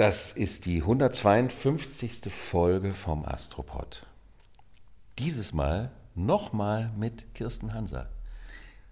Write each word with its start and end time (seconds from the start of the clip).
Das 0.00 0.32
ist 0.32 0.64
die 0.64 0.80
152. 0.80 2.32
Folge 2.32 2.94
vom 2.94 3.22
Astropod. 3.22 4.06
Dieses 5.18 5.52
Mal 5.52 5.90
nochmal 6.14 6.90
mit 6.96 7.34
Kirsten 7.34 7.74
Hanser. 7.74 8.08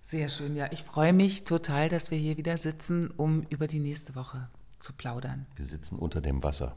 Sehr 0.03 0.29
schön, 0.29 0.55
ja. 0.55 0.71
Ich 0.71 0.83
freue 0.83 1.15
mich 1.15 1.45
total, 1.45 1.89
dass 1.89 2.11
wir 2.11 2.19
hier 2.19 2.37
wieder 2.37 2.59
sitzen, 2.59 3.11
um 3.11 3.47
über 3.49 3.67
die 3.67 3.79
nächste 3.79 4.17
Woche 4.17 4.51
zu 4.79 4.93
plaudern. 4.93 5.47
Wir 5.57 5.65
sitzen 5.65 5.99
unter 5.99 6.21
dem 6.21 6.43
Wasser. 6.43 6.77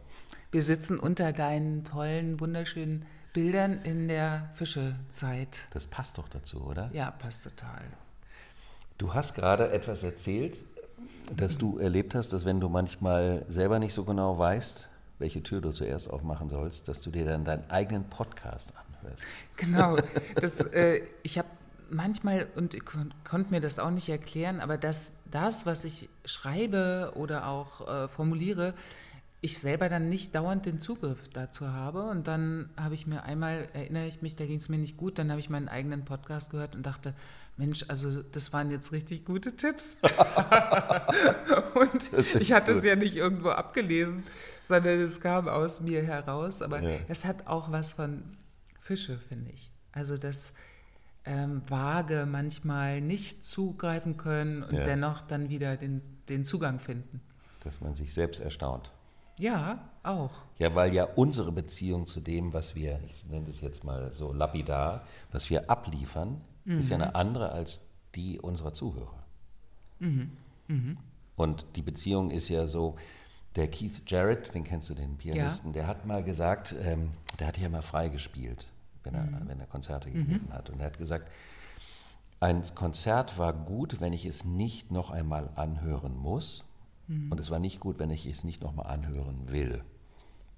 Wir 0.50 0.64
sitzen 0.64 0.98
unter 0.98 1.34
deinen 1.34 1.84
tollen, 1.84 2.40
wunderschönen 2.40 3.06
Bildern 3.34 3.82
in 3.82 4.08
der 4.08 4.50
Fischezeit. 4.54 5.68
Das 5.72 5.88
passt 5.88 6.18
doch 6.18 6.30
dazu, 6.30 6.62
oder? 6.64 6.90
Ja, 6.94 7.12
passt 7.12 7.44
total. 7.44 7.84
Du 8.98 9.14
hast 9.14 9.34
gerade 9.34 9.72
etwas 9.72 10.04
erzählt, 10.04 10.64
dass 11.36 11.58
du 11.58 11.78
erlebt 11.78 12.16
hast, 12.16 12.34
dass 12.34 12.46
wenn 12.46 12.60
du 12.60 12.70
manchmal 12.70 13.46
selber 13.50 13.80
nicht 13.80 13.94
so 13.94 14.04
genau 14.04 14.38
weißt, 14.38 14.90
welche 15.20 15.44
Tür 15.44 15.62
du 15.62 15.72
zuerst 15.72 16.10
aufmachen 16.10 16.50
sollst, 16.50 16.88
dass 16.88 17.02
du 17.02 17.12
dir 17.12 17.26
dann 17.26 17.46
deinen 17.46 17.70
eigenen 17.70 18.06
Podcast 18.06 18.74
anhörst. 18.76 19.24
Genau. 19.58 19.98
Das, 20.36 20.62
äh, 20.62 21.02
ich 21.24 21.38
habe 21.38 21.48
manchmal, 21.90 22.48
und 22.56 22.74
ich 22.74 22.86
kon 22.86 23.14
konnte 23.24 23.52
mir 23.52 23.62
das 23.62 23.80
auch 23.80 23.92
nicht 23.92 24.10
erklären, 24.10 24.60
aber 24.60 24.78
dass 24.78 25.14
das, 25.30 25.66
was 25.66 25.86
ich 25.86 26.10
schreibe 26.26 27.14
oder 27.16 27.48
auch 27.48 27.88
äh, 27.88 28.08
formuliere, 28.08 28.74
ich 29.42 29.58
selber 29.58 29.90
dann 29.90 30.10
nicht 30.10 30.36
dauernd 30.36 30.66
den 30.68 30.80
Zugriff 30.80 31.18
dazu 31.34 31.68
habe. 31.68 32.04
Und 32.10 32.28
dann 32.28 32.70
habe 32.78 32.94
ich 32.94 33.08
mir 33.08 33.24
einmal, 33.24 33.68
erinnere 33.74 34.06
ich 34.06 34.22
mich, 34.22 34.36
da 34.36 34.46
ging 34.46 34.60
es 34.60 34.70
mir 34.70 34.78
nicht 34.78 34.98
gut, 34.98 35.18
dann 35.18 35.32
habe 35.32 35.40
ich 35.40 35.50
meinen 35.50 35.68
eigenen 35.68 36.06
Podcast 36.06 36.52
gehört 36.52 36.76
und 36.76 36.86
dachte, 36.86 37.16
Mensch, 37.62 37.86
also 37.88 38.24
das 38.24 38.52
waren 38.54 38.72
jetzt 38.72 38.92
richtig 38.92 39.24
gute 39.24 39.56
Tipps. 39.56 39.96
und 41.76 42.12
ich 42.42 42.52
hatte 42.52 42.72
es 42.72 42.84
ja 42.84 42.96
nicht 42.96 43.16
irgendwo 43.16 43.50
abgelesen, 43.50 44.24
sondern 44.64 45.00
es 45.00 45.22
kam 45.22 45.48
aus 45.48 45.80
mir 45.80 46.02
heraus. 46.02 46.64
Aber 46.64 46.82
ja. 46.82 46.98
es 47.08 47.24
hat 47.24 47.46
auch 47.46 47.72
was 47.72 47.94
von 47.94 48.24
Fische, 48.80 49.20
finde 49.20 49.52
ich. 49.52 49.72
Also 49.92 50.18
das 50.18 50.54
ähm, 51.24 51.62
vage 51.68 52.26
manchmal 52.26 53.00
nicht 53.00 53.46
zugreifen 53.46 54.18
können 54.18 54.64
und 54.64 54.78
ja. 54.78 54.84
dennoch 54.84 55.22
dann 55.22 55.50
wieder 55.50 55.78
den, 55.78 56.02
den 56.30 56.44
Zugang 56.44 56.80
finden. 56.80 57.22
Dass 57.64 57.80
man 57.80 57.94
sich 57.94 58.12
selbst 58.12 58.42
erstaunt. 58.42 58.92
Ja, 59.40 59.88
auch. 60.02 60.34
Ja, 60.58 60.74
weil 60.74 60.96
ja 60.96 61.04
unsere 61.04 61.52
Beziehung 61.52 62.08
zu 62.08 62.22
dem, 62.22 62.54
was 62.54 62.74
wir, 62.74 63.00
ich 63.06 63.24
nenne 63.28 63.46
das 63.46 63.62
jetzt 63.62 63.84
mal 63.84 64.12
so 64.16 64.34
lapidar, 64.34 65.06
was 65.32 65.52
wir 65.52 65.70
abliefern, 65.70 66.42
mhm. 66.66 66.80
ist 66.80 66.90
ja 66.90 66.96
eine 66.96 67.16
andere 67.16 67.52
als 67.52 67.82
die 68.16 68.40
unserer 68.40 68.74
Zuhörer. 68.74 69.24
Mhm. 70.00 70.32
Mhm. 70.68 70.98
Und 71.36 71.66
die 71.76 71.82
Beziehung 71.82 72.30
ist 72.30 72.50
ja 72.50 72.68
so, 72.68 72.96
der 73.56 73.68
Keith 73.68 74.04
Jarrett, 74.08 74.54
den 74.54 74.64
kennst 74.64 74.90
du, 74.90 74.94
den 74.94 75.18
Pianisten, 75.18 75.72
ja. 75.72 75.74
der 75.74 75.88
hat 75.88 76.06
mal 76.06 76.24
gesagt, 76.24 76.76
ähm, 76.82 77.12
der 77.40 77.48
hat 77.48 77.58
ja 77.58 77.68
mal 77.70 77.82
frei 77.82 78.10
gespielt, 78.10 78.68
wenn 79.04 79.14
er, 79.14 79.24
mhm. 79.24 79.48
wenn 79.48 79.60
er 79.60 79.68
Konzerte 79.68 80.10
mhm. 80.10 80.14
gegeben 80.14 80.48
hat. 80.52 80.70
Und 80.70 80.80
er 80.80 80.88
hat 80.88 80.98
gesagt, 80.98 81.30
ein 82.40 82.64
Konzert 82.76 83.38
war 83.38 83.54
gut, 83.54 84.00
wenn 84.00 84.14
ich 84.14 84.26
es 84.26 84.46
nicht 84.46 84.92
noch 84.92 85.12
einmal 85.12 85.50
anhören 85.56 86.18
muss. 86.18 86.66
Mhm. 87.08 87.32
Und 87.32 87.40
es 87.40 87.52
war 87.52 87.60
nicht 87.60 87.80
gut, 87.80 88.00
wenn 88.00 88.10
ich 88.10 88.26
es 88.26 88.44
nicht 88.44 88.62
noch 88.62 88.74
mal 88.74 88.84
anhören 88.84 89.52
will. 89.52 89.84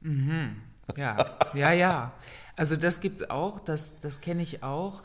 Mhm. 0.02 0.62
Ja, 0.98 1.38
ja, 1.54 1.72
ja. 1.72 2.14
Also 2.56 2.76
das 2.76 3.00
gibt 3.00 3.22
es 3.22 3.30
auch, 3.30 3.60
das, 3.60 4.00
das 4.02 4.22
kenne 4.22 4.44
ich 4.44 4.64
auch 4.64 5.02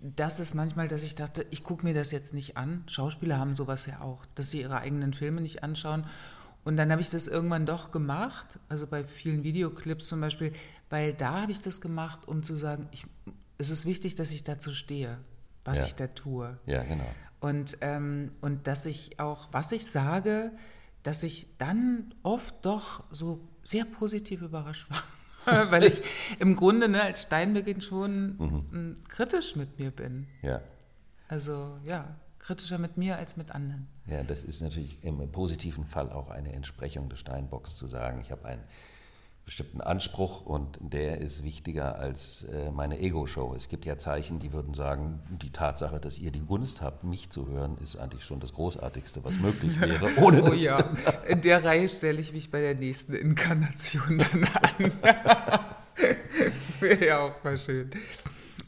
das 0.00 0.40
ist 0.40 0.54
manchmal, 0.54 0.88
dass 0.88 1.02
ich 1.02 1.14
dachte, 1.14 1.46
ich 1.50 1.64
gucke 1.64 1.84
mir 1.84 1.94
das 1.94 2.10
jetzt 2.10 2.34
nicht 2.34 2.56
an. 2.56 2.84
Schauspieler 2.86 3.38
haben 3.38 3.54
sowas 3.54 3.86
ja 3.86 4.00
auch, 4.00 4.24
dass 4.34 4.50
sie 4.50 4.60
ihre 4.60 4.78
eigenen 4.78 5.14
Filme 5.14 5.40
nicht 5.40 5.62
anschauen. 5.62 6.04
Und 6.64 6.76
dann 6.76 6.90
habe 6.90 7.00
ich 7.00 7.10
das 7.10 7.28
irgendwann 7.28 7.64
doch 7.64 7.92
gemacht, 7.92 8.58
also 8.68 8.86
bei 8.86 9.04
vielen 9.04 9.44
Videoclips 9.44 10.08
zum 10.08 10.20
Beispiel, 10.20 10.52
weil 10.90 11.14
da 11.14 11.42
habe 11.42 11.52
ich 11.52 11.60
das 11.60 11.80
gemacht, 11.80 12.26
um 12.26 12.42
zu 12.42 12.56
sagen, 12.56 12.88
ich, 12.90 13.06
es 13.56 13.70
ist 13.70 13.86
wichtig, 13.86 14.16
dass 14.16 14.32
ich 14.32 14.42
dazu 14.42 14.72
stehe, 14.72 15.18
was 15.64 15.78
ja. 15.78 15.84
ich 15.86 15.94
da 15.94 16.08
tue. 16.08 16.58
Ja, 16.66 16.82
genau. 16.82 17.08
Und, 17.40 17.78
ähm, 17.82 18.32
und 18.40 18.66
dass 18.66 18.86
ich 18.86 19.20
auch, 19.20 19.48
was 19.52 19.72
ich 19.72 19.86
sage, 19.86 20.52
dass 21.02 21.22
ich 21.22 21.46
dann 21.58 22.14
oft 22.24 22.54
doch 22.62 23.04
so 23.10 23.46
sehr 23.62 23.84
positiv 23.84 24.42
überrascht 24.42 24.90
war. 24.90 25.02
weil 25.70 25.84
ich 25.84 26.02
im 26.38 26.56
Grunde 26.56 26.88
ne, 26.88 27.02
als 27.02 27.22
Steinbeginn 27.22 27.80
schon 27.80 28.36
mhm. 28.38 28.94
kritisch 29.08 29.56
mit 29.56 29.78
mir 29.78 29.90
bin. 29.90 30.26
Ja. 30.42 30.60
Also 31.28 31.78
ja, 31.84 32.16
kritischer 32.38 32.78
mit 32.78 32.96
mir 32.96 33.16
als 33.16 33.36
mit 33.36 33.50
anderen. 33.50 33.88
Ja, 34.06 34.22
das 34.22 34.42
ist 34.42 34.60
natürlich 34.60 35.02
im 35.02 35.30
positiven 35.32 35.84
Fall 35.84 36.10
auch 36.10 36.30
eine 36.30 36.52
Entsprechung 36.52 37.08
des 37.08 37.20
Steinbocks 37.20 37.76
zu 37.76 37.86
sagen, 37.86 38.20
ich 38.20 38.30
habe 38.30 38.44
ein 38.46 38.60
bestimmten 39.46 39.80
Anspruch 39.80 40.44
und 40.44 40.76
der 40.80 41.20
ist 41.20 41.44
wichtiger 41.44 42.00
als 42.00 42.42
äh, 42.42 42.72
meine 42.72 42.98
Ego-Show. 42.98 43.54
Es 43.56 43.68
gibt 43.68 43.86
ja 43.86 43.96
Zeichen, 43.96 44.40
die 44.40 44.52
würden 44.52 44.74
sagen, 44.74 45.20
die 45.30 45.50
Tatsache, 45.50 46.00
dass 46.00 46.18
ihr 46.18 46.32
die 46.32 46.40
Gunst 46.40 46.82
habt, 46.82 47.04
mich 47.04 47.30
zu 47.30 47.46
hören, 47.46 47.78
ist 47.78 47.96
eigentlich 47.96 48.24
schon 48.24 48.40
das 48.40 48.52
Großartigste, 48.52 49.24
was 49.24 49.34
möglich 49.38 49.80
wäre. 49.80 50.10
Ohne 50.16 50.42
oh 50.42 50.52
ja, 50.52 50.80
in 51.28 51.40
der 51.42 51.64
Reihe 51.64 51.88
stelle 51.88 52.20
ich 52.20 52.32
mich 52.32 52.50
bei 52.50 52.60
der 52.60 52.74
nächsten 52.74 53.14
Inkarnation 53.14 54.18
dann 54.18 54.44
an. 54.44 54.92
Wäre 56.80 57.06
ja 57.06 57.20
auch 57.20 57.44
mal 57.44 57.56
schön. 57.56 57.90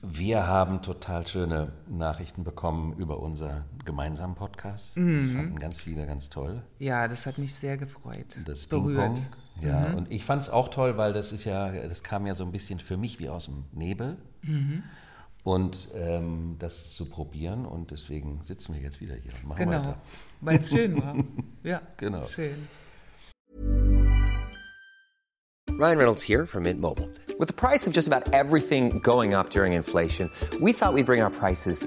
Wir 0.00 0.46
haben 0.46 0.80
total 0.80 1.26
schöne 1.26 1.72
Nachrichten 1.88 2.44
bekommen 2.44 2.92
über 2.96 3.18
unseren 3.18 3.64
gemeinsamen 3.84 4.36
Podcast. 4.36 4.96
Mhm. 4.96 5.16
Das 5.16 5.26
fanden 5.32 5.58
ganz 5.58 5.80
viele 5.80 6.06
ganz 6.06 6.30
toll. 6.30 6.62
Ja, 6.78 7.08
das 7.08 7.26
hat 7.26 7.38
mich 7.38 7.52
sehr 7.52 7.76
gefreut. 7.76 8.38
Das 8.46 8.68
Berührt. 8.68 9.20
Ja, 9.60 9.88
mhm. 9.88 9.94
und 9.96 10.12
ich 10.12 10.24
fand 10.24 10.42
es 10.42 10.48
auch 10.48 10.68
toll, 10.68 10.96
weil 10.96 11.12
das 11.12 11.32
ist 11.32 11.44
ja, 11.44 11.70
das 11.70 12.02
kam 12.02 12.26
ja 12.26 12.34
so 12.34 12.44
ein 12.44 12.52
bisschen 12.52 12.78
für 12.78 12.96
mich 12.96 13.18
wie 13.18 13.28
aus 13.28 13.46
dem 13.46 13.64
Nebel. 13.72 14.16
Mhm. 14.42 14.82
Und 15.44 15.88
ähm, 15.94 16.56
das 16.58 16.94
zu 16.94 17.08
probieren 17.08 17.64
und 17.64 17.90
deswegen 17.90 18.42
sitzen 18.42 18.74
wir 18.74 18.82
jetzt 18.82 19.00
wieder 19.00 19.14
hier 19.14 19.32
und 19.32 19.48
machen 19.48 19.64
genau, 19.64 19.78
weiter. 19.78 20.00
weil 20.40 20.56
es 20.56 20.68
schön 20.68 21.02
war. 21.02 21.16
ja, 21.62 21.80
genau. 21.96 22.22
schön. 22.24 22.68
Ryan 25.78 25.96
Reynolds 25.96 26.22
here 26.22 26.44
from 26.44 26.64
Mint 26.64 26.80
Mobile. 26.80 27.08
With 27.38 27.46
the 27.46 27.54
price 27.54 27.86
of 27.86 27.94
just 27.94 28.08
about 28.08 28.34
everything 28.34 29.00
going 29.00 29.32
up 29.32 29.50
during 29.50 29.74
inflation, 29.74 30.28
we 30.60 30.72
thought 30.72 30.92
we'd 30.92 31.06
bring 31.06 31.22
our 31.22 31.30
prices 31.30 31.86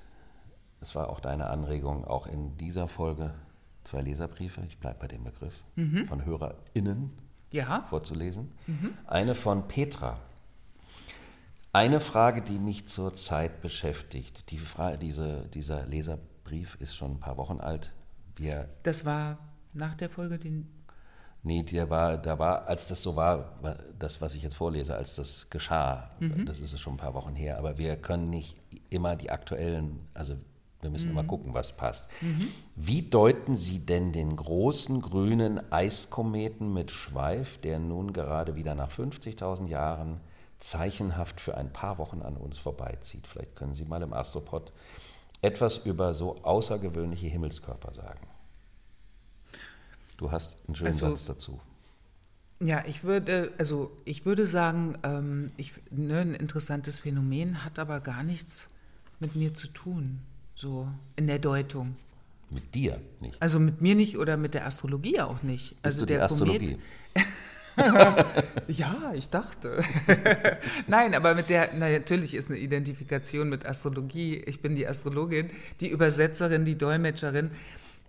es 0.81 0.95
war 0.95 1.09
auch 1.09 1.19
deine 1.19 1.47
Anregung, 1.47 2.05
auch 2.05 2.27
in 2.27 2.57
dieser 2.57 2.87
Folge 2.87 3.33
zwei 3.83 4.01
Leserbriefe, 4.01 4.61
ich 4.67 4.77
bleibe 4.79 4.99
bei 4.99 5.07
dem 5.07 5.23
Begriff, 5.23 5.63
mhm. 5.75 6.05
von 6.05 6.25
HörerInnen 6.25 7.11
ja. 7.51 7.85
vorzulesen. 7.89 8.51
Mhm. 8.67 8.93
Eine 9.07 9.35
von 9.35 9.67
Petra. 9.67 10.19
Eine 11.73 11.99
Frage, 11.99 12.41
die 12.41 12.59
mich 12.59 12.87
zurzeit 12.87 13.61
beschäftigt. 13.61 14.51
Die 14.51 14.57
Frage, 14.57 14.97
diese, 14.97 15.47
dieser 15.53 15.85
Leserbrief 15.85 16.75
ist 16.79 16.95
schon 16.95 17.11
ein 17.11 17.19
paar 17.19 17.37
Wochen 17.37 17.59
alt. 17.59 17.93
Wir, 18.35 18.67
das 18.83 19.05
war 19.05 19.37
nach 19.73 19.95
der 19.95 20.09
Folge, 20.09 20.37
den. 20.37 20.67
Nee, 21.43 21.63
der 21.63 21.89
war, 21.89 22.17
da 22.17 22.37
war, 22.37 22.67
als 22.67 22.87
das 22.87 23.01
so 23.01 23.15
war, 23.15 23.57
das, 23.97 24.21
was 24.21 24.35
ich 24.35 24.43
jetzt 24.43 24.55
vorlese, 24.55 24.95
als 24.95 25.15
das 25.15 25.49
geschah, 25.49 26.11
mhm. 26.19 26.45
das 26.45 26.59
ist 26.59 26.79
schon 26.79 26.93
ein 26.93 26.97
paar 26.97 27.15
Wochen 27.15 27.35
her, 27.35 27.57
aber 27.57 27.79
wir 27.79 27.95
können 27.95 28.29
nicht 28.29 28.57
immer 28.91 29.15
die 29.15 29.31
aktuellen, 29.31 30.07
also 30.13 30.35
wir 30.81 30.89
müssen 30.89 31.11
mhm. 31.11 31.19
immer 31.19 31.27
gucken, 31.27 31.53
was 31.53 31.75
passt. 31.75 32.07
Mhm. 32.21 32.47
Wie 32.75 33.03
deuten 33.03 33.57
Sie 33.57 33.79
denn 33.79 34.11
den 34.11 34.35
großen 34.35 35.01
grünen 35.01 35.71
Eiskometen 35.71 36.73
mit 36.73 36.91
Schweif, 36.91 37.57
der 37.59 37.79
nun 37.79 38.13
gerade 38.13 38.55
wieder 38.55 38.75
nach 38.75 38.91
50.000 38.91 39.67
Jahren 39.67 40.19
zeichenhaft 40.59 41.41
für 41.41 41.57
ein 41.57 41.71
paar 41.71 41.97
Wochen 41.97 42.21
an 42.21 42.37
uns 42.37 42.57
vorbeizieht? 42.57 43.27
Vielleicht 43.27 43.55
können 43.55 43.73
Sie 43.73 43.85
mal 43.85 44.01
im 44.01 44.13
Astropod 44.13 44.73
etwas 45.41 45.77
über 45.77 46.13
so 46.13 46.37
außergewöhnliche 46.43 47.27
Himmelskörper 47.27 47.93
sagen. 47.93 48.27
Du 50.17 50.31
hast 50.31 50.57
einen 50.67 50.75
schönen 50.75 50.87
also, 50.87 51.09
Satz 51.09 51.25
dazu. 51.25 51.59
Ja, 52.59 52.83
ich 52.85 53.03
würde, 53.03 53.53
also 53.57 53.91
ich 54.05 54.25
würde 54.25 54.45
sagen, 54.45 54.97
ähm, 55.01 55.47
ich, 55.57 55.73
ne, 55.89 56.19
ein 56.19 56.35
interessantes 56.35 56.99
Phänomen 56.99 57.65
hat 57.65 57.79
aber 57.79 57.99
gar 58.01 58.21
nichts 58.21 58.69
mit 59.19 59.35
mir 59.35 59.55
zu 59.55 59.67
tun 59.67 60.21
so 60.61 60.87
in 61.15 61.25
der 61.25 61.39
Deutung. 61.39 61.95
Mit 62.51 62.75
dir 62.75 63.01
nicht? 63.19 63.35
Also 63.41 63.59
mit 63.59 63.81
mir 63.81 63.95
nicht 63.95 64.17
oder 64.17 64.37
mit 64.37 64.53
der 64.53 64.67
Astrologie 64.67 65.19
auch 65.19 65.41
nicht. 65.41 65.69
Bist 65.69 65.85
also 65.85 66.05
der 66.05 66.23
Astrologie? 66.23 66.77
ja, 68.67 69.11
ich 69.15 69.29
dachte. 69.29 69.81
Nein, 70.87 71.15
aber 71.15 71.33
mit 71.33 71.49
der, 71.49 71.71
na, 71.73 71.89
natürlich 71.89 72.35
ist 72.35 72.49
eine 72.49 72.59
Identifikation 72.59 73.49
mit 73.49 73.65
Astrologie. 73.65 74.35
Ich 74.45 74.61
bin 74.61 74.75
die 74.75 74.85
Astrologin, 74.85 75.49
die 75.79 75.87
Übersetzerin, 75.87 76.65
die 76.65 76.77
Dolmetscherin. 76.77 77.51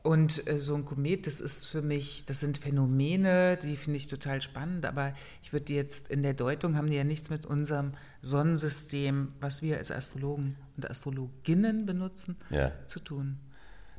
Und 0.02 0.48
äh, 0.48 0.58
so 0.58 0.74
ein 0.74 0.84
Komet, 0.84 1.28
das 1.28 1.40
ist 1.40 1.66
für 1.66 1.80
mich, 1.80 2.24
das 2.24 2.40
sind 2.40 2.58
Phänomene, 2.58 3.56
die 3.56 3.76
finde 3.76 3.98
ich 3.98 4.08
total 4.08 4.40
spannend, 4.42 4.84
aber 4.84 5.14
ich 5.44 5.52
würde 5.52 5.66
die 5.66 5.74
jetzt 5.74 6.08
in 6.08 6.24
der 6.24 6.34
Deutung 6.34 6.76
haben 6.76 6.88
die 6.90 6.96
ja 6.96 7.04
nichts 7.04 7.30
mit 7.30 7.46
unserem 7.46 7.92
Sonnensystem, 8.20 9.28
was 9.40 9.62
wir 9.62 9.78
als 9.78 9.92
Astrologen 9.92 10.56
und 10.76 10.90
Astrologinnen 10.90 11.86
benutzen, 11.86 12.36
Ja. 12.50 12.72
zu 12.86 12.98
tun. 12.98 13.38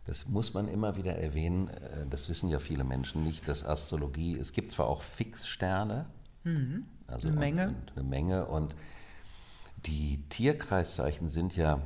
Das 0.05 0.27
muss 0.27 0.53
man 0.53 0.67
immer 0.67 0.97
wieder 0.97 1.15
erwähnen, 1.15 1.69
äh, 1.69 2.05
das 2.09 2.27
wissen 2.27 2.49
ja 2.49 2.59
viele 2.59 2.83
Menschen 2.83 3.23
nicht, 3.23 3.47
dass 3.47 3.63
Astrologie, 3.63 4.37
es 4.37 4.51
gibt 4.51 4.73
zwar 4.73 4.87
auch 4.87 5.01
Fixsterne, 5.03 6.05
also 7.07 7.29
Eine 7.29 7.37
Menge. 7.39 7.75
Eine 7.95 8.03
Menge 8.03 8.45
und 8.47 8.75
die 9.85 10.21
Tierkreiszeichen 10.27 11.29
sind 11.29 11.55
ja 11.55 11.81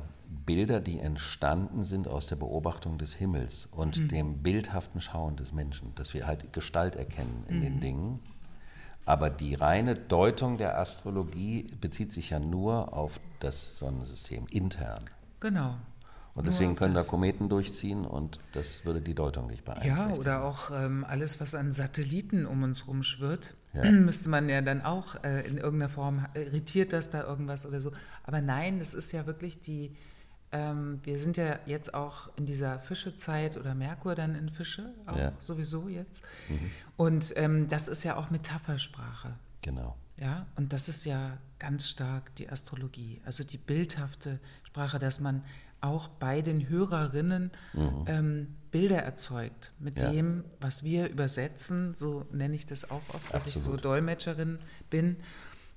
Bilder, 0.48 0.80
die 0.80 0.98
entstanden 0.98 1.82
sind 1.82 2.08
aus 2.08 2.26
der 2.26 2.36
Beobachtung 2.36 2.96
des 2.96 3.12
Himmels 3.12 3.68
und 3.70 4.10
dem 4.10 4.38
bildhaften 4.38 5.02
Schauen 5.02 5.36
des 5.36 5.52
Menschen, 5.52 5.94
dass 5.94 6.14
wir 6.14 6.26
halt 6.26 6.54
Gestalt 6.54 6.96
erkennen 6.96 7.44
in 7.48 7.60
den 7.60 7.80
Dingen. 7.80 8.20
Aber 9.04 9.28
die 9.28 9.54
reine 9.54 9.94
Deutung 9.94 10.56
der 10.56 10.78
Astrologie 10.78 11.70
bezieht 11.82 12.14
sich 12.14 12.30
ja 12.30 12.38
nur 12.38 12.94
auf 12.94 13.20
das 13.40 13.78
Sonnensystem 13.78 14.46
intern. 14.50 15.04
Genau. 15.40 15.74
Und 16.34 16.46
deswegen 16.46 16.76
können 16.76 16.94
da. 16.94 17.02
Kometen 17.02 17.50
durchziehen 17.50 18.06
und 18.06 18.38
das 18.52 18.86
würde 18.86 19.02
die 19.02 19.14
Deutung 19.14 19.48
nicht 19.48 19.66
beeinträchtigen. 19.66 20.14
Ja, 20.14 20.16
oder 20.16 20.44
auch 20.44 20.70
ähm, 20.70 21.04
alles, 21.06 21.40
was 21.42 21.54
an 21.54 21.72
Satelliten 21.72 22.46
um 22.46 22.62
uns 22.62 22.86
rumschwirrt, 22.86 23.52
Ja. 23.74 23.90
müsste 23.90 24.30
man 24.30 24.48
ja 24.48 24.62
dann 24.62 24.80
auch 24.80 25.22
äh, 25.24 25.46
in 25.46 25.58
irgendeiner 25.58 25.90
Form, 25.90 26.24
äh, 26.32 26.44
irritiert 26.44 26.94
das 26.94 27.10
da 27.10 27.22
irgendwas 27.22 27.66
oder 27.66 27.82
so. 27.82 27.92
Aber 28.24 28.40
nein, 28.40 28.78
das 28.78 28.94
ist 28.94 29.12
ja 29.12 29.26
wirklich 29.26 29.60
die, 29.60 29.94
ähm, 30.52 31.00
wir 31.04 31.18
sind 31.18 31.36
ja 31.36 31.58
jetzt 31.66 31.92
auch 31.94 32.30
in 32.36 32.46
dieser 32.46 32.78
Fischezeit 32.80 33.56
oder 33.56 33.74
Merkur 33.74 34.14
dann 34.14 34.34
in 34.34 34.48
Fische, 34.48 34.94
auch 35.06 35.16
Ja. 35.16 35.32
sowieso 35.38 35.88
jetzt. 35.88 36.22
Und 36.96 37.32
ähm, 37.36 37.68
das 37.68 37.88
ist 37.88 38.04
ja 38.04 38.16
auch 38.16 38.30
Metaphersprache. 38.30 39.34
Genau. 39.62 39.96
Ja, 40.16 40.46
und 40.56 40.72
das 40.72 40.88
ist 40.88 41.04
ja 41.04 41.38
ganz 41.58 41.88
stark 41.88 42.34
die 42.36 42.48
Astrologie, 42.48 43.20
also 43.24 43.44
die 43.44 43.58
bildhafte 43.58 44.40
Sprache, 44.64 44.98
dass 44.98 45.20
man 45.20 45.44
auch 45.80 46.08
bei 46.08 46.42
den 46.42 46.68
Hörerinnen 46.68 47.52
ähm, 48.06 48.56
Bilder 48.72 48.98
erzeugt 48.98 49.72
mit 49.78 49.94
Mhm. 49.96 50.02
Ja. 50.02 50.10
dem, 50.10 50.44
was 50.60 50.82
wir 50.82 51.08
übersetzen. 51.08 51.94
So 51.94 52.26
nenne 52.32 52.54
ich 52.56 52.66
das 52.66 52.90
auch 52.90 53.02
oft, 53.14 53.32
dass 53.32 53.46
ich 53.46 53.54
so. 53.54 53.76
Dolmetscherin 53.76 54.58
bin. 54.90 55.16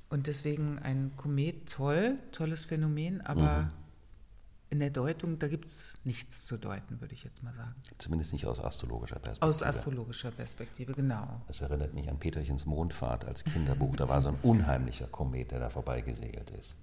Und 0.09 0.25
deswegen 0.27 0.79
ein 0.79 1.11
Komet 1.17 1.69
toll, 1.71 2.17
tolles 2.31 2.65
Phänomen, 2.65 3.21
aber 3.21 3.59
Mhm. 3.63 3.71
In 4.71 4.79
der 4.79 4.89
Deutung, 4.89 5.37
da 5.37 5.49
gibt 5.49 5.65
es 5.65 5.99
nichts 6.05 6.45
zu 6.45 6.57
deuten, 6.57 7.01
würde 7.01 7.13
ich 7.13 7.25
jetzt 7.25 7.43
mal 7.43 7.53
sagen. 7.53 7.75
Zumindest 7.97 8.31
nicht 8.31 8.45
aus 8.45 8.57
astrologischer 8.57 9.19
Perspektive. 9.19 9.45
Aus 9.45 9.61
astrologischer 9.61 10.31
Perspektive, 10.31 10.93
genau. 10.93 11.41
Das 11.47 11.59
erinnert 11.59 11.93
mich 11.93 12.09
an 12.09 12.17
Peterchens 12.17 12.65
Mondfahrt 12.65 13.25
als 13.25 13.43
Kinderbuch. 13.43 13.97
Da 13.97 14.07
war 14.07 14.21
so 14.21 14.29
ein 14.29 14.37
unheimlicher 14.41 15.07
Komet, 15.07 15.51
der 15.51 15.59
da 15.59 15.69
vorbeigesegelt 15.69 16.51
ist. 16.51 16.77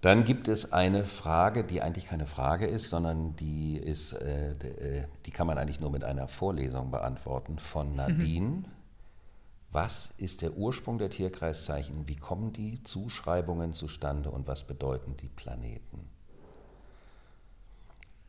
Dann 0.00 0.24
gibt 0.24 0.48
es 0.48 0.72
eine 0.72 1.04
Frage, 1.04 1.62
die 1.62 1.80
eigentlich 1.80 2.06
keine 2.06 2.26
Frage 2.26 2.66
ist, 2.66 2.90
sondern 2.90 3.36
die, 3.36 3.76
ist, 3.76 4.14
äh, 4.14 4.50
äh, 4.50 5.04
die 5.24 5.30
kann 5.30 5.46
man 5.46 5.58
eigentlich 5.58 5.78
nur 5.78 5.90
mit 5.90 6.02
einer 6.02 6.26
Vorlesung 6.26 6.90
beantworten 6.90 7.60
von 7.60 7.94
Nadine. 7.94 8.64
Was 9.70 10.12
ist 10.18 10.42
der 10.42 10.56
Ursprung 10.56 10.98
der 10.98 11.10
Tierkreiszeichen? 11.10 12.08
Wie 12.08 12.16
kommen 12.16 12.52
die 12.52 12.82
Zuschreibungen 12.82 13.72
zustande 13.72 14.30
und 14.32 14.48
was 14.48 14.66
bedeuten 14.66 15.16
die 15.16 15.28
Planeten? 15.28 16.11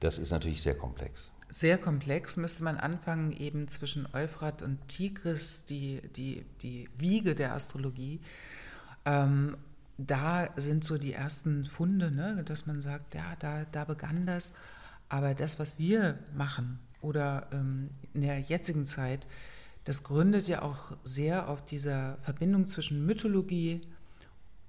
Das 0.04 0.18
ist 0.18 0.32
natürlich 0.32 0.62
sehr 0.62 0.76
komplex. 0.76 1.32
Sehr 1.50 1.78
komplex 1.78 2.36
müsste 2.36 2.66
man 2.66 2.76
anfangen, 2.76 3.32
eben 3.32 3.70
zwischen 3.70 4.06
Euphrat 4.12 4.62
und 4.62 4.86
Tigris, 4.90 5.64
die, 5.64 6.02
die, 6.18 6.44
die 6.62 6.90
Wiege 6.98 7.36
der 7.36 7.54
Astrologie. 7.54 8.20
Ähm, 9.06 9.56
da 9.98 10.50
sind 10.58 10.84
so 10.84 10.98
die 10.98 11.14
ersten 11.14 11.64
Funde, 11.64 12.12
ne, 12.12 12.44
dass 12.44 12.66
man 12.66 12.82
sagt, 12.82 13.16
ja, 13.16 13.38
da, 13.40 13.64
da 13.72 13.86
begann 13.86 14.26
das. 14.26 14.56
Aber 15.08 15.34
das, 15.34 15.58
was 15.58 15.80
wir 15.80 16.20
machen 16.36 16.80
oder 17.00 17.48
ähm, 17.54 17.90
in 18.14 18.24
der 18.24 18.42
jetzigen 18.42 18.86
Zeit, 18.86 19.26
das 19.86 20.04
gründet 20.04 20.50
ja 20.50 20.64
auch 20.64 20.98
sehr 21.06 21.48
auf 21.48 21.64
dieser 21.64 22.18
Verbindung 22.24 22.68
zwischen 22.68 23.06
Mythologie, 23.06 23.80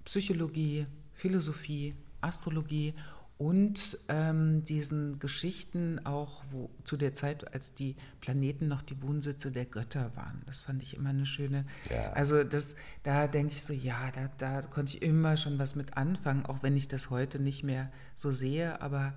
Psychologie, 0.05 0.87
Philosophie, 1.13 1.97
Astrologie 2.21 2.95
und 3.37 3.99
ähm, 4.09 4.63
diesen 4.65 5.19
Geschichten 5.19 6.01
auch 6.05 6.43
wo, 6.51 6.71
zu 6.85 6.97
der 6.97 7.15
Zeit, 7.15 7.53
als 7.53 7.75
die 7.75 7.97
Planeten 8.21 8.69
noch 8.69 8.83
die 8.83 9.01
Wohnsitze 9.03 9.51
der 9.51 9.65
Götter 9.65 10.15
waren. 10.15 10.43
Das 10.47 10.61
fand 10.63 10.83
ich 10.83 10.97
immer 10.97 11.11
eine 11.11 11.27
schöne. 11.27 11.65
Ja. 11.91 12.13
Also 12.13 12.45
das, 12.45 12.77
da 13.03 13.27
denke 13.27 13.55
ich 13.55 13.63
so, 13.63 13.73
ja, 13.73 14.13
da, 14.13 14.31
da 14.39 14.63
konnte 14.63 14.97
ich 14.97 15.03
immer 15.03 15.37
schon 15.37 15.59
was 15.59 15.75
mit 15.75 15.97
anfangen, 15.97 16.47
auch 16.47 16.63
wenn 16.63 16.77
ich 16.77 16.87
das 16.87 17.11
heute 17.11 17.41
nicht 17.41 17.65
mehr 17.65 17.91
so 18.15 18.31
sehe. 18.31 18.81
Aber 18.81 19.15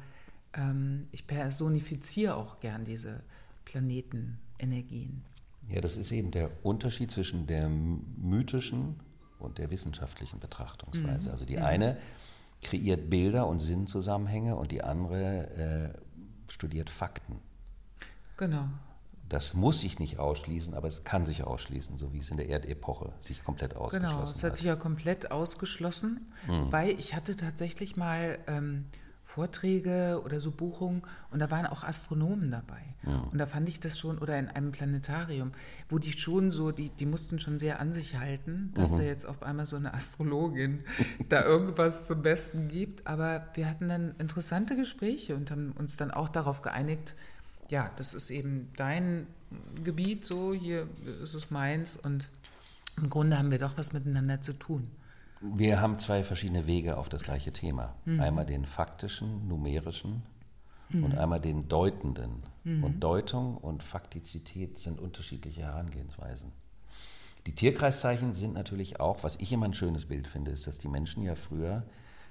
ähm, 0.54 1.08
ich 1.12 1.28
personifiziere 1.28 2.36
auch 2.36 2.60
gern 2.60 2.86
diese 2.86 3.22
Planetenenergien. 3.66 5.22
Ja, 5.70 5.82
das 5.82 5.96
ist 5.96 6.12
eben 6.12 6.32
der 6.32 6.50
Unterschied 6.64 7.12
zwischen 7.12 7.46
der 7.46 7.70
mythischen 7.70 8.96
und 9.38 9.60
der 9.60 9.70
wissenschaftlichen 9.70 10.40
Betrachtungsweise. 10.40 11.30
Also 11.30 11.46
die 11.46 11.60
eine 11.60 11.98
kreiert 12.62 13.10
Bilder 13.10 13.48
und 13.48 13.60
Sinnzusammenhänge 13.60 14.56
und 14.56 14.72
die 14.72 14.84
andere 14.84 15.96
äh, 15.96 16.52
studiert 16.52 16.90
Fakten. 16.90 17.40
Genau. 18.38 18.68
Das 19.30 19.54
muss 19.54 19.82
sich 19.82 20.00
nicht 20.00 20.20
ausschließen, 20.20 20.74
aber 20.74 20.88
es 20.88 21.04
kann 21.04 21.26
sich 21.26 21.44
ausschließen, 21.44 21.98
so 21.98 22.14
wie 22.14 22.20
es 22.20 22.30
in 22.30 22.38
der 22.38 22.50
Erdepoche 22.50 23.12
sich 23.20 23.44
komplett 23.44 23.76
ausgeschlossen 23.76 24.16
Genau, 24.16 24.24
es 24.24 24.42
hat 24.44 24.56
sich 24.56 24.66
ja 24.66 24.78
komplett 24.78 25.32
ausgeschlossen, 25.32 26.32
weil 26.48 26.92
ich 26.92 27.14
hatte 27.14 27.36
tatsächlich 27.36 27.98
mal 27.98 28.40
ähm, 28.48 28.86
Vorträge 29.38 30.20
oder 30.26 30.40
so 30.40 30.50
Buchungen 30.50 31.04
und 31.30 31.38
da 31.38 31.52
waren 31.52 31.68
auch 31.68 31.84
Astronomen 31.84 32.50
dabei. 32.50 32.82
Und 33.32 33.38
da 33.38 33.46
fand 33.46 33.70
ich 33.70 33.80
das 33.80 34.00
schon, 34.00 34.18
oder 34.18 34.38
in 34.40 34.48
einem 34.48 34.72
Planetarium, 34.72 35.52
wo 35.90 36.00
die 36.00 36.12
schon 36.12 36.50
so, 36.50 36.72
die, 36.72 36.90
die 36.90 37.06
mussten 37.06 37.40
schon 37.40 37.60
sehr 37.60 37.80
an 37.80 37.94
sich 37.94 38.18
halten, 38.18 38.72
dass 38.74 38.96
da 38.96 39.04
jetzt 39.04 39.26
auf 39.26 39.44
einmal 39.44 39.68
so 39.68 39.76
eine 39.76 39.94
Astrologin 39.94 40.84
da 41.30 41.46
irgendwas 41.46 42.08
zum 42.08 42.24
Besten 42.24 42.68
gibt. 42.68 43.06
Aber 43.06 43.46
wir 43.54 43.70
hatten 43.70 43.88
dann 43.90 44.16
interessante 44.18 44.76
Gespräche 44.76 45.36
und 45.36 45.52
haben 45.52 45.72
uns 45.74 45.98
dann 45.98 46.10
auch 46.10 46.30
darauf 46.30 46.64
geeinigt, 46.64 47.16
ja, 47.70 47.92
das 47.96 48.16
ist 48.16 48.32
eben 48.32 48.70
dein 48.76 49.28
Gebiet, 49.84 50.26
so 50.26 50.54
hier 50.54 50.88
ist 51.22 51.36
es 51.36 51.52
meins 51.52 51.96
und 51.96 52.30
im 52.98 53.10
Grunde 53.12 53.38
haben 53.38 53.52
wir 53.52 53.60
doch 53.60 53.78
was 53.78 53.94
miteinander 53.94 54.42
zu 54.42 54.54
tun. 54.54 54.90
Wir 55.42 55.82
haben 55.82 56.00
zwei 56.00 56.24
verschiedene 56.24 56.68
Wege 56.68 56.98
auf 56.98 57.10
das 57.10 57.24
gleiche 57.24 57.54
Thema. 57.54 57.96
Mhm. 58.06 58.20
Einmal 58.20 58.46
den 58.46 58.66
faktischen, 58.66 59.48
numerischen 59.48 60.24
Mhm. 60.90 61.04
und 61.04 61.18
einmal 61.18 61.42
den 61.42 61.68
deutenden. 61.68 62.44
Und 62.66 63.00
Deutung 63.00 63.56
und 63.58 63.82
Faktizität 63.82 64.78
sind 64.78 65.00
unterschiedliche 65.00 65.62
Herangehensweisen. 65.62 66.52
Die 67.46 67.56
Tierkreiszeichen 67.56 68.34
sind 68.34 68.54
natürlich 68.54 69.00
auch, 69.00 69.24
was 69.24 69.38
ich 69.38 69.54
immer 69.54 69.66
ein 69.68 69.74
schönes 69.74 70.06
Bild 70.06 70.28
finde, 70.28 70.52
ist, 70.52 70.68
dass 70.68 70.80
die 70.80 70.90
Menschen 70.90 71.24
ja 71.24 71.36
früher 71.36 71.84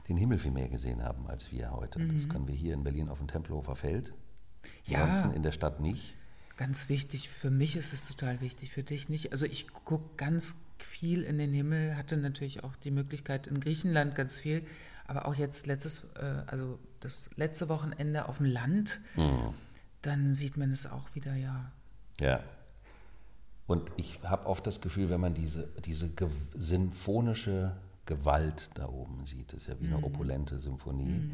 den 0.09 0.19
Himmel 0.19 0.39
viel 0.39 0.51
mehr 0.51 0.69
gesehen 0.69 1.03
haben 1.03 1.27
als 1.27 1.53
wir 1.53 1.71
heute. 1.73 2.07
Das 2.07 2.29
können 2.29 2.47
wir 2.49 2.55
hier 2.55 2.75
in 2.75 2.85
Berlin 2.85 3.09
auf 3.09 3.17
dem 3.17 3.29
Tempelhofer 3.29 3.77
Feld. 3.77 4.13
Mhm. 4.63 4.69
Ja. 4.93 5.05
Ansonsten 5.05 5.31
in 5.33 5.43
der 5.43 5.53
Stadt 5.53 5.81
nicht. 5.81 6.17
Ganz 6.59 6.91
wichtig, 6.91 7.31
für 7.31 7.51
mich 7.51 7.77
ist 7.77 7.95
es 7.95 8.07
total 8.07 8.43
wichtig, 8.43 8.73
für 8.73 8.83
dich 8.83 9.09
nicht. 9.09 9.33
Also 9.33 9.47
ich 9.47 9.69
gucke 9.69 10.05
ganz 10.19 10.66
viel 10.83 11.23
in 11.23 11.39
den 11.39 11.53
Himmel, 11.53 11.97
hatte 11.97 12.17
natürlich 12.17 12.65
auch 12.65 12.77
die 12.77 12.91
Möglichkeit 12.91 13.47
in 13.47 13.61
Griechenland 13.61 14.15
ganz 14.15 14.37
viel, 14.37 14.65
aber 15.07 15.27
auch 15.27 15.35
jetzt 15.35 15.67
letztes, 15.67 16.05
äh, 16.15 16.43
also 16.47 16.79
das 17.01 17.31
letzte 17.37 17.69
Wochenende 17.69 18.29
auf 18.29 18.39
dem 18.39 18.47
Land, 18.47 19.01
dann 20.03 20.35
sieht 20.35 20.57
man 20.57 20.71
es 20.71 20.87
auch 20.87 21.15
wieder, 21.15 21.35
ja. 21.35 21.71
Ja. 22.21 22.41
Und 23.67 23.91
ich 23.97 24.21
habe 24.23 24.47
oft 24.47 24.67
das 24.67 24.81
Gefühl, 24.81 25.11
wenn 25.11 25.21
man 25.21 25.35
diese, 25.35 25.69
diese 25.85 26.09
ge 26.09 26.29
sinfonische 26.55 27.77
Gewalt 28.07 28.71
da 28.75 28.89
oben 28.89 29.27
sieht, 29.27 29.53
das 29.53 29.63
ist 29.63 29.69
ja 29.69 29.81
wie 29.81 29.87
eine 29.89 30.05
opulente 30.05 30.61
Symphonie, 30.61 31.29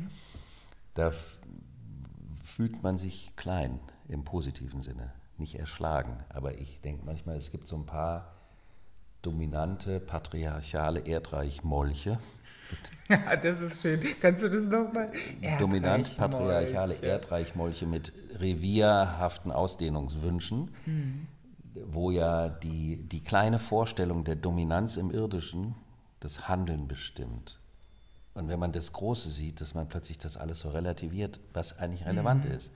da 0.94 1.08
f- 1.08 1.38
fühlt 2.44 2.82
man 2.82 2.98
sich 2.98 3.32
klein 3.36 3.78
im 4.08 4.24
positiven 4.24 4.82
Sinne, 4.82 5.12
nicht 5.36 5.56
erschlagen. 5.58 6.18
Aber 6.30 6.58
ich 6.58 6.80
denke 6.80 7.04
manchmal, 7.04 7.36
es 7.36 7.50
gibt 7.50 7.68
so 7.68 7.76
ein 7.76 7.84
paar 7.84 8.34
dominante, 9.22 10.00
patriarchale 10.00 11.00
Erdreich-Molche, 11.00 12.18
Ja, 13.08 13.36
das 13.36 13.60
ist 13.60 13.82
schön. 13.82 14.00
Kannst 14.20 14.42
du 14.42 14.48
das 14.48 14.64
nochmal? 14.64 15.10
dominant 15.58 16.16
patriarchale 16.16 16.94
Erdreichmolche 16.94 17.86
mit 17.86 18.12
revierhaften 18.38 19.52
Ausdehnungswünschen, 19.52 20.70
wo 21.86 22.10
ja 22.10 22.48
die, 22.48 22.96
die 22.96 23.20
kleine 23.20 23.58
Vorstellung 23.58 24.24
der 24.24 24.36
Dominanz 24.36 24.96
im 24.96 25.10
Irdischen 25.10 25.74
das 26.20 26.48
Handeln 26.48 26.88
bestimmt. 26.88 27.58
Und 28.34 28.48
wenn 28.48 28.58
man 28.58 28.72
das 28.72 28.92
Große 28.92 29.28
sieht, 29.28 29.60
dass 29.60 29.74
man 29.74 29.88
plötzlich 29.88 30.16
das 30.16 30.38
alles 30.38 30.60
so 30.60 30.70
relativiert, 30.70 31.38
was 31.52 31.78
eigentlich 31.78 32.06
relevant 32.06 32.46
ist. 32.46 32.72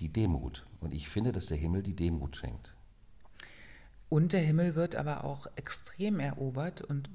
Die 0.00 0.08
Demut. 0.08 0.66
Und 0.80 0.92
ich 0.92 1.08
finde, 1.08 1.30
dass 1.30 1.46
der 1.46 1.56
Himmel 1.56 1.82
die 1.84 1.94
Demut 1.94 2.36
schenkt. 2.36 2.74
Und 4.10 4.32
der 4.32 4.40
Himmel 4.42 4.74
wird 4.76 4.94
aber 4.96 5.24
auch 5.24 5.46
extrem 5.56 6.20
erobert 6.20 6.82
und 6.82 7.10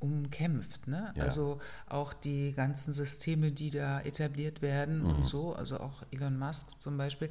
umkämpft. 0.00 0.86
Ne? 0.88 1.12
Ja. 1.16 1.22
Also 1.22 1.60
auch 1.86 2.12
die 2.12 2.52
ganzen 2.52 2.92
Systeme, 2.92 3.50
die 3.52 3.70
da 3.70 4.00
etabliert 4.00 4.60
werden 4.60 4.98
Mhm. 5.02 5.06
und 5.16 5.26
so, 5.26 5.54
also 5.54 5.78
auch 5.80 6.02
Elon 6.10 6.38
Musk 6.38 6.78
zum 6.80 6.98
Beispiel, 6.98 7.30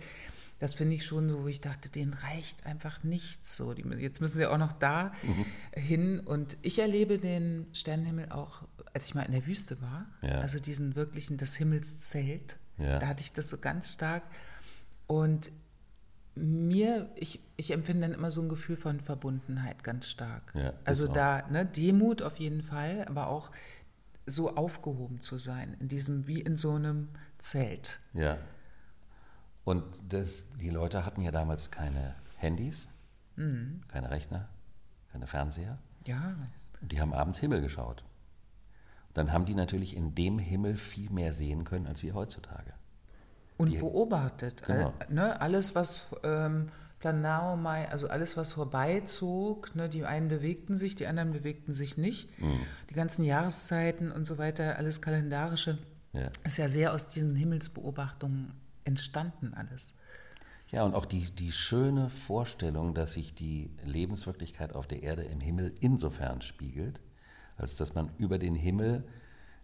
das 0.60 0.74
finde 0.76 0.96
ich 0.96 1.06
schon 1.06 1.28
so, 1.30 1.44
wo 1.44 1.48
ich 1.48 1.60
dachte, 1.62 1.90
denen 1.90 2.14
reicht 2.14 2.66
einfach 2.66 3.04
nichts 3.04 3.56
so. 3.56 3.74
Die, 3.74 3.84
jetzt 4.00 4.22
müssen 4.22 4.38
sie 4.38 4.46
auch 4.48 4.58
noch 4.58 4.72
da 4.72 5.12
Mhm. 5.22 5.46
hin. 5.80 6.20
Und 6.22 6.58
ich 6.62 6.80
erlebe 6.80 7.20
den 7.20 7.68
Sternenhimmel 7.74 8.32
auch, 8.32 8.64
als 8.94 9.06
ich 9.08 9.16
mal 9.16 9.24
in 9.24 9.34
der 9.34 9.46
Wüste 9.46 9.80
war, 9.82 10.06
Ja. 10.22 10.40
also 10.40 10.60
diesen 10.60 10.96
wirklichen, 10.96 11.38
das 11.38 11.56
Himmelszelt, 11.56 12.58
Ja. 12.78 12.98
da 13.00 13.08
hatte 13.08 13.22
ich 13.22 13.34
das 13.34 13.50
so 13.50 13.58
ganz 13.58 13.92
stark. 13.92 14.24
Und 15.08 15.52
mir, 16.36 17.10
ich, 17.16 17.40
ich 17.58 17.72
empfinde 17.72 18.08
dann 18.08 18.18
immer 18.18 18.32
so 18.32 18.42
ein 18.42 18.50
Gefühl 18.50 18.76
von 18.76 19.00
Verbundenheit 19.00 19.84
ganz 19.84 20.10
stark. 20.10 20.54
Ja, 20.56 20.74
also 20.84 21.08
da, 21.08 21.48
ne, 21.50 21.66
Demut 21.66 22.22
auf 22.22 22.38
jeden 22.38 22.64
Fall, 22.64 23.06
aber 23.08 23.28
auch 23.28 23.52
so 24.26 24.56
aufgehoben 24.56 25.20
zu 25.20 25.38
sein, 25.38 25.76
in 25.80 25.88
diesem, 25.90 26.28
wie 26.28 26.42
in 26.42 26.58
so 26.58 26.74
einem 26.74 27.10
Zelt. 27.38 28.00
Ja. 28.14 28.38
Und 29.66 29.84
das, 30.10 30.46
die 30.60 30.70
Leute 30.70 31.06
hatten 31.06 31.22
ja 31.22 31.32
damals 31.32 31.72
keine 31.72 32.16
Handys, 32.38 32.88
keine 33.88 34.12
Rechner, 34.12 34.50
keine 35.12 35.28
Fernseher. 35.28 35.78
Ja, 36.06 36.36
Und 36.82 36.92
die 36.92 37.00
haben 37.00 37.14
abends 37.14 37.40
Himmel 37.40 37.62
geschaut. 37.62 38.04
Dann 39.14 39.32
haben 39.32 39.46
die 39.46 39.56
natürlich 39.56 39.96
in 39.96 40.16
dem 40.16 40.40
Himmel 40.40 40.76
viel 40.76 41.10
mehr 41.10 41.34
sehen 41.34 41.64
können 41.64 41.88
als 41.88 42.04
wir 42.04 42.14
heutzutage. 42.14 42.74
Und 43.58 43.72
Die- 43.72 43.78
beobachtet. 43.78 44.64
Genau. 44.66 44.94
All, 45.00 45.14
ne, 45.14 45.42
alles, 45.42 45.76
was 45.76 46.06
ähm, 46.24 46.70
Planao, 47.00 47.58
Mai, 47.58 47.90
also 47.90 48.08
alles, 48.08 48.38
was 48.38 48.52
vorbeizog, 48.54 49.76
ne, 49.76 49.90
die 49.90 50.06
einen 50.06 50.28
bewegten 50.30 50.78
sich, 50.78 50.96
die 50.96 51.08
anderen 51.08 51.32
bewegten 51.34 51.74
sich 51.74 51.98
nicht. 51.98 52.40
Mhm. 52.40 52.60
Die 52.90 52.94
ganzen 52.94 53.24
Jahreszeiten 53.26 54.12
und 54.12 54.26
so 54.26 54.38
weiter, 54.38 54.78
alles 54.78 55.02
kalendarische, 55.02 55.78
Ja. 56.14 56.30
ist 56.44 56.58
ja 56.58 56.68
sehr 56.70 56.94
aus 56.94 57.10
diesen 57.10 57.36
Himmelsbeobachtungen 57.36 58.54
entstanden 58.86 59.54
alles. 59.54 59.94
Ja, 60.70 60.84
und 60.84 60.96
auch 60.96 61.06
die, 61.06 61.30
die 61.36 61.52
schöne 61.52 62.10
Vorstellung, 62.10 62.96
dass 62.96 63.14
sich 63.14 63.36
die 63.36 63.70
Lebenswirklichkeit 63.84 64.74
auf 64.74 64.88
der 64.88 65.04
Erde 65.04 65.24
im 65.24 65.40
Himmel 65.40 65.74
insofern 65.82 66.42
spiegelt, 66.42 67.00
als 67.58 67.76
dass 67.76 67.94
man 67.94 68.10
über 68.18 68.40
den 68.40 68.56
Himmel 68.56 69.04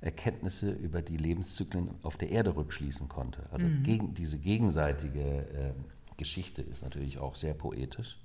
Erkenntnisse 0.01 0.71
über 0.71 1.01
die 1.01 1.17
Lebenszyklen 1.17 1.89
auf 2.03 2.17
der 2.17 2.31
Erde 2.31 2.55
rückschließen 2.55 3.09
konnte. 3.09 3.43
Also 3.51 3.67
gegen, 3.83 4.13
diese 4.13 4.39
gegenseitige 4.39 5.19
äh, 5.19 5.73
Geschichte 6.17 6.61
ist 6.61 6.83
natürlich 6.83 7.17
auch 7.17 7.35
sehr 7.35 7.53
poetisch. 7.53 8.17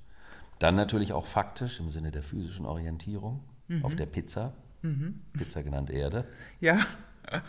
Dann 0.61 0.77
natürlich 0.77 1.13
auch 1.13 1.27
faktisch 1.27 1.81
im 1.81 1.89
Sinne 1.89 2.13
der 2.13 2.23
physischen 2.23 2.65
Orientierung 2.65 3.41
auf 3.83 3.97
der 3.97 4.07
Pizza, 4.07 4.53
Pizza 5.33 5.63
genannt 5.63 5.91
Erde. 5.91 6.27
Ja, 6.61 6.79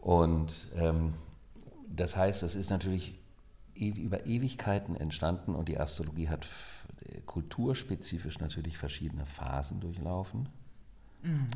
Und 0.00 0.68
ähm, 0.76 1.14
das 1.88 2.16
heißt, 2.16 2.42
das 2.42 2.54
ist 2.54 2.70
natürlich 2.70 3.18
über 3.74 4.26
Ewigkeiten 4.26 4.94
entstanden 4.96 5.54
und 5.54 5.68
die 5.68 5.78
Astrologie 5.78 6.28
hat 6.28 6.46
äh, 7.06 7.20
kulturspezifisch 7.22 8.38
natürlich 8.38 8.76
verschiedene 8.76 9.24
Phasen 9.24 9.80
durchlaufen. 9.80 10.48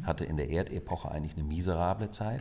Hatte 0.03 0.25
in 0.25 0.37
der 0.37 0.51
Erdepoche 0.51 1.11
eigentlich 1.11 1.35
eine 1.35 1.45
miserable 1.45 2.11
Zeit, 2.11 2.41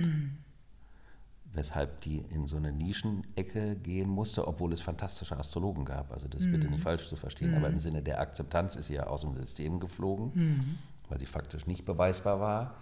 weshalb 1.53 2.01
die 2.01 2.17
in 2.17 2.47
so 2.47 2.57
eine 2.57 2.71
Nischenecke 2.71 3.75
gehen 3.75 4.09
musste, 4.09 4.47
obwohl 4.47 4.73
es 4.73 4.81
fantastische 4.81 5.37
Astrologen 5.37 5.85
gab. 5.85 6.11
Also 6.11 6.27
das 6.27 6.43
bitte 6.43 6.67
nicht 6.67 6.81
falsch 6.81 7.07
zu 7.07 7.15
verstehen, 7.15 7.53
aber 7.55 7.69
im 7.69 7.77
Sinne 7.77 8.01
der 8.01 8.19
Akzeptanz 8.19 8.75
ist 8.75 8.87
sie 8.87 8.95
ja 8.95 9.05
aus 9.07 9.21
dem 9.21 9.33
System 9.35 9.79
geflogen, 9.79 10.79
weil 11.09 11.19
sie 11.19 11.27
faktisch 11.27 11.67
nicht 11.67 11.85
beweisbar 11.85 12.39
war. 12.39 12.75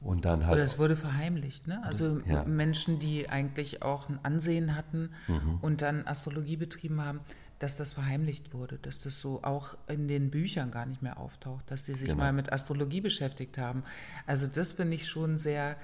Und 0.00 0.26
dann 0.26 0.44
halt 0.44 0.56
oder 0.56 0.64
es 0.64 0.78
wurde 0.78 0.96
verheimlicht. 0.96 1.66
Ne? 1.66 1.82
Also 1.82 2.20
Ja. 2.26 2.44
Menschen, 2.44 2.98
die 2.98 3.30
eigentlich 3.30 3.82
auch 3.82 4.10
ein 4.10 4.18
Ansehen 4.22 4.76
hatten 4.76 5.10
Mhm. 5.28 5.58
und 5.62 5.80
dann 5.80 6.06
Astrologie 6.06 6.58
betrieben 6.58 7.00
haben, 7.00 7.20
dass 7.58 7.76
das 7.76 7.92
verheimlicht 7.94 8.52
wurde, 8.52 8.78
dass 8.78 9.00
das 9.00 9.20
so 9.20 9.42
auch 9.42 9.76
in 9.88 10.08
den 10.08 10.30
Büchern 10.30 10.70
gar 10.70 10.86
nicht 10.86 11.02
mehr 11.02 11.18
auftaucht, 11.18 11.70
dass 11.70 11.84
sie 11.86 11.94
sich 11.94 12.08
Genau. 12.08 12.22
mal 12.22 12.32
mit 12.32 12.52
Astrologie 12.52 13.00
beschäftigt 13.00 13.58
haben. 13.58 13.84
Also 14.26 14.46
das 14.46 14.72
finde 14.72 14.96
ich 14.96 15.08
schon 15.08 15.38
sehr 15.38 15.76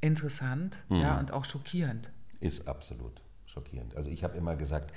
interessant 0.00 0.78
ja, 0.88 1.14
Mhm. 1.14 1.18
und 1.20 1.32
auch 1.32 1.44
schockierend. 1.44 2.10
Ist 2.40 2.66
absolut 2.68 3.20
schockierend. 3.46 3.94
Also 3.96 4.10
ich 4.10 4.24
habe 4.24 4.36
immer 4.36 4.56
gesagt, 4.56 4.92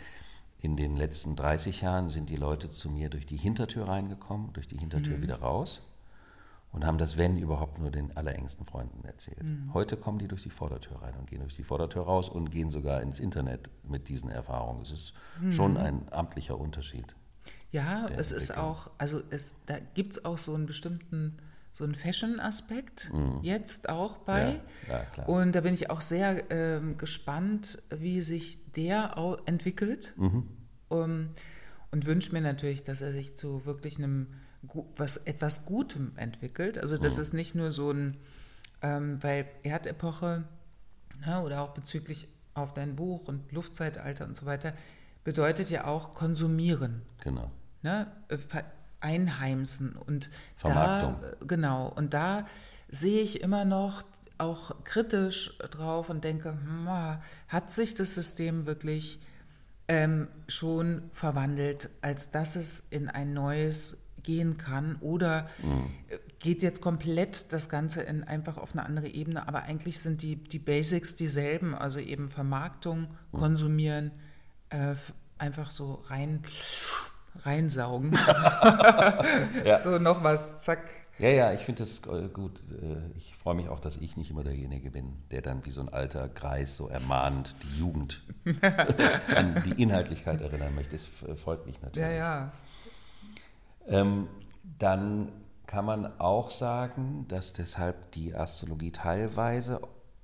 in 0.60 0.78
den 0.78 0.96
letzten 0.96 1.36
30 1.36 1.82
Jahren 1.82 2.10
sind 2.10 2.30
die 2.30 2.38
Leute 2.38 2.70
zu 2.70 2.90
mir 2.90 3.10
durch 3.10 3.26
die 3.26 3.36
Hintertür 3.38 3.88
reingekommen, 3.88 4.54
durch 4.54 4.68
die 4.68 4.78
Hintertür 4.78 5.22
wieder 5.22 5.36
raus 5.42 5.82
und 6.74 6.86
haben 6.86 6.98
das, 6.98 7.18
wenn 7.18 7.38
überhaupt, 7.38 7.80
nur 7.80 7.92
den 7.92 8.18
allerengsten 8.18 8.66
Freunden 8.66 9.06
erzählt. 9.06 9.44
Heute 9.74 9.96
kommen 9.96 10.20
die 10.20 10.28
durch 10.28 10.44
die 10.44 10.50
Vordertür 10.50 11.02
rein 11.02 11.16
und 11.18 11.30
gehen 11.30 11.40
durch 11.40 11.56
die 11.56 11.64
Vordertür 11.64 12.04
raus 12.04 12.30
und 12.30 12.50
gehen 12.50 12.70
sogar 12.72 13.02
ins 13.02 13.20
Internet 13.20 13.70
mit 13.84 14.10
diesen 14.10 14.30
Erfahrungen. 14.30 14.82
Es 14.82 14.92
ist 14.92 15.14
schon 15.52 15.78
ein 15.78 16.12
amtlicher 16.12 16.60
Unterschied. 16.60 17.16
Ja, 17.72 18.08
es 18.08 18.32
ist 18.32 18.58
auch, 18.58 18.90
also 18.98 19.22
es, 19.30 19.56
da 19.66 19.78
gibt 19.94 20.14
es 20.14 20.26
auch 20.26 20.38
so 20.38 20.54
einen 20.54 20.66
bestimmten, 20.66 21.38
so 21.74 21.84
einen 21.84 21.96
Fashion-Aspekt 21.96 23.12
jetzt 23.42 23.90
auch 23.90 24.18
bei. 24.18 24.54
Mhm. 24.54 24.60
Ja, 24.88 24.94
ja, 24.98 25.06
klar. 25.06 25.30
Und 25.30 25.56
da 25.56 25.62
bin 25.62 25.74
ich 25.74 25.90
auch 25.90 26.02
sehr 26.02 26.52
ähm, 26.52 26.98
gespannt, 26.98 27.82
wie 27.90 28.22
sich 28.22 28.72
der 28.74 29.16
entwickelt. 29.46 30.14
Mhm. 30.18 30.48
Um, 30.90 31.30
und 31.92 32.08
wünsche 32.08 32.34
mir 32.34 32.42
natürlich, 32.42 32.84
dass 32.84 33.02
er 33.02 33.12
sich 33.12 33.38
zu 33.38 33.66
wirklich 33.66 33.98
einem 33.98 34.28
was 34.96 35.18
etwas 35.18 35.66
Gutem 35.66 36.14
entwickelt. 36.16 36.78
Also 36.78 36.96
Mhm. 36.98 37.02
das 37.02 37.18
ist 37.18 37.34
nicht 37.34 37.56
nur 37.56 37.72
so 37.72 37.92
ein, 37.92 38.18
ähm, 38.82 39.22
weil 39.22 39.46
Erdepoche 39.64 40.44
ne, 41.26 41.42
oder 41.42 41.62
auch 41.62 41.74
bezüglich 41.74 42.28
auf 42.54 42.74
dein 42.74 42.96
Buch 42.96 43.28
und 43.28 43.52
Luftzeitalter 43.52 44.26
und 44.26 44.36
so 44.36 44.46
weiter 44.46 44.74
bedeutet 45.24 45.70
ja 45.70 45.86
auch 45.86 46.14
konsumieren 46.14 47.02
Genau. 47.24 47.50
ne, 47.82 48.08
äh, 48.30 48.38
einheimsen 49.00 49.94
und 49.96 50.30
Vermarktung. 50.56 51.18
da 51.22 51.30
äh, 51.30 51.36
genau 51.46 51.88
und 51.90 52.14
da 52.14 52.46
sehe 52.90 53.22
ich 53.22 53.42
immer 53.42 53.66
noch 53.66 54.04
auch 54.38 54.84
kritisch 54.84 55.58
drauf 55.72 56.10
und 56.10 56.24
denke, 56.24 56.52
hm, 56.52 56.88
ah, 56.88 57.22
hat 57.48 57.72
sich 57.72 57.96
das 57.96 58.14
System 58.16 58.66
wirklich 58.66 59.20
ähm, 59.88 60.28
schon 60.48 61.10
verwandelt, 61.14 61.90
als 62.02 62.32
dass 62.32 62.56
es 62.56 62.80
in 62.90 63.10
ein 63.10 63.34
neues 63.34 64.03
gehen 64.24 64.58
kann 64.58 64.98
oder 65.02 65.48
äh, 66.10 66.18
geht 66.40 66.64
jetzt 66.64 66.82
komplett 66.82 67.52
das 67.54 67.70
Ganze 67.70 68.02
in 68.02 68.24
einfach 68.24 68.58
auf 68.58 68.74
eine 68.74 68.86
andere 68.86 69.08
Ebene, 69.08 69.48
aber 69.48 69.64
eigentlich 69.64 70.00
sind 70.00 70.22
die, 70.22 70.36
die 70.36 70.60
Basics 70.60 71.16
dieselben, 71.16 71.76
also 71.76 72.00
eben 72.00 72.30
Vermarktung, 72.30 73.08
Konsumieren, 73.32 74.12
äh, 74.70 74.96
einfach 75.38 75.72
so 75.72 76.04
rein 76.08 76.44
reinsaugen. 77.44 78.12
So 79.84 80.00
noch 80.00 80.24
was, 80.24 80.64
zack. 80.64 80.80
Ja, 81.20 81.30
ja, 81.30 81.54
ich 81.54 81.62
finde 81.62 81.84
das 81.84 82.02
äh, 82.08 82.28
gut. 82.28 82.60
Äh, 82.82 83.16
Ich 83.18 83.36
freue 83.36 83.56
mich 83.56 83.70
auch, 83.70 83.80
dass 83.80 83.98
ich 83.98 84.18
nicht 84.18 84.32
immer 84.32 84.44
derjenige 84.44 84.90
bin, 84.92 85.14
der 85.32 85.42
dann 85.42 85.64
wie 85.66 85.70
so 85.70 85.82
ein 85.82 85.90
alter 85.90 86.28
Greis 86.28 86.76
so 86.76 86.88
ermahnt 86.88 87.56
die 87.64 87.80
Jugend 87.80 88.24
an 89.36 89.64
die 89.64 89.82
Inhaltlichkeit 89.82 90.42
erinnern 90.42 90.74
möchte. 90.76 90.94
Das 90.96 91.06
freut 91.40 91.66
mich 91.66 91.82
natürlich. 91.82 92.10
Ja, 92.10 92.14
ja. 92.16 92.52
Ähm, 93.88 94.28
dann 94.80 95.32
kann 95.68 95.86
man 95.86 96.20
auch 96.20 96.52
sagen, 96.52 97.26
dass 97.28 97.54
deshalb 97.54 98.12
die 98.12 98.36
Astrologie 98.36 98.92
teilweise 98.92 99.82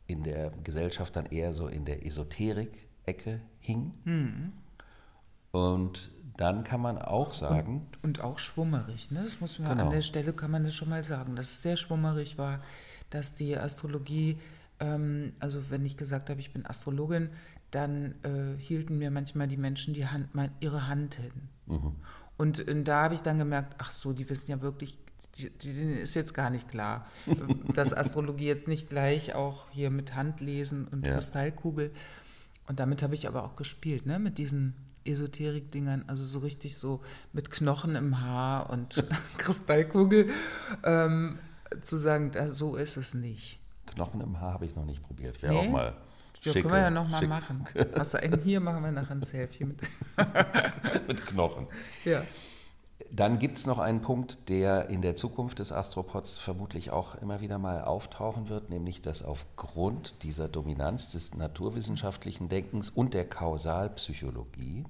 in 0.07 0.23
der 0.23 0.51
Gesellschaft 0.63 1.15
dann 1.15 1.25
eher 1.27 1.53
so 1.53 1.67
in 1.67 1.85
der 1.85 2.05
Esoterik-Ecke 2.05 3.41
hing. 3.59 3.93
Hm. 4.03 4.53
Und 5.51 6.11
dann 6.37 6.63
kann 6.63 6.81
man 6.81 6.97
auch 6.97 7.33
sagen, 7.33 7.87
Und 8.01 8.23
auch 8.23 8.39
schwummerig, 8.39 9.11
ne? 9.11 9.21
Das 9.23 9.41
muss 9.41 9.59
man 9.59 9.71
Genau. 9.71 9.85
an 9.85 9.91
der 9.91 10.01
Stelle 10.01 10.33
kann 10.33 10.51
man 10.51 10.63
das 10.63 10.73
schon 10.73 10.89
mal 10.89 11.03
sagen, 11.03 11.35
dass 11.35 11.47
es 11.47 11.61
sehr 11.61 11.75
schwummerig 11.75 12.37
war, 12.37 12.61
dass 13.09 13.35
die 13.35 13.57
Astrologie, 13.57 14.37
ähm, 14.79 15.33
also 15.39 15.69
wenn 15.69 15.85
ich 15.85 15.97
gesagt 15.97 16.29
habe, 16.29 16.39
ich 16.39 16.53
bin 16.53 16.65
Astrologin, 16.65 17.29
dann 17.71 18.15
äh, 18.23 18.57
hielten 18.57 18.97
mir 18.97 19.11
manchmal 19.11 19.47
die 19.47 19.57
Menschen 19.57 19.93
die 19.93 20.07
Hand, 20.07 20.29
ihre 20.59 20.87
Hand 20.87 21.15
hin. 21.15 21.49
Mhm. 21.65 21.95
Und, 22.39 22.67
äh, 22.67 22.83
da 22.83 23.03
habe 23.03 23.13
ich 23.13 23.21
dann 23.21 23.37
gemerkt, 23.37 23.75
ach 23.77 23.91
so, 23.91 24.13
die 24.13 24.27
wissen 24.29 24.49
ja 24.49 24.61
wirklich, 24.61 24.97
die, 25.35 25.49
die, 25.51 25.73
denen 25.73 25.97
ist 25.99 26.15
jetzt 26.15 26.33
gar 26.33 26.49
nicht 26.49 26.67
klar, 26.69 27.05
dass 27.75 27.93
Astrologie 27.93 28.47
jetzt 28.47 28.67
nicht 28.67 28.89
gleich 28.89 29.35
auch 29.35 29.69
hier 29.71 29.91
mit 29.91 30.15
Handlesen 30.15 30.87
und 30.87 31.05
Ja. 31.05 31.13
Kristallkugel. 31.13 31.91
Und 32.67 32.79
damit 32.79 33.03
habe 33.03 33.13
ich 33.13 33.27
aber 33.27 33.43
auch 33.43 33.55
gespielt, 33.55 34.05
ne? 34.05 34.17
mit 34.19 34.37
diesen 34.37 34.73
Esoterik-Dingern, 35.05 36.05
also 36.07 36.23
so 36.23 36.39
richtig 36.39 36.77
so 36.77 37.01
mit 37.33 37.51
Knochen 37.51 37.95
im 37.95 38.21
Haar 38.21 38.69
und 38.69 39.03
Kristallkugel, 39.37 40.29
ähm, 40.83 41.39
zu 41.81 41.97
sagen, 41.97 42.31
da, 42.31 42.47
so 42.49 42.75
ist 42.75 42.97
es 42.97 43.13
nicht. 43.13 43.59
Knochen 43.87 44.21
im 44.21 44.39
Haar 44.39 44.53
habe 44.53 44.65
ich 44.65 44.75
noch 44.75 44.85
nicht 44.85 45.03
probiert. 45.03 45.41
Wäre 45.41 45.53
Nee? 45.53 45.59
auch 45.67 45.71
mal. 45.71 45.93
Ja, 46.41 46.53
schicke- 46.53 46.61
können 46.63 46.73
wir 46.73 46.81
ja 46.81 46.89
noch 46.89 47.07
mal 47.09 47.19
schick- 47.19 47.29
machen. 47.29 47.65
Hast 47.95 48.13
du 48.13 48.21
einen 48.21 48.39
hier, 48.41 48.59
machen 48.59 48.83
wir 48.83 48.91
nachher 48.91 49.11
ein 49.15 49.23
Selfie 49.23 49.65
mit. 49.65 49.79
Mit 51.07 51.25
Knochen. 51.25 51.67
ja. 52.05 52.23
Dann 53.11 53.39
gibt 53.39 53.57
es 53.57 53.65
noch 53.65 53.79
einen 53.79 54.01
Punkt, 54.03 54.49
der 54.49 54.89
in 54.89 55.01
der 55.01 55.15
Zukunft 55.15 55.57
des 55.59 55.71
Astropods 55.71 56.37
vermutlich 56.37 56.91
auch 56.91 57.15
immer 57.15 57.41
wieder 57.41 57.57
mal 57.57 57.81
auftauchen 57.83 58.49
wird, 58.49 58.69
nämlich 58.69 59.01
dass 59.01 59.23
aufgrund 59.23 60.21
dieser 60.21 60.47
Dominanz 60.47 61.11
des 61.13 61.33
naturwissenschaftlichen 61.33 62.49
Denkens 62.49 62.89
und 62.91 63.15
der 63.15 63.25
Kausalpsychologie 63.27 64.85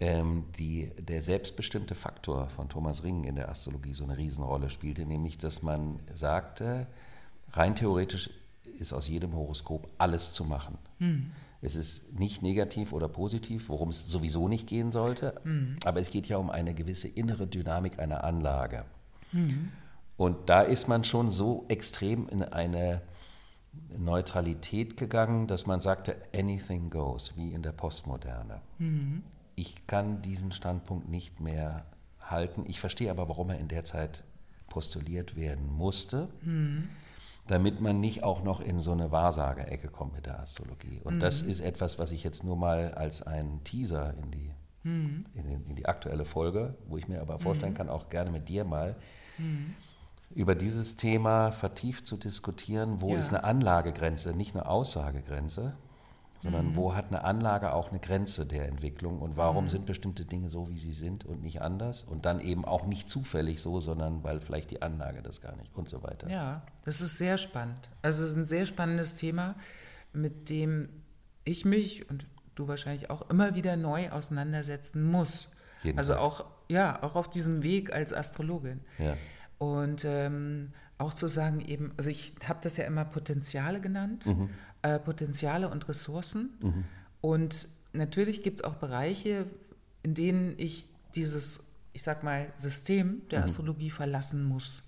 ähm, 0.00 0.44
die, 0.58 0.90
der 0.98 1.20
selbstbestimmte 1.20 1.94
Faktor 1.94 2.48
von 2.48 2.68
Thomas 2.70 3.02
Ring 3.02 3.24
in 3.24 3.36
der 3.36 3.48
Astrologie 3.50 3.92
so 3.92 4.04
eine 4.04 4.16
Riesenrolle 4.16 4.70
spielte, 4.70 5.04
nämlich 5.04 5.36
dass 5.38 5.62
man 5.62 6.00
sagte, 6.14 6.86
rein 7.52 7.74
theoretisch 7.76 8.30
ist 8.76 8.92
aus 8.92 9.08
jedem 9.08 9.34
Horoskop 9.34 9.88
alles 9.98 10.32
zu 10.32 10.44
machen. 10.44 10.78
Es 11.62 11.74
ist 11.74 12.12
nicht 12.18 12.42
negativ 12.42 12.92
oder 12.92 13.08
positiv, 13.08 13.68
worum 13.68 13.88
es 13.88 14.06
sowieso 14.06 14.46
nicht 14.48 14.66
gehen 14.68 14.92
sollte, 14.92 15.40
aber 15.84 16.00
es 16.00 16.10
geht 16.10 16.26
ja 16.28 16.36
um 16.36 16.50
eine 16.50 16.74
gewisse 16.74 17.08
innere 17.08 17.46
Dynamik 17.46 17.98
einer 17.98 18.24
Anlage. 18.24 18.84
Und 20.16 20.48
da 20.48 20.62
ist 20.62 20.88
man 20.88 21.04
schon 21.04 21.30
so 21.30 21.64
extrem 21.68 22.28
in 22.28 22.42
eine 22.42 23.02
Neutralität 23.98 24.96
gegangen, 24.96 25.46
dass 25.46 25.66
man 25.66 25.80
sagte, 25.80 26.16
anything 26.34 26.88
goes, 26.90 27.36
wie 27.36 27.52
in 27.52 27.62
der 27.62 27.72
Postmoderne. 27.72 28.60
Ich 29.56 29.86
kann 29.86 30.22
diesen 30.22 30.52
Standpunkt 30.52 31.08
nicht 31.08 31.40
mehr 31.40 31.84
halten. 32.20 32.64
Ich 32.66 32.80
verstehe 32.80 33.10
aber, 33.10 33.28
warum 33.28 33.50
er 33.50 33.58
in 33.58 33.68
der 33.68 33.84
Zeit 33.84 34.24
postuliert 34.68 35.36
werden 35.36 35.66
musste, 35.72 36.28
damit 37.46 37.80
man 37.80 38.00
nicht 38.00 38.22
auch 38.24 38.42
noch 38.42 38.60
in 38.60 38.80
so 38.80 38.92
eine 38.92 39.10
Wahrsagerecke 39.12 39.88
kommt 39.88 40.14
mit 40.14 40.26
der 40.26 40.40
Astrologie. 40.40 41.00
Und 41.04 41.20
das 41.20 41.42
ist 41.42 41.60
etwas, 41.60 41.98
was 41.98 42.10
ich 42.10 42.24
jetzt 42.24 42.42
nur 42.44 42.56
mal 42.56 42.92
als 42.94 43.22
einen 43.22 43.62
Teaser 43.64 44.14
in 44.22 44.30
die, 44.30 44.50
in, 44.84 45.24
den, 45.34 45.64
in 45.68 45.74
die 45.76 45.86
aktuelle 45.86 46.24
Folge, 46.24 46.74
wo 46.88 46.96
ich 46.96 47.08
mir 47.08 47.20
aber 47.20 47.38
vorstellen 47.40 47.74
kann, 47.74 47.88
auch 47.88 48.08
gerne 48.08 48.30
mit 48.30 48.48
dir 48.48 48.64
mal 48.64 48.94
über 50.34 50.54
dieses 50.54 50.96
Thema 50.96 51.50
vertieft 51.52 52.06
zu 52.06 52.16
diskutieren, 52.16 53.00
wo 53.00 53.10
Ja. 53.12 53.18
ist 53.18 53.28
eine 53.28 53.44
Anlagegrenze, 53.44 54.32
nicht 54.32 54.54
eine 54.56 54.66
Aussagegrenze, 54.68 55.74
sondern 56.40 56.68
Mhm. 56.68 56.76
wo 56.76 56.94
hat 56.94 57.06
eine 57.08 57.24
Anlage 57.24 57.72
auch 57.72 57.90
eine 57.90 57.98
Grenze 58.00 58.46
der 58.46 58.68
Entwicklung 58.68 59.18
und 59.20 59.36
warum 59.36 59.64
Mhm. 59.64 59.68
sind 59.68 59.86
bestimmte 59.86 60.24
Dinge 60.24 60.48
so, 60.48 60.68
wie 60.68 60.78
sie 60.78 60.92
sind 60.92 61.24
und 61.24 61.42
nicht 61.42 61.62
anders 61.62 62.02
und 62.04 62.24
dann 62.26 62.40
eben 62.40 62.64
auch 62.64 62.86
nicht 62.86 63.08
zufällig 63.08 63.60
so, 63.60 63.80
sondern 63.80 64.22
weil 64.24 64.40
vielleicht 64.40 64.70
die 64.70 64.82
Anlage 64.82 65.22
das 65.22 65.40
gar 65.40 65.56
nicht 65.56 65.74
und 65.74 65.88
so 65.88 66.02
weiter. 66.02 66.28
Ja, 66.30 66.62
das 66.84 67.00
ist 67.00 67.18
sehr 67.18 67.38
spannend. 67.38 67.80
Also 68.02 68.22
es 68.24 68.30
ist 68.30 68.36
ein 68.36 68.46
sehr 68.46 68.66
spannendes 68.66 69.14
Thema, 69.16 69.54
mit 70.12 70.48
dem 70.50 70.88
ich 71.44 71.64
mich 71.64 72.08
und 72.10 72.26
du 72.54 72.68
wahrscheinlich 72.68 73.10
auch 73.10 73.28
immer 73.30 73.54
wieder 73.54 73.76
neu 73.76 74.10
auseinandersetzen 74.10 75.04
muss. 75.04 75.50
Jeden 75.82 75.98
also 75.98 76.14
Tag. 76.14 76.22
auch, 76.22 76.44
ja, 76.68 77.02
auch 77.02 77.14
auf 77.16 77.28
diesem 77.30 77.62
Weg 77.62 77.92
als 77.92 78.12
Astrologin. 78.12 78.80
Ja. 78.98 79.14
Und 79.58 80.04
ähm, 80.04 80.72
auch 80.98 81.12
zu 81.12 81.28
sagen 81.28 81.60
eben, 81.60 81.92
also 81.98 82.08
ich 82.10 82.34
habe 82.48 82.58
das 82.62 82.76
ja 82.78 82.84
immer 82.84 83.04
Potenziale 83.04 83.80
genannt, 83.80 84.26
Mhm. 84.26 84.48
Äh, 84.86 84.98
Potenziale 84.98 85.68
und 85.68 85.88
Ressourcen. 85.88 86.50
Und 87.20 87.68
natürlich 87.92 88.42
gibt 88.42 88.58
es 88.60 88.64
auch 88.64 88.74
Bereiche, 88.76 89.46
in 90.02 90.14
denen 90.14 90.54
ich 90.58 90.86
dieses, 91.14 91.66
ich 91.92 92.02
sag 92.02 92.22
mal, 92.22 92.52
System 92.56 93.06
Mhm. 93.06 93.28
der 93.30 93.44
Astrologie 93.44 93.90
verlassen 93.90 94.44
muss. 94.44 94.82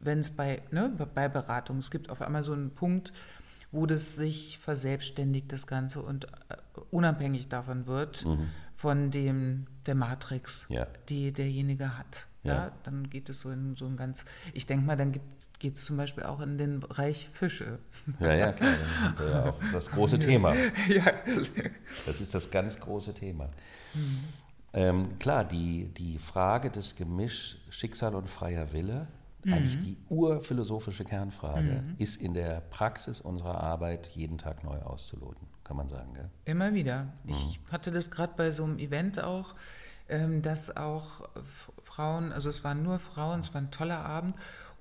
Wenn 0.00 0.18
es 0.20 0.30
bei, 0.30 0.62
ne, 0.70 0.90
bei 1.14 1.28
Beratung, 1.28 1.78
es 1.78 1.90
gibt 1.90 2.10
auf 2.10 2.20
einmal 2.22 2.44
so 2.44 2.52
einen 2.52 2.70
Punkt, 2.70 3.12
wo 3.72 3.86
das 3.86 4.14
sich 4.16 4.58
verselbstständigt, 4.58 5.50
das 5.52 5.66
Ganze, 5.66 6.02
und 6.02 6.26
äh, 6.26 6.56
unabhängig 6.90 7.48
davon 7.48 7.86
wird 7.86 8.24
von 8.76 9.10
dem, 9.10 9.66
der 9.86 9.94
Matrix, 9.94 10.68
Mhm. 10.68 10.74
Ja. 10.76 10.86
die 11.08 11.32
derjenige 11.32 11.96
hat. 11.98 12.26
Ja. 12.42 12.54
Ja. 12.54 12.72
dann 12.82 13.08
geht 13.10 13.28
es 13.30 13.40
so 13.40 13.50
in 13.50 13.74
so 13.76 13.86
ein 13.86 13.96
ganz, 13.96 14.26
ich 14.52 14.66
denke 14.66 14.84
mal, 14.86 14.96
dann 14.96 15.18
geht 15.58 15.76
es 15.76 15.84
zum 15.84 15.96
Beispiel 15.96 16.24
auch 16.24 16.40
in 16.40 16.58
den 16.58 16.80
Bereich 16.80 17.28
Fische. 17.32 17.78
Ja, 18.20 18.34
ja, 18.34 18.52
klar. 18.52 18.74
wir 19.18 19.28
ja 19.30 19.44
auch- 19.50 19.58
Das 19.60 19.66
ist 19.68 19.74
das 19.74 19.90
große 19.90 20.18
Thema. 20.18 20.54
ja. 20.88 21.04
Das 22.06 22.20
ist 22.20 22.34
das 22.34 22.50
ganz 22.50 22.78
große 22.80 23.14
Thema. 23.14 23.50
Mhm. 23.94 24.18
Ähm, 24.72 25.18
klar, 25.18 25.44
die, 25.44 25.84
die 25.96 26.18
Frage 26.18 26.70
des 26.70 26.96
Gemisch 26.96 27.56
Schicksal 27.70 28.14
und 28.14 28.28
freier 28.28 28.72
Wille, 28.72 29.06
eigentlich 29.46 29.76
Mhm. 29.76 29.80
die 29.82 29.96
urphilosophische 30.08 31.04
Kernfrage, 31.04 31.84
ist 31.98 32.16
in 32.20 32.34
der 32.34 32.60
Praxis 32.70 33.20
unserer 33.20 33.60
Arbeit 33.60 34.08
jeden 34.08 34.38
Tag 34.38 34.64
neu 34.64 34.78
auszuloten, 34.80 35.46
kann 35.64 35.76
man 35.76 35.88
sagen. 35.88 36.14
Gell? 36.14 36.30
Immer 36.46 36.74
wieder. 36.74 37.12
Ich 37.26 37.60
hatte 37.70 37.92
das 37.92 38.10
gerade 38.10 38.32
bei 38.36 38.50
so 38.50 38.64
einem 38.64 38.78
Event 38.78 39.22
auch, 39.22 39.54
ähm, 40.08 40.42
dass 40.42 40.76
auch 40.76 41.28
Frauen, 41.84 42.32
also 42.32 42.48
es 42.50 42.64
waren 42.64 42.82
nur 42.82 42.98
Frauen, 42.98 43.40
es 43.40 43.54
war 43.54 43.60
ein 43.60 43.70
toller 43.70 44.04
Abend 44.04 44.34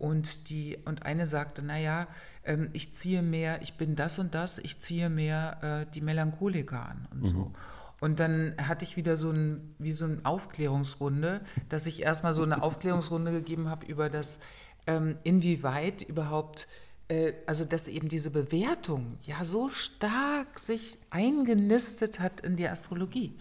und 0.03 0.49
die 0.49 0.77
und 0.83 1.05
eine 1.05 1.27
sagte, 1.27 1.63
naja, 1.63 2.07
ähm, 2.43 2.69
ich 2.73 2.93
ziehe 2.93 3.21
mehr, 3.21 3.61
ich 3.61 3.75
bin 3.75 3.95
das 3.95 4.19
und 4.19 4.35
das, 4.35 4.57
ich 4.57 4.81
ziehe 4.81 5.09
mehr 5.09 5.85
äh, 5.87 5.91
die 5.93 6.01
Melancholiker 6.01 6.89
an 6.89 7.07
und 7.11 7.25
so. 7.25 7.51
Und 8.01 8.19
dann 8.19 8.53
hatte 8.57 8.83
ich 8.83 8.97
wieder 8.97 9.15
so 9.15 9.31
ein, 9.31 9.75
wie 9.79 9.93
so 9.93 10.03
eine 10.03 10.19
Aufklärungsrunde, 10.25 11.39
dass 11.69 11.85
ich 11.85 12.03
erstmal 12.03 12.33
so 12.33 12.43
eine 12.43 12.61
Aufklärungsrunde 12.63 13.31
gegeben 13.31 13.69
habe 13.69 13.85
über 13.85 14.09
das, 14.09 14.41
ähm, 14.87 15.15
inwieweit 15.23 16.01
überhaupt 16.01 16.67
äh, 17.07 17.31
also 17.45 17.63
dass 17.63 17.87
eben 17.87 18.09
diese 18.09 18.29
Bewertung 18.29 19.17
ja 19.23 19.45
so 19.45 19.69
stark 19.69 20.59
sich 20.59 20.97
eingenistet 21.11 22.19
hat 22.19 22.41
in 22.41 22.57
die 22.57 22.67
Astrologie. 22.67 23.37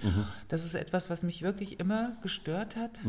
Das 0.47 0.65
ist 0.65 0.77
etwas, 0.77 1.11
was 1.11 1.25
mich 1.25 1.43
wirklich 1.43 1.81
immer 1.81 2.17
gestört 2.23 2.77
hat. 2.77 3.01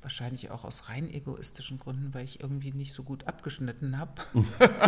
Wahrscheinlich 0.00 0.50
auch 0.50 0.64
aus 0.64 0.88
rein 0.88 1.10
egoistischen 1.12 1.78
Gründen, 1.80 2.14
weil 2.14 2.24
ich 2.24 2.40
irgendwie 2.40 2.72
nicht 2.72 2.92
so 2.94 3.02
gut 3.02 3.26
abgeschnitten 3.26 3.98
habe. 3.98 4.12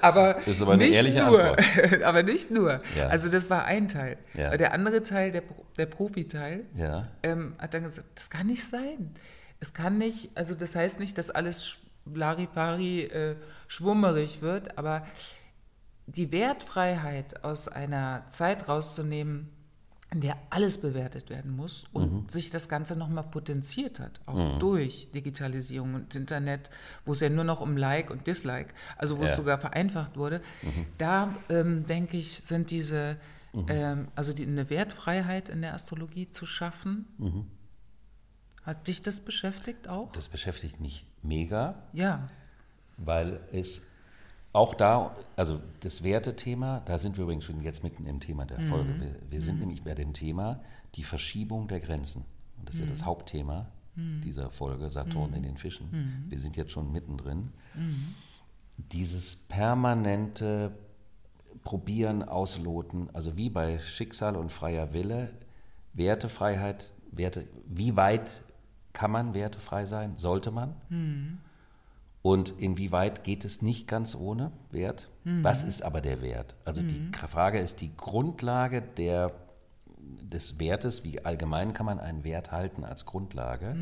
aber 0.00 0.34
Das 0.34 0.46
ist 0.48 0.62
aber 0.62 0.76
nicht 0.76 1.14
nur. 1.14 1.56
aber 2.04 2.22
nicht 2.22 2.50
nur. 2.50 2.80
Ja. 2.96 3.08
Also 3.08 3.28
das 3.28 3.50
war 3.50 3.64
ein 3.64 3.88
Teil. 3.88 4.18
Ja. 4.34 4.56
Der 4.56 4.72
andere 4.72 5.02
Teil, 5.02 5.30
der, 5.30 5.42
der 5.76 5.86
Profiteil, 5.86 6.64
Ja. 6.74 7.08
ähm, 7.22 7.54
hat 7.58 7.74
dann 7.74 7.84
gesagt, 7.84 8.08
das 8.14 8.30
kann 8.30 8.46
nicht 8.46 8.64
sein. 8.64 9.14
Es 9.60 9.74
kann 9.74 9.98
nicht, 9.98 10.30
also 10.36 10.54
das 10.54 10.74
heißt 10.74 10.98
nicht, 10.98 11.16
dass 11.18 11.30
alles 11.30 11.78
Larifari 12.06 13.02
äh, 13.02 13.36
schwummerig 13.68 14.42
wird, 14.42 14.78
aber 14.78 15.04
die 16.06 16.30
Wertfreiheit 16.30 17.42
aus 17.44 17.68
einer 17.68 18.24
Zeit 18.28 18.68
rauszunehmen, 18.68 19.50
in 20.12 20.20
der 20.20 20.36
alles 20.50 20.78
bewertet 20.78 21.30
werden 21.30 21.54
muss 21.56 21.84
und 21.92 22.30
sich 22.30 22.50
das 22.50 22.68
Ganze 22.68 22.96
nochmal 22.96 23.24
potenziert 23.24 23.98
hat, 23.98 24.20
auch 24.26 24.58
durch 24.60 25.10
Digitalisierung 25.12 25.94
und 25.94 26.14
Internet, 26.14 26.70
wo 27.04 27.12
es 27.12 27.20
ja 27.20 27.28
nur 27.28 27.42
noch 27.44 27.60
um 27.60 27.76
Like 27.76 28.10
und 28.10 28.26
Dislike, 28.26 28.72
also 28.96 29.18
wo 29.18 29.24
es 29.24 29.30
Ja. 29.30 29.36
sogar 29.36 29.58
vereinfacht 29.58 30.16
wurde, 30.16 30.40
da 30.96 31.34
ähm, 31.48 31.86
denke 31.86 32.16
ich, 32.16 32.32
sind 32.32 32.70
diese, 32.70 33.18
ähm, 33.68 34.08
also 34.14 34.32
die, 34.32 34.46
eine 34.46 34.70
Wertfreiheit 34.70 35.48
in 35.48 35.60
der 35.60 35.74
Astrologie 35.74 36.30
zu 36.30 36.46
schaffen. 36.46 37.06
Hat 38.62 38.86
dich 38.88 39.02
das 39.02 39.20
beschäftigt 39.20 39.88
auch? 39.88 40.12
Das 40.12 40.28
beschäftigt 40.28 40.80
mich 40.80 41.04
mega. 41.22 41.82
ja. 41.92 42.28
weil 42.96 43.40
es 43.52 43.82
auch 44.56 44.74
da, 44.74 45.14
also 45.36 45.60
das 45.80 46.02
Wertethema, 46.02 46.80
da 46.86 46.98
sind 46.98 47.16
wir 47.16 47.24
übrigens 47.24 47.44
schon 47.44 47.60
jetzt 47.60 47.82
mitten 47.82 48.06
im 48.06 48.20
Thema 48.20 48.46
der 48.46 48.60
Folge. 48.60 48.98
Wir, 48.98 49.16
wir 49.30 49.42
sind 49.42 49.60
nämlich 49.60 49.82
bei 49.82 49.94
dem 49.94 50.12
Thema 50.12 50.60
die 50.94 51.04
Verschiebung 51.04 51.68
der 51.68 51.80
Grenzen. 51.80 52.24
Und 52.58 52.68
das 52.68 52.76
ist 52.76 52.80
ja 52.80 52.86
das 52.86 53.04
Hauptthema 53.04 53.66
dieser 54.24 54.50
Folge, 54.50 54.90
Saturn 54.90 55.32
in 55.34 55.42
den 55.42 55.56
Fischen. 55.56 55.88
Wir 56.28 56.38
sind 56.38 56.56
jetzt 56.56 56.72
schon 56.72 56.90
mittendrin. 56.92 57.50
Dieses 58.92 59.36
permanente 59.36 60.72
Probieren, 61.64 62.22
Ausloten, 62.22 63.08
also 63.12 63.36
wie 63.36 63.50
bei 63.50 63.78
Schicksal 63.78 64.36
und 64.36 64.52
freier 64.52 64.92
Wille, 64.92 65.30
Wertefreiheit, 65.94 66.92
Werte, 67.10 67.46
wie 67.66 67.96
weit 67.96 68.42
kann 68.92 69.10
man 69.10 69.34
wertefrei 69.34 69.86
sein? 69.86 70.16
Sollte 70.16 70.50
man? 70.50 70.74
Und 72.26 72.54
inwieweit 72.58 73.22
geht 73.22 73.44
es 73.44 73.62
nicht 73.62 73.86
ganz 73.86 74.16
ohne 74.16 74.50
Wert? 74.72 75.10
Was 75.44 75.62
ist 75.62 75.82
aber 75.82 76.00
der 76.00 76.22
Wert? 76.22 76.56
Also 76.64 76.82
die 76.82 77.12
Frage 77.28 77.60
ist 77.60 77.80
die 77.80 77.96
Grundlage 77.96 78.82
der, 78.82 79.30
des 79.96 80.58
Wertes, 80.58 81.04
wie 81.04 81.24
allgemein 81.24 81.72
kann 81.72 81.86
man 81.86 82.00
einen 82.00 82.24
Wert 82.24 82.50
halten 82.50 82.82
als 82.82 83.06
Grundlage? 83.06 83.76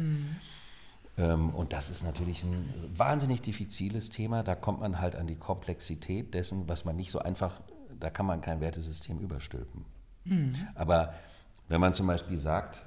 Ähm, 1.17 1.55
und 1.55 1.73
das 1.73 1.89
ist 1.89 2.03
natürlich 2.03 2.43
ein 2.43 2.69
wahnsinnig 2.95 3.41
diffiziles 3.41 4.11
Thema. 4.11 4.43
Da 4.43 4.55
kommt 4.55 4.81
man 4.81 5.01
halt 5.01 5.17
an 5.17 5.27
die 5.27 5.37
Komplexität 5.37 6.35
dessen, 6.35 6.69
was 6.69 6.85
man 6.85 6.97
nicht 6.97 7.13
so 7.13 7.21
einfach, 7.21 7.63
da 7.99 8.11
kann 8.11 8.27
man 8.27 8.43
kein 8.43 8.61
Wertesystem 8.61 9.21
überstülpen. 9.21 9.87
Aber 10.75 11.15
wenn 11.69 11.81
man 11.81 11.95
zum 11.95 12.09
Beispiel 12.09 12.41
sagt, 12.41 12.85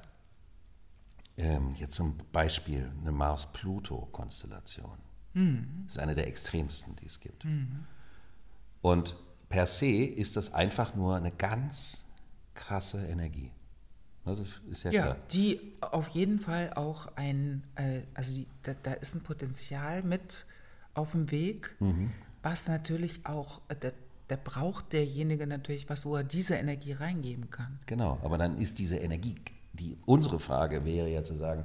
ähm, 1.36 1.74
jetzt 1.74 1.96
zum 1.96 2.16
Beispiel 2.30 2.92
eine 3.00 3.10
Mars-Pluto-Konstellation, 3.10 5.07
ist 5.86 5.98
eine 5.98 6.14
der 6.14 6.26
extremsten, 6.26 6.96
die 6.96 7.06
es 7.06 7.20
gibt. 7.20 7.46
Und 8.82 9.16
per 9.48 9.66
se 9.66 9.86
ist 10.04 10.36
das 10.36 10.52
einfach 10.52 10.94
nur 10.94 11.16
eine 11.16 11.30
ganz 11.30 12.02
krasse 12.54 13.04
Energie. 13.06 13.50
Das 14.24 14.40
ist, 14.40 14.60
ist 14.70 14.82
ja, 14.84 14.90
Ja, 14.90 15.02
klar. 15.02 15.16
die 15.32 15.60
auf 15.80 16.08
jeden 16.08 16.38
Fall 16.38 16.72
auch 16.74 17.08
ein, 17.16 17.64
äh, 17.76 18.02
also 18.14 18.34
die, 18.34 18.46
da, 18.62 18.74
da 18.82 18.92
ist 18.92 19.14
ein 19.14 19.22
Potenzial 19.22 20.02
mit 20.02 20.44
auf 20.94 21.12
dem 21.12 21.30
Weg, 21.30 21.74
Mhm. 21.80 22.12
was 22.42 22.68
natürlich 22.68 23.24
auch, 23.24 23.62
äh, 23.68 23.76
da, 23.78 23.90
da 24.26 24.36
braucht 24.36 24.92
derjenige 24.92 25.46
natürlich 25.46 25.88
was, 25.88 26.04
wo 26.04 26.16
er 26.16 26.24
diese 26.24 26.56
Energie 26.56 26.92
reingeben 26.92 27.48
kann. 27.50 27.78
Genau, 27.86 28.18
aber 28.22 28.36
dann 28.36 28.58
ist 28.58 28.78
diese 28.78 28.96
Energie, 28.98 29.36
die 29.72 29.96
unsere 30.04 30.38
Frage 30.40 30.84
wäre 30.84 31.08
ja 31.08 31.24
zu 31.24 31.34
sagen, 31.34 31.64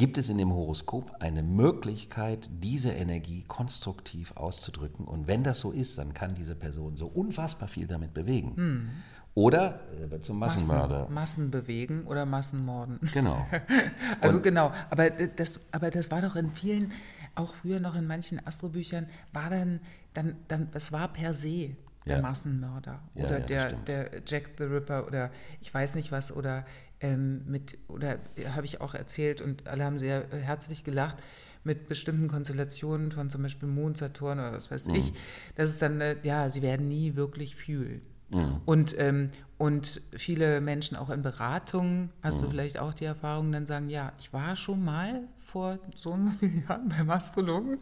gibt 0.00 0.16
es 0.16 0.30
in 0.30 0.38
dem 0.38 0.50
Horoskop 0.54 1.12
eine 1.20 1.42
Möglichkeit, 1.42 2.48
diese 2.50 2.90
Energie 2.90 3.44
konstruktiv 3.46 4.32
auszudrücken? 4.34 5.04
Und 5.04 5.26
wenn 5.26 5.44
das 5.44 5.60
so 5.60 5.72
ist, 5.72 5.98
dann 5.98 6.14
kann 6.14 6.34
diese 6.34 6.54
Person 6.54 6.96
so 6.96 7.06
unfassbar 7.06 7.68
viel 7.68 7.86
damit 7.86 8.14
bewegen. 8.14 8.88
Oder 9.34 9.80
äh, 10.10 10.20
zum 10.22 10.38
Massenmörder. 10.38 11.00
Massen, 11.00 11.14
Massen 11.14 11.50
bewegen 11.50 12.06
oder 12.06 12.24
Massenmorden. 12.24 12.98
Genau. 13.12 13.46
Also 14.22 14.40
genau, 14.40 14.72
aber 14.88 15.10
das, 15.10 15.60
aber 15.70 15.90
das 15.90 16.10
war 16.10 16.22
doch 16.22 16.34
in 16.34 16.50
vielen, 16.50 16.92
auch 17.34 17.54
früher 17.54 17.78
noch 17.78 17.94
in 17.94 18.06
manchen 18.06 18.44
Astrobüchern, 18.44 19.06
war 19.34 19.50
dann, 19.50 19.80
dann, 20.14 20.36
dann 20.48 20.68
es 20.72 20.92
war 20.92 21.08
per 21.08 21.34
se 21.34 21.76
der 22.06 22.16
Ja. 22.16 22.22
Massenmörder 22.22 23.00
Ja, 23.14 23.24
oder 23.26 23.40
ja, 23.50 23.70
das 23.70 23.84
der, 23.84 24.08
der 24.08 24.22
Jack 24.26 24.52
the 24.56 24.64
Ripper 24.64 25.06
oder 25.06 25.30
ich 25.60 25.72
weiß 25.72 25.94
nicht 25.94 26.10
was 26.10 26.34
oder 26.34 26.64
ähm, 27.00 27.42
mit, 27.46 27.78
oder 27.88 28.18
habe 28.54 28.66
ich 28.66 28.80
auch 28.80 28.94
erzählt 28.94 29.40
und 29.40 29.66
alle 29.66 29.84
haben 29.84 29.98
sehr 29.98 30.32
äh, 30.32 30.38
herzlich 30.38 30.84
gelacht 30.84 31.16
mit 31.64 31.88
bestimmten 31.88 32.28
Konstellationen 32.28 33.12
von 33.12 33.28
zum 33.30 33.42
Beispiel 33.42 33.68
Mond, 33.68 33.98
Saturn 33.98 34.38
oder 34.38 34.52
was 34.52 34.70
weiß 34.70 34.86
Mhm. 34.88 34.94
ich, 34.94 35.12
das 35.56 35.70
ist 35.70 35.82
dann, 35.82 36.00
äh, 36.00 36.16
ja, 36.22 36.48
sie 36.50 36.62
werden 36.62 36.88
nie 36.88 37.16
wirklich 37.16 37.54
fühlen. 37.56 38.02
Mhm. 38.30 38.60
Und, 38.64 38.94
ähm, 38.98 39.30
und 39.58 40.00
viele 40.16 40.60
Menschen 40.60 40.96
auch 40.96 41.10
in 41.10 41.20
Beratungen, 41.22 42.10
hast 42.22 42.40
du 42.40 42.46
Mhm. 42.46 42.50
vielleicht 42.50 42.78
auch 42.78 42.94
die 42.94 43.04
Erfahrung, 43.04 43.52
dann 43.52 43.66
sagen, 43.66 43.90
ja, 43.90 44.12
ich 44.18 44.32
war 44.32 44.56
schon 44.56 44.82
mal 44.84 45.22
vor 45.38 45.78
so 45.96 46.12
und 46.12 46.24
so 46.30 46.30
vielen 46.38 46.62
Jahren 46.68 46.88
beim 46.88 47.10
Astrologen 47.10 47.78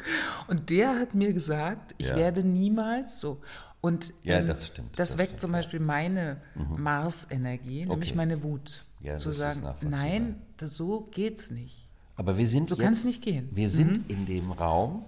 und 0.48 0.70
der 0.70 0.98
hat 0.98 1.14
mir 1.14 1.32
gesagt, 1.32 1.94
ich 1.98 2.08
Ja. 2.08 2.16
werde 2.16 2.42
niemals 2.42 3.20
so. 3.20 3.40
Und 3.80 4.10
ähm, 4.10 4.14
Ja, 4.24 4.40
das 4.42 4.66
stimmt, 4.66 4.98
Das, 4.98 5.10
das 5.10 5.18
weckt 5.18 5.28
stimmt, 5.30 5.40
zum 5.40 5.52
Beispiel 5.52 5.80
meine 5.80 6.38
Mars-Energie, 6.76 7.86
nämlich 7.86 8.10
Okay. 8.10 8.16
meine 8.16 8.42
Wut. 8.42 8.84
Ja, 9.00 9.16
zu 9.16 9.30
sagen, 9.30 9.62
nein, 9.82 10.36
das, 10.56 10.74
so 10.76 11.08
geht's 11.12 11.50
nicht. 11.52 11.84
Aber 12.16 12.36
wir 12.36 12.48
sind 12.48 12.68
So 12.68 12.74
jetzt, 12.74 12.84
kann's 12.84 13.04
nicht 13.04 13.22
gehen. 13.22 13.46
Mhm. 13.52 13.56
Wir 13.56 13.70
sind 13.70 14.10
in 14.10 14.26
dem 14.26 14.50
Raum 14.50 15.04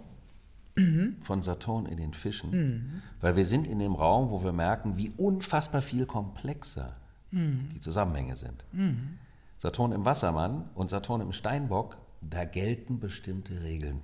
von 1.20 1.42
Saturn 1.42 1.86
in 1.86 1.96
den 1.98 2.14
Fischen, 2.14 2.50
Mhm. 2.52 3.02
weil 3.20 3.34
wir 3.36 3.44
sind 3.44 3.66
in 3.66 3.80
dem 3.80 3.94
Raum, 3.96 4.30
wo 4.30 4.42
wir 4.44 4.52
merken, 4.52 4.96
wie 4.96 5.10
unfassbar 5.16 5.82
viel 5.82 6.06
komplexer 6.06 6.94
Mhm. 7.32 7.68
die 7.74 7.80
Zusammenhänge 7.80 8.36
sind. 8.36 8.64
Saturn 9.58 9.90
im 9.92 10.04
Wassermann 10.04 10.70
und 10.74 10.88
Saturn 10.90 11.20
im 11.20 11.32
Steinbock, 11.32 11.98
da 12.22 12.44
gelten 12.44 13.00
bestimmte 13.00 13.60
Regeln. 13.62 14.00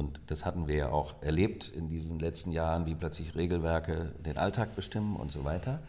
Mhm. 0.00 0.06
Und 0.06 0.20
das 0.26 0.44
hatten 0.44 0.66
wir 0.68 0.74
ja 0.74 0.88
auch 0.90 1.22
erlebt 1.22 1.68
in 1.68 1.88
diesen 1.88 2.18
letzten 2.18 2.52
Jahren, 2.52 2.86
wie 2.86 2.94
plötzlich 2.94 3.34
Regelwerke 3.34 4.12
den 4.24 4.38
Alltag 4.38 4.74
bestimmen 4.74 5.16
und 5.16 5.30
so 5.30 5.44
weiter. 5.44 5.80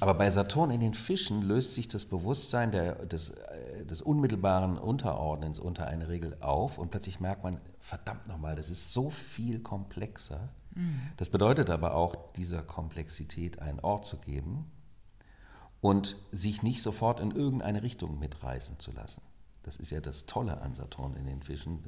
Aber 0.00 0.14
bei 0.14 0.30
Saturn 0.30 0.70
in 0.70 0.80
den 0.80 0.94
Fischen 0.94 1.42
löst 1.42 1.74
sich 1.74 1.86
das 1.86 2.06
Bewusstsein 2.06 2.72
der, 2.72 3.06
des, 3.06 3.30
äh, 3.30 3.84
des 3.84 4.02
unmittelbaren 4.02 4.78
Unterordnens 4.78 5.60
unter 5.60 5.86
eine 5.86 6.08
Regel 6.08 6.36
auf 6.40 6.78
und 6.78 6.90
plötzlich 6.90 7.20
merkt 7.20 7.44
man, 7.44 7.60
verdammt 7.78 8.26
nochmal, 8.26 8.56
das 8.56 8.70
ist 8.70 8.92
so 8.92 9.10
viel 9.10 9.60
komplexer. 9.60 10.48
Das 11.16 11.28
bedeutet 11.28 11.70
aber 11.70 11.94
auch, 11.94 12.32
dieser 12.32 12.62
Komplexität 12.62 13.60
einen 13.60 13.78
Ort 13.78 14.06
zu 14.06 14.16
geben 14.16 14.70
und 15.80 16.16
sich 16.32 16.64
nicht 16.64 16.82
sofort 16.82 17.20
in 17.20 17.30
irgendeine 17.30 17.84
Richtung 17.84 18.18
mitreißen 18.18 18.80
zu 18.80 18.90
lassen. 18.90 19.22
Das 19.62 19.76
ist 19.76 19.92
ja 19.92 20.00
das 20.00 20.26
Tolle 20.26 20.60
an 20.60 20.74
Saturn 20.74 21.14
in 21.14 21.26
den 21.26 21.42
Fischen. 21.42 21.84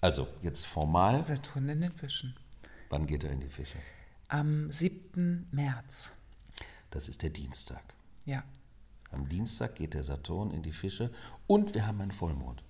Also 0.00 0.26
jetzt 0.42 0.66
formal, 0.66 1.18
Saturn 1.22 1.68
in 1.68 1.80
den 1.82 1.92
Fischen. 1.92 2.34
wann 2.88 3.06
geht 3.06 3.24
er 3.24 3.30
in 3.30 3.40
die 3.40 3.48
Fische? 3.50 3.76
Am 4.28 4.70
7. 4.72 5.48
März. 5.50 6.16
Das 6.90 7.08
ist 7.08 7.22
der 7.22 7.30
Dienstag. 7.30 7.82
Ja. 8.24 8.42
Am 9.12 9.28
Dienstag 9.28 9.74
geht 9.74 9.94
der 9.94 10.04
Saturn 10.04 10.50
in 10.52 10.62
die 10.62 10.72
Fische 10.72 11.10
und 11.46 11.74
wir 11.74 11.86
haben 11.86 12.00
einen 12.00 12.12
Vollmond. 12.12 12.62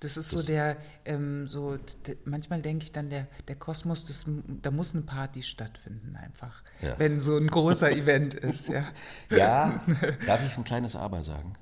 Das 0.00 0.16
ist 0.16 0.30
so 0.30 0.42
der, 0.42 0.76
ähm, 1.04 1.48
so, 1.48 1.78
manchmal 2.24 2.60
denke 2.62 2.84
ich 2.84 2.92
dann, 2.92 3.08
der, 3.10 3.28
der 3.48 3.56
Kosmos, 3.56 4.06
das, 4.06 4.26
da 4.62 4.70
muss 4.70 4.92
eine 4.94 5.04
Party 5.04 5.42
stattfinden 5.42 6.16
einfach, 6.16 6.62
Ja. 6.82 6.98
wenn 6.98 7.18
so 7.18 7.36
ein 7.36 7.46
großer 7.46 7.90
Event 7.92 8.34
ist, 8.34 8.68
ja. 8.68 8.88
Ja, 9.30 9.82
darf 10.26 10.44
ich 10.44 10.56
ein 10.58 10.64
kleines 10.64 10.96
Aber 10.96 11.22
sagen? 11.22 11.54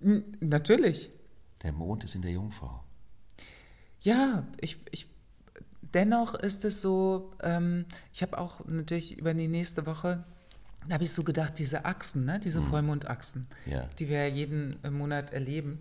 N- 0.00 0.36
Natürlich. 0.40 1.10
Der 1.62 1.72
Mond 1.72 2.02
ist 2.04 2.14
in 2.14 2.22
der 2.22 2.32
Jungfrau. 2.32 2.82
Ja, 4.00 4.46
ich, 4.60 4.78
ich, 4.90 5.08
dennoch 5.94 6.34
ist 6.34 6.64
es 6.64 6.80
so, 6.80 7.32
ähm, 7.42 7.84
ich 8.12 8.22
habe 8.22 8.38
auch 8.38 8.64
natürlich 8.66 9.18
über 9.18 9.34
die 9.34 9.48
nächste 9.48 9.86
Woche, 9.86 10.24
da 10.86 10.94
habe 10.94 11.04
ich 11.04 11.12
so 11.12 11.24
gedacht, 11.24 11.58
diese 11.58 11.84
Achsen, 11.84 12.24
ne, 12.24 12.38
diese 12.40 12.62
Vollmondachsen, 12.62 13.46
Ja. 13.66 13.88
die 13.98 14.08
wir 14.08 14.28
jeden 14.28 14.82
äh, 14.84 14.90
Monat 14.90 15.32
erleben, 15.32 15.80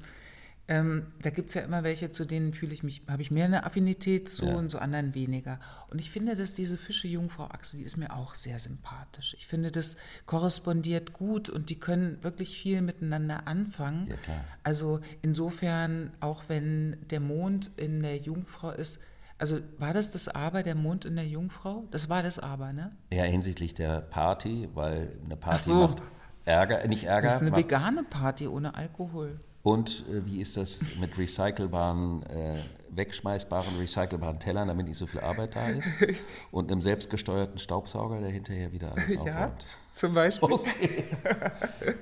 ähm, 0.69 1.08
da 1.21 1.30
gibt 1.30 1.47
es 1.49 1.53
ja 1.56 1.62
immer 1.62 1.84
welche, 1.84 2.12
zu 2.12 2.25
denen 2.25 2.53
fühle 2.53 2.73
ich 2.73 2.84
mich, 2.84 3.03
habe 3.08 3.21
ich 3.21 3.32
mehr 3.32 3.45
eine 3.45 3.65
Affinität 3.65 4.27
zu 4.27 4.47
Ja. 4.47 4.56
und 4.56 4.69
zu 4.69 4.80
anderen 4.80 5.15
weniger. 5.15 5.60
Und 5.89 5.99
ich 5.99 6.12
finde, 6.12 6.36
dass 6.36 6.53
diese 6.53 6.77
Fische-Jungfrau-Achse, 6.77 7.77
die 7.77 7.84
ist 7.84 7.95
mir 7.95 8.13
auch 8.13 8.36
sehr 8.36 8.60
sympathisch. 8.60 9.34
Ich 9.38 9.47
finde, 9.47 9.71
das 9.71 9.95
korrespondiert 10.25 11.13
gut 11.13 11.49
und 11.49 11.69
die 11.69 11.80
können 11.80 12.21
wirklich 12.23 12.60
viel 12.62 12.82
miteinander 12.82 13.47
anfangen. 13.47 14.08
Ja. 14.10 14.15
Also 14.63 14.99
insofern, 15.21 16.12
auch 16.19 16.43
wenn 16.49 16.97
der 17.10 17.21
Mond 17.21 17.71
in 17.77 18.01
der 18.01 18.17
Jungfrau 18.17 18.71
ist, 18.71 18.99
also 19.39 19.60
war 19.77 19.93
das 19.93 20.12
das 20.12 20.27
Aber, 20.27 20.63
der 20.63 20.75
Mond 20.75 21.06
in 21.06 21.15
der 21.15 21.27
Jungfrau? 21.27 21.88
Das 21.91 22.10
war 22.10 22.23
das 22.23 22.39
Aber, 22.39 22.73
ne? 22.73 22.91
Ja, 23.13 23.23
hinsichtlich 23.23 23.73
der 23.73 24.01
Party, 24.01 24.67
weil 24.73 25.12
eine 25.23 25.38
Party 25.38 25.63
so. 25.69 25.88
macht 25.88 26.01
Ärger, 26.43 26.88
nicht 26.88 27.03
Ärger. 27.03 27.27
Das 27.27 27.36
ist 27.36 27.41
eine 27.41 27.51
macht, 27.51 27.63
vegane 27.63 28.03
Party 28.03 28.47
ohne 28.47 28.73
Alkohol. 28.75 29.39
Und 29.67 30.06
äh, 30.10 30.25
wie 30.25 30.39
ist 30.39 30.56
das 30.56 30.80
mit 30.97 31.17
recycelbaren, 31.17 32.23
äh, 32.23 32.56
wegschmeißbaren, 32.91 33.78
recycelbaren 33.80 34.39
Tellern, 34.39 34.67
damit 34.67 34.88
nicht 34.88 34.97
so 34.97 35.06
viel 35.06 35.19
Arbeit 35.19 35.56
da 35.56 35.69
ist? 35.69 35.89
Und 36.52 36.71
einem 36.71 36.82
selbstgesteuerten 36.82 37.60
Staubsauger, 37.60 38.19
der 38.21 38.30
hinterher 38.30 38.71
wieder 38.71 38.91
alles 38.93 39.13
Ja, 39.13 39.21
aufräumt. 39.21 39.65
zum 39.91 40.13
Beispiel. 40.13 40.60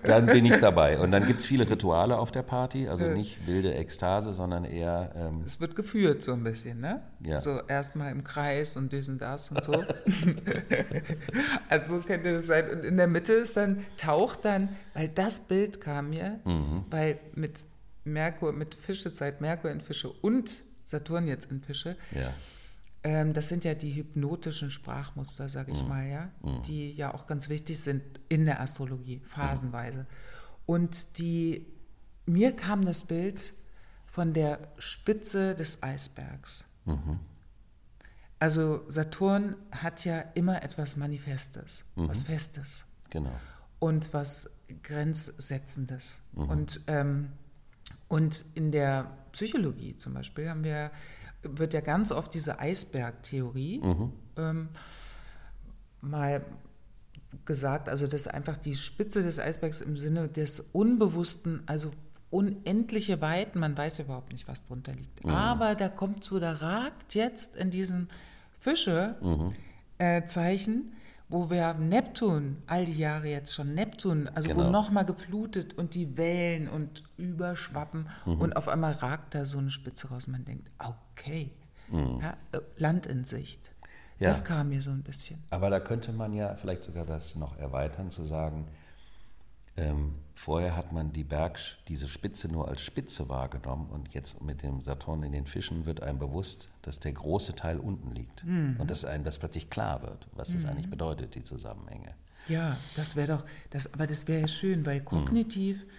Dann 0.04 0.26
bin 0.28 0.46
ich 0.46 0.58
dabei. 0.58 1.00
Und 1.00 1.12
dann 1.12 1.26
gibt 1.26 1.40
es 1.40 1.46
viele 1.46 1.70
Rituale 1.70 2.18
auf 2.18 2.32
der 2.32 2.44
Party, 2.44 2.88
also 2.88 3.06
nicht 3.06 3.46
wilde 3.48 3.74
Ekstase, 3.76 4.34
sondern 4.34 4.66
eher 4.66 5.12
ähm, 5.16 5.42
Es 5.46 5.60
wird 5.60 5.76
geführt 5.76 6.22
so 6.24 6.34
ein 6.34 6.44
bisschen, 6.44 6.80
ne? 6.80 7.02
Ja. 7.22 7.40
So 7.40 7.60
erstmal 7.68 8.12
im 8.12 8.24
Kreis 8.24 8.78
und 8.78 8.92
dies 8.94 9.10
und 9.10 9.20
das 9.22 9.50
und 9.52 9.64
so. 9.64 9.74
also 11.70 11.96
so 11.98 12.02
könnte 12.02 12.34
das 12.34 12.48
sein. 12.48 12.70
Und 12.70 12.86
in 12.86 12.98
der 12.98 13.08
Mitte 13.08 13.34
ist 13.34 13.58
dann, 13.58 13.80
taucht 13.98 14.46
dann, 14.46 14.70
weil 14.94 15.10
das 15.10 15.40
Bild 15.42 15.82
kam 15.82 16.10
mir, 16.10 16.40
Mhm. 16.46 16.86
weil 16.90 17.20
mit 17.34 17.66
Merkur, 18.04 18.54
mit 18.54 18.76
Fischezeit, 18.76 19.42
Merkur 19.42 19.72
in 19.72 19.82
Fische 19.82 20.10
und 20.22 20.64
Saturn 20.86 21.28
jetzt 21.28 21.52
in 21.52 21.62
Fische, 21.62 21.98
ja, 22.12 22.34
ähm, 23.04 23.34
das 23.34 23.50
sind 23.50 23.64
ja 23.66 23.76
die 23.76 23.94
hypnotischen 23.94 24.72
Sprachmuster, 24.72 25.48
sage 25.48 25.72
ich 25.72 25.84
mal, 25.86 26.08
ja, 26.08 26.32
die 26.66 26.92
ja 26.92 27.14
auch 27.14 27.28
ganz 27.28 27.50
wichtig 27.50 27.80
sind 27.80 28.02
in 28.30 28.46
der 28.46 28.62
Astrologie, 28.62 29.22
phasenweise. 29.26 30.08
Und 30.66 31.20
die, 31.20 31.68
mir 32.26 32.56
kam 32.56 32.84
das 32.84 33.04
Bild 33.04 33.54
von 34.08 34.34
der 34.34 34.60
Spitze 34.80 35.54
des 35.54 35.84
Eisbergs. 35.84 36.66
Also 38.40 38.86
Saturn 38.88 39.56
hat 39.72 40.04
ja 40.04 40.22
immer 40.34 40.64
etwas 40.64 40.96
Manifestes, 40.96 41.84
was 41.96 42.24
Festes. 42.24 42.86
Genau. 43.12 43.32
und 43.78 44.14
was 44.14 44.50
Grenzsetzendes. 44.82 46.22
Und, 46.34 46.82
ähm, 46.88 47.32
und 48.08 48.46
in 48.54 48.72
der 48.72 49.12
Psychologie 49.32 49.98
zum 49.98 50.14
Beispiel 50.14 50.50
haben 50.50 50.64
wir, 50.64 50.92
wird 51.44 51.74
ja 51.74 51.82
ganz 51.82 52.12
oft 52.12 52.34
diese 52.34 52.60
Eisbergtheorie 52.60 53.82
ähm, 54.38 54.70
mal 56.02 56.46
gesagt, 57.46 57.90
also 57.90 58.08
das 58.08 58.22
ist 58.22 58.34
einfach 58.34 58.58
die 58.58 58.76
Spitze 58.76 59.22
des 59.22 59.40
Eisbergs 59.40 59.82
im 59.82 59.98
Sinne 59.98 60.30
des 60.30 60.60
Unbewussten, 60.60 61.64
also 61.66 61.92
unendliche 62.30 63.22
Weiten, 63.22 63.60
man 63.60 63.78
weiß 63.78 64.00
überhaupt 64.00 64.32
nicht, 64.32 64.48
was 64.48 64.66
drunter 64.66 64.94
liegt. 64.94 65.26
Aber 65.26 65.76
da 65.76 65.90
kommt 65.90 66.24
so, 66.24 66.40
da 66.40 66.54
ragt 66.54 67.14
jetzt 67.14 67.56
in 67.56 67.72
diesem 67.72 68.08
Fische-Zeichen 68.60 70.94
wo 71.28 71.50
wir 71.50 71.74
Neptun, 71.74 72.58
all 72.68 72.86
die 72.86 72.98
Jahre 72.98 73.28
jetzt 73.28 73.54
schon 73.56 73.74
Neptun, 73.74 74.30
also 74.36 74.50
wo 74.52 74.60
Genau. 74.60 74.70
nochmal 74.70 75.06
geflutet 75.06 75.74
und 75.76 75.96
die 75.96 76.18
Wellen 76.18 76.70
und 76.70 77.04
überschwappen 77.18 78.08
Mhm. 78.26 78.42
und 78.42 78.56
auf 78.56 78.68
einmal 78.68 78.94
ragt 78.94 79.34
da 79.36 79.46
so 79.46 79.58
eine 79.58 79.72
Spitze 79.72 80.10
raus. 80.10 80.28
Man 80.28 80.46
denkt, 80.46 80.70
okay, 80.80 81.52
ja, 81.92 82.36
äh, 82.52 82.60
Land 82.78 83.06
in 83.06 83.26
Sicht. 83.26 83.70
Mhm. 83.72 84.24
Ja. 84.24 84.30
Das 84.30 84.46
kam 84.46 84.70
mir 84.70 84.82
so 84.82 84.92
ein 84.92 85.04
bisschen. 85.04 85.44
Aber 85.50 85.70
da 85.70 85.80
könnte 85.80 86.12
man 86.14 86.32
ja 86.34 86.56
vielleicht 86.56 86.84
sogar 86.84 87.06
das 87.06 87.36
noch 87.36 87.58
erweitern, 87.58 88.12
zu 88.12 88.24
sagen, 88.24 88.68
ähm, 89.78 90.16
vorher 90.36 90.76
hat 90.76 90.92
man 90.92 91.12
die 91.12 91.24
Berg, 91.24 91.60
diese 91.88 92.08
Spitze 92.08 92.48
nur 92.48 92.68
als 92.68 92.82
Spitze 92.82 93.28
wahrgenommen 93.30 93.90
und 93.90 94.14
jetzt 94.14 94.42
mit 94.42 94.64
dem 94.64 94.82
Saturn 94.82 95.24
in 95.24 95.32
den 95.32 95.46
Fischen 95.46 95.86
wird 95.86 96.02
einem 96.02 96.20
bewusst, 96.20 96.70
dass 96.82 97.00
der 97.00 97.14
große 97.14 97.56
Teil 97.56 97.80
unten 97.80 98.12
liegt. 98.14 98.44
Und 98.44 98.90
dass 98.90 99.04
einem 99.06 99.24
das 99.24 99.38
plötzlich 99.40 99.70
klar 99.70 100.02
wird, 100.02 100.28
was 100.34 100.54
das 100.54 100.66
eigentlich 100.66 100.90
bedeutet, 100.90 101.36
die 101.36 101.44
Zusammenhänge. 101.44 102.14
Ja, 102.48 102.78
das 102.96 103.16
wäre 103.16 103.38
doch, 103.38 103.46
das, 103.72 103.92
aber 103.94 104.06
das 104.08 104.28
wäre 104.28 104.42
ja 104.42 104.48
schön, 104.48 104.86
weil 104.86 105.02
kognitiv 105.02 105.84
Mhm. 105.84 105.90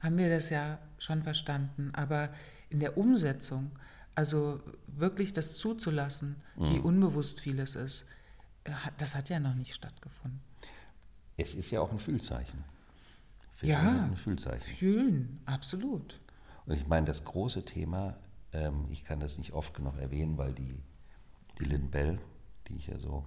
haben 0.00 0.18
wir 0.18 0.28
das 0.30 0.50
ja 0.50 0.78
schon 0.98 1.22
verstanden, 1.22 1.90
aber 1.94 2.28
in 2.70 2.78
der 2.80 2.96
Umsetzung, 2.96 3.72
also 4.14 4.60
wirklich 4.86 5.32
das 5.32 5.56
zuzulassen, 5.58 6.36
Mhm. 6.56 6.70
wie 6.70 6.78
unbewusst 6.78 7.40
vieles 7.40 7.74
ist, 7.74 8.06
äh, 8.64 8.70
das 8.98 9.14
hat 9.16 9.28
ja 9.30 9.40
noch 9.40 9.54
nicht 9.54 9.74
stattgefunden. 9.74 10.40
Es 11.36 11.54
ist 11.54 11.70
ja 11.70 11.80
auch 11.80 11.90
ein 11.90 11.98
Fühlzeichen. 11.98 12.64
Fische 13.56 13.72
Ja. 13.72 13.80
sind 13.80 14.00
ein 14.12 14.16
Fühlzeichen. 14.16 14.76
Fühlen, 14.76 15.40
absolut. 15.46 16.20
Und 16.66 16.74
ich 16.74 16.86
meine, 16.86 17.06
das 17.06 17.24
große 17.24 17.64
Thema, 17.64 18.16
ähm, 18.52 18.86
ich 18.90 19.04
kann 19.04 19.20
das 19.20 19.38
nicht 19.38 19.52
oft 19.52 19.74
genug 19.74 19.96
erwähnen, 19.98 20.36
weil 20.38 20.52
die, 20.52 20.82
die 21.58 21.64
Lynn 21.64 21.90
Bell, 21.90 22.18
die 22.68 22.76
ich 22.76 22.86
ja 22.88 22.98
so 22.98 23.24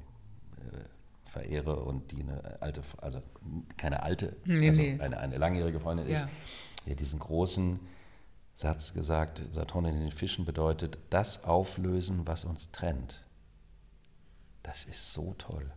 äh, 0.58 1.30
verehre 1.30 1.78
und 1.84 2.12
die 2.12 2.22
eine 2.22 2.62
alte, 2.62 2.82
also 2.98 3.22
keine 3.78 4.04
alte, 4.04 4.36
Nee, 4.46 4.70
also 4.70 4.82
nee. 4.82 5.00
Eine, 5.00 5.18
eine 5.20 5.38
langjährige 5.38 5.80
Freundin 5.80 6.08
Ja. 6.08 6.24
ist, 6.26 6.30
die 6.86 6.92
hat 6.92 7.00
diesen 7.00 7.20
großen 7.20 7.80
Satz 8.56 8.94
gesagt, 8.94 9.42
Saturn 9.52 9.86
in 9.86 10.00
den 10.00 10.12
Fischen 10.12 10.44
bedeutet, 10.46 10.98
das 11.10 11.44
auflösen, 11.46 12.28
was 12.28 12.44
uns 12.46 12.72
trennt. 12.72 13.24
Das 14.64 14.84
ist 14.86 15.14
so 15.14 15.34
toll. 15.38 15.72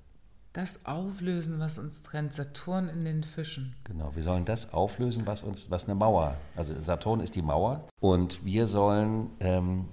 Das 0.52 0.84
Auflösen, 0.84 1.58
was 1.60 1.78
uns 1.78 2.02
trennt, 2.02 2.34
Saturn 2.34 2.88
in 2.88 3.04
den 3.04 3.24
Fischen. 3.24 3.74
Genau, 3.84 4.14
wir 4.14 4.22
sollen 4.22 4.44
das 4.44 4.74
auflösen, 4.74 5.26
was 5.26 5.42
uns, 5.42 5.70
was 5.70 5.84
eine 5.84 5.94
Mauer, 5.94 6.36
also 6.54 6.78
Saturn 6.78 7.20
ist 7.20 7.34
die 7.36 7.42
Mauer 7.42 7.86
und 8.00 8.44
wir 8.44 8.66
sollen 8.66 9.30
ähm, 9.40 9.86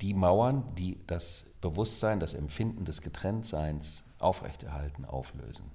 die 0.00 0.12
Mauern, 0.12 0.64
die 0.76 0.98
das 1.06 1.44
Bewusstsein, 1.60 2.18
das 2.18 2.34
Empfinden 2.34 2.84
des 2.84 3.02
Getrenntseins 3.02 4.02
aufrechterhalten, 4.18 5.04
auflösen. 5.04 5.70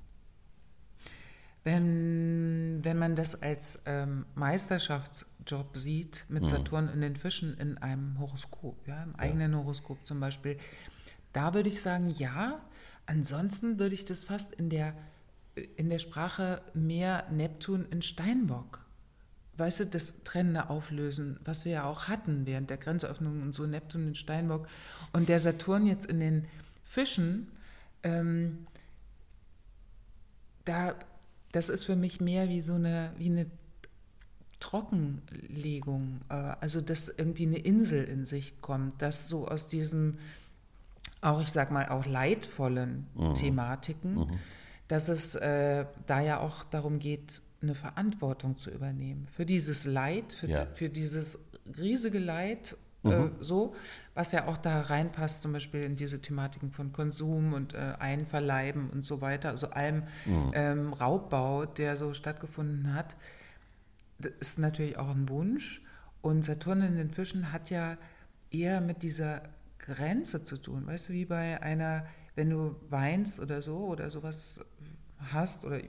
Wenn, 1.64 2.80
wenn 2.84 2.98
man 2.98 3.16
das 3.16 3.42
als 3.42 3.82
ähm, 3.86 4.26
Meisterschaftsjob 4.36 5.78
sieht, 5.78 6.26
mit 6.30 6.48
Saturn 6.48 6.90
in 6.90 7.02
den 7.02 7.16
Fischen 7.16 7.58
in 7.58 7.78
einem 7.78 8.20
Horoskop, 8.20 8.88
ja, 8.88 9.04
im 9.04 9.16
eigenen 9.16 9.56
Horoskop 9.56 10.06
zum 10.06 10.20
Beispiel, 10.20 10.58
da 11.32 11.54
würde 11.54 11.70
ich 11.70 11.82
sagen, 11.82 12.10
ja. 12.10 12.60
Ansonsten 13.10 13.80
würde 13.80 13.96
ich 13.96 14.06
das 14.06 14.24
fast 14.24 14.54
in 14.54 14.70
der, 14.70 14.94
in 15.78 15.90
der 15.90 15.98
Sprache 15.98 16.62
mehr 16.76 17.26
Neptun 17.32 17.88
in 17.90 18.04
Steinbock. 18.04 18.86
Weißt 19.58 19.80
du, 19.80 19.88
das 19.88 20.24
trennende 20.24 20.70
Auflösen, 20.70 21.40
was 21.44 21.66
wir 21.66 21.72
ja 21.72 21.86
auch 21.86 22.08
hatten 22.08 22.46
während 22.46 22.70
der 22.70 22.78
Grenzöffnung 22.78 23.42
und 23.42 23.56
so, 23.56 23.66
Neptun 23.66 24.10
in 24.10 24.16
Steinbock. 24.16 24.68
Und 25.12 25.28
der 25.28 25.40
Saturn 25.40 25.88
jetzt 25.88 26.06
in 26.06 26.20
den 26.20 26.46
Fischen, 26.86 27.48
ähm, 28.04 28.68
da, 30.66 30.94
das 31.52 31.70
ist 31.70 31.86
für 31.86 31.96
mich 31.96 32.22
mehr 32.22 32.48
wie 32.48 32.62
so 32.62 32.76
eine, 32.76 33.12
wie 33.18 33.32
eine 33.32 33.48
Trockenlegung, 34.60 36.22
äh, 36.30 36.36
also 36.36 36.80
dass 36.80 37.10
irgendwie 37.10 37.48
eine 37.48 37.58
Insel 37.58 38.04
in 38.04 38.28
Sicht 38.28 38.62
kommt, 38.62 39.02
dass 39.02 39.30
so 39.30 39.48
aus 39.48 39.68
diesem, 39.68 40.20
auch 41.22 41.42
ich 41.42 41.52
sag 41.52 41.72
mal, 41.72 41.90
auch 41.90 42.06
leidvollen 42.06 43.08
Thematiken, 43.36 44.40
dass 44.88 45.10
es 45.10 45.36
äh, 45.36 45.86
da 46.08 46.22
ja 46.22 46.40
auch 46.40 46.64
darum 46.64 47.00
geht, 47.00 47.42
eine 47.62 47.76
Verantwortung 47.76 48.58
zu 48.58 48.72
übernehmen 48.72 49.28
für 49.36 49.46
dieses 49.46 49.86
Leid, 49.86 50.32
für, 50.34 50.48
Ja. 50.48 50.66
für 50.74 50.90
dieses 50.90 51.38
riesige 51.78 52.20
Leid, 52.20 52.78
äh, 53.04 53.30
so, 53.40 53.76
was 54.14 54.32
ja 54.32 54.48
auch 54.48 54.58
da 54.58 54.82
reinpasst, 54.82 55.42
zum 55.42 55.52
Beispiel 55.54 55.84
in 55.84 55.96
diese 55.96 56.22
Thematiken 56.22 56.72
von 56.72 56.92
Konsum 56.94 57.54
und 57.54 57.74
äh, 57.74 57.94
Einverleiben 58.00 58.90
und 58.90 59.06
so 59.06 59.20
weiter, 59.22 59.50
also 59.50 59.70
allem 59.72 60.04
ähm, 60.54 60.94
Raubbau, 60.94 61.66
der 61.66 61.98
so 61.98 62.14
stattgefunden 62.14 62.94
hat. 62.94 63.16
Das 64.20 64.32
ist 64.40 64.60
natürlich 64.60 64.98
auch 64.98 65.10
ein 65.10 65.30
Wunsch. 65.30 65.82
Und 66.22 66.44
Saturn 66.44 66.82
in 66.82 66.98
den 66.98 67.10
Fischen 67.10 67.52
hat 67.54 67.70
ja 67.70 67.98
eher 68.52 68.82
mit 68.82 69.04
dieser 69.04 69.44
Grenze 69.94 70.44
zu 70.44 70.58
tun. 70.58 70.86
Weißt 70.88 71.10
du, 71.10 71.14
wie 71.14 71.26
bei 71.26 71.62
einer, 71.62 72.06
wenn 72.36 72.50
du 72.50 72.76
weinst 72.90 73.40
oder 73.40 73.62
so 73.62 73.78
oder 73.88 74.10
sowas 74.10 74.62
hast, 75.18 75.66
oder 75.66 75.82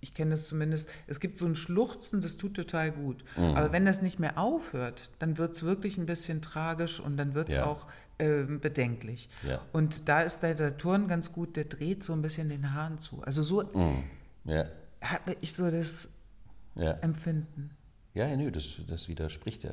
ich 0.00 0.12
kenne 0.14 0.32
das 0.32 0.46
zumindest, 0.46 0.88
es 1.06 1.20
gibt 1.20 1.38
so 1.38 1.46
ein 1.46 1.56
Schluchzen, 1.56 2.20
das 2.20 2.36
tut 2.36 2.54
total 2.54 2.92
gut. 2.92 3.24
Aber 3.36 3.72
wenn 3.72 3.86
das 3.86 4.02
nicht 4.02 4.18
mehr 4.18 4.38
aufhört, 4.38 5.10
dann 5.18 5.38
wird 5.38 5.54
es 5.54 5.62
wirklich 5.62 5.96
ein 5.98 6.06
bisschen 6.06 6.42
tragisch 6.42 7.00
und 7.00 7.16
dann 7.16 7.34
wird 7.34 7.48
es 7.48 7.54
Ja. 7.54 7.64
auch 7.66 7.86
ähm, 8.18 8.60
bedenklich. 8.60 9.28
Ja. 9.46 9.60
Und 9.72 10.08
da 10.08 10.20
ist 10.20 10.40
der 10.40 10.56
Saturn 10.56 11.06
ganz 11.08 11.32
gut, 11.32 11.56
der 11.56 11.64
dreht 11.64 12.02
so 12.04 12.12
ein 12.12 12.22
bisschen 12.22 12.48
den 12.48 12.72
Hahn 12.74 12.98
zu. 12.98 13.22
Also 13.22 13.42
so 13.42 13.62
Ja, 14.44 14.66
habe 15.02 15.36
ich 15.40 15.54
so 15.54 15.70
das. 15.70 16.10
Empfinden. 17.00 17.70
Ja, 18.12 18.34
nö, 18.36 18.50
das, 18.50 18.80
das 18.86 19.08
widerspricht 19.08 19.64
ja. 19.64 19.72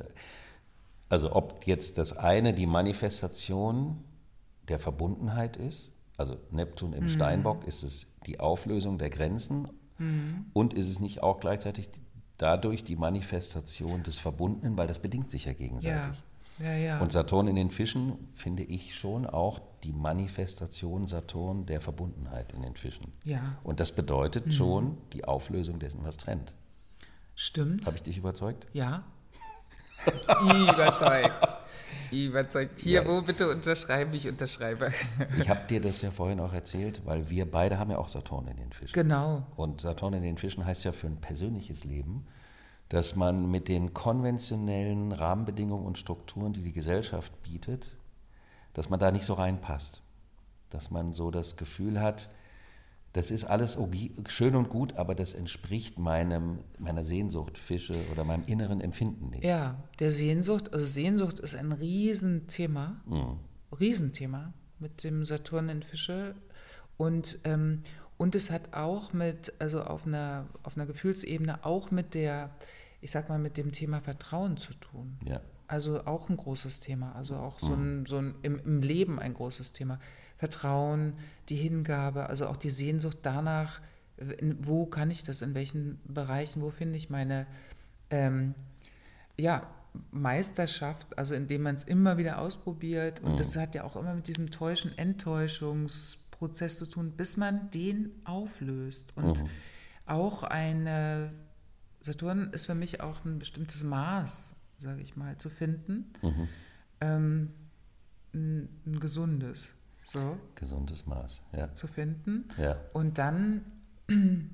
Also 1.08 1.32
ob 1.34 1.66
jetzt 1.66 1.98
das 1.98 2.16
eine 2.16 2.54
die 2.54 2.66
Manifestation 2.66 4.02
der 4.68 4.78
Verbundenheit 4.78 5.56
ist, 5.56 5.92
also 6.16 6.36
Neptun 6.50 6.92
im 6.92 7.08
Steinbock, 7.08 7.66
ist 7.66 7.82
es 7.82 8.06
die 8.26 8.40
Auflösung 8.40 8.98
der 8.98 9.10
Grenzen 9.10 9.68
und 10.52 10.74
ist 10.74 10.88
es 10.88 10.98
nicht 11.00 11.22
auch 11.22 11.40
gleichzeitig 11.40 11.88
dadurch 12.38 12.82
die 12.82 12.96
Manifestation 12.96 14.02
des 14.02 14.18
Verbundenen, 14.18 14.76
weil 14.76 14.86
das 14.88 14.98
bedingt 14.98 15.30
sich 15.30 15.44
ja 15.44 15.52
Ja, 15.52 15.58
gegenseitig. 15.58 16.22
ja, 16.58 16.72
ja. 16.74 17.00
Und 17.00 17.12
Saturn 17.12 17.46
in 17.46 17.54
den 17.54 17.70
Fischen 17.70 18.14
finde 18.32 18.64
ich 18.64 18.96
schon 18.96 19.24
auch 19.26 19.60
die 19.84 19.92
Manifestation 19.92 21.06
Saturn 21.06 21.66
der 21.66 21.80
Verbundenheit 21.80 22.52
in 22.52 22.62
den 22.62 22.74
Fischen. 22.74 23.12
Ja. 23.24 23.58
Und 23.62 23.78
das 23.78 23.92
bedeutet 23.92 24.52
schon 24.52 24.98
die 25.12 25.24
Auflösung 25.24 25.78
dessen, 25.78 26.00
was 26.02 26.16
trennt. 26.16 26.52
Stimmt. 27.36 27.86
Habe 27.86 27.96
ich 27.96 28.02
dich 28.02 28.16
überzeugt? 28.18 28.66
Ja. 28.72 29.04
Überzeugt. 30.72 31.54
Überzeugt. 32.10 32.78
Hier, 32.80 33.02
Ja. 33.02 33.08
wo 33.08 33.22
bitte 33.22 33.48
unterschreiben? 33.50 34.12
Ich 34.14 34.28
unterschreibe. 34.28 34.92
Ich 35.38 35.48
habe 35.48 35.66
dir 35.68 35.80
das 35.80 36.00
ja 36.02 36.10
vorhin 36.10 36.38
auch 36.40 36.52
erzählt, 36.52 37.00
weil 37.04 37.28
wir 37.28 37.50
beide 37.50 37.78
haben 37.78 37.90
ja 37.90 37.98
auch 37.98 38.08
Saturn 38.08 38.46
in 38.46 38.56
den 38.56 38.72
Fischen. 38.72 38.94
Genau. 38.94 39.42
Und 39.56 39.80
Saturn 39.80 40.14
in 40.14 40.22
den 40.22 40.38
Fischen 40.38 40.64
heißt 40.64 40.84
ja 40.84 40.92
für 40.92 41.06
ein 41.08 41.16
persönliches 41.20 41.84
Leben, 41.84 42.26
dass 42.88 43.16
man 43.16 43.50
mit 43.50 43.68
den 43.68 43.94
konventionellen 43.94 45.10
Rahmenbedingungen 45.12 45.84
und 45.86 45.98
Strukturen, 45.98 46.52
die 46.52 46.60
die 46.62 46.72
Gesellschaft 46.72 47.42
bietet, 47.42 47.96
dass 48.74 48.90
man 48.90 49.00
da 49.00 49.10
nicht 49.10 49.24
so 49.24 49.34
reinpasst. 49.34 50.02
Dass 50.70 50.90
man 50.90 51.12
so 51.12 51.30
das 51.30 51.56
Gefühl 51.56 52.00
hat, 52.00 52.28
das 53.14 53.30
ist 53.30 53.44
alles 53.44 53.78
schön 54.28 54.56
und 54.56 54.68
gut, 54.68 54.96
aber 54.96 55.14
das 55.14 55.34
entspricht 55.34 56.00
meinem, 56.00 56.58
meiner 56.80 57.04
Sehnsucht, 57.04 57.58
Fische 57.58 57.94
oder 58.10 58.24
meinem 58.24 58.42
inneren 58.46 58.80
Empfinden 58.80 59.30
nicht. 59.30 59.44
Ja, 59.44 59.84
der 60.00 60.10
Sehnsucht, 60.10 60.74
also 60.74 60.84
Sehnsucht 60.84 61.38
ist 61.38 61.54
ein 61.54 61.70
Riesenthema. 61.70 63.00
Riesenthema 63.78 64.52
mit 64.80 65.04
dem 65.04 65.22
Saturn 65.22 65.68
in 65.68 65.84
Fische. 65.84 66.34
Und, 66.96 67.38
ähm, 67.44 67.82
und 68.16 68.34
es 68.34 68.50
hat 68.50 68.74
auch 68.74 69.12
mit, 69.12 69.52
also 69.60 69.84
auf 69.84 70.08
einer, 70.08 70.48
auf 70.64 70.76
einer 70.76 70.86
Gefühlsebene, 70.86 71.64
auch 71.64 71.92
mit 71.92 72.14
der, 72.14 72.50
ich 73.00 73.12
sag 73.12 73.28
mal, 73.28 73.38
mit 73.38 73.56
dem 73.56 73.70
Thema 73.70 74.00
Vertrauen 74.00 74.56
zu 74.56 74.74
tun. 74.74 75.18
Ja. 75.24 75.40
Also 75.68 76.04
auch 76.04 76.28
ein 76.28 76.36
großes 76.36 76.80
Thema, 76.80 77.14
also 77.14 77.36
auch 77.36 77.60
so 77.60 77.74
ein, 77.74 78.06
so 78.06 78.18
ein 78.18 78.34
im, 78.42 78.58
im 78.58 78.82
Leben 78.82 79.20
ein 79.20 79.34
großes 79.34 79.70
Thema. 79.70 80.00
Vertrauen, 80.36 81.14
die 81.48 81.56
Hingabe, 81.56 82.28
also 82.28 82.46
auch 82.46 82.56
die 82.56 82.70
Sehnsucht 82.70 83.18
danach, 83.22 83.80
wo 84.58 84.86
kann 84.86 85.10
ich 85.10 85.24
das, 85.24 85.42
in 85.42 85.54
welchen 85.54 86.00
Bereichen, 86.04 86.62
wo 86.62 86.70
finde 86.70 86.96
ich 86.96 87.10
meine 87.10 87.46
ähm, 88.10 88.54
ja, 89.36 89.66
Meisterschaft, 90.10 91.18
also 91.18 91.34
indem 91.34 91.62
man 91.62 91.74
es 91.74 91.84
immer 91.84 92.16
wieder 92.16 92.38
ausprobiert. 92.38 93.20
Und 93.20 93.38
das 93.40 93.56
hat 93.56 93.74
ja 93.74 93.84
auch 93.84 93.96
immer 93.96 94.14
mit 94.14 94.28
diesem 94.28 94.50
Täuschen, 94.50 94.96
Enttäuschungsprozess 94.96 96.78
zu 96.78 96.86
tun, 96.86 97.12
bis 97.12 97.36
man 97.36 97.70
den 97.70 98.12
auflöst. 98.24 99.16
Und 99.16 99.44
auch 100.06 100.42
eine, 100.42 101.32
Saturn 102.00 102.50
ist 102.52 102.66
für 102.66 102.74
mich 102.74 103.00
auch 103.00 103.24
ein 103.24 103.38
bestimmtes 103.38 103.82
Maß, 103.82 104.54
sage 104.76 105.00
ich 105.00 105.16
mal, 105.16 105.38
zu 105.38 105.48
finden. 105.48 106.12
Ähm, 107.00 107.50
ein, 108.32 108.68
ein 108.86 109.00
gesundes. 109.00 109.76
So 110.04 110.38
Gesundes 110.54 111.06
Maß, 111.06 111.42
ja. 111.56 111.72
zu 111.74 111.86
finden. 111.86 112.48
Ja. 112.58 112.76
Und 112.92 113.18
dann 113.18 113.64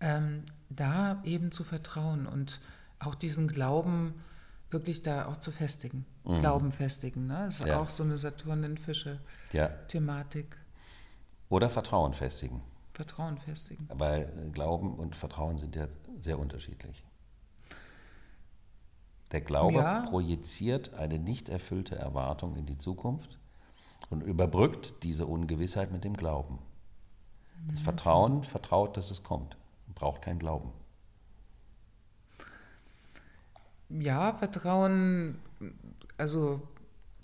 ähm, 0.00 0.44
da 0.70 1.20
eben 1.24 1.52
zu 1.52 1.64
vertrauen 1.64 2.26
und 2.26 2.60
auch 2.98 3.14
diesen 3.14 3.48
Glauben 3.48 4.14
wirklich 4.70 5.02
da 5.02 5.26
auch 5.26 5.36
zu 5.36 5.50
festigen. 5.50 6.06
Glauben 6.24 6.70
festigen, 6.72 7.26
ne? 7.26 7.42
Das 7.46 7.56
ist 7.56 7.62
Mhm. 7.62 7.66
Ja. 7.68 7.80
auch 7.80 7.88
so 7.90 8.04
eine 8.04 8.16
Saturn 8.16 8.62
in 8.62 8.76
Fische 8.78 9.20
ja. 9.52 9.68
Thematik. 9.88 10.56
Oder 11.48 11.68
Vertrauen 11.68 12.14
festigen. 12.14 12.62
Vertrauen 12.94 13.38
festigen. 13.38 13.88
Weil 13.92 14.32
äh, 14.46 14.50
Glauben 14.50 14.94
und 14.94 15.16
Vertrauen 15.16 15.58
sind 15.58 15.74
ja 15.76 15.88
sehr 16.20 16.38
unterschiedlich. 16.38 17.04
Der 19.32 19.40
Glaube 19.40 19.78
Ja. 19.78 20.00
projiziert 20.02 20.94
eine 20.94 21.18
nicht 21.18 21.48
erfüllte 21.48 21.96
Erwartung 21.96 22.54
in 22.56 22.64
die 22.66 22.78
Zukunft 22.78 23.38
und 24.10 24.22
überbrückt 24.22 25.02
diese 25.02 25.26
Ungewissheit 25.26 25.90
mit 25.92 26.04
dem 26.04 26.14
Glauben. 26.16 26.58
Das 27.70 27.80
Vertrauen 27.80 28.42
vertraut, 28.42 28.96
dass 28.96 29.10
es 29.10 29.22
kommt, 29.22 29.56
braucht 29.94 30.22
kein 30.22 30.38
Glauben. 30.38 30.72
Ja, 33.88 34.32
Vertrauen, 34.34 35.36
also 36.16 36.62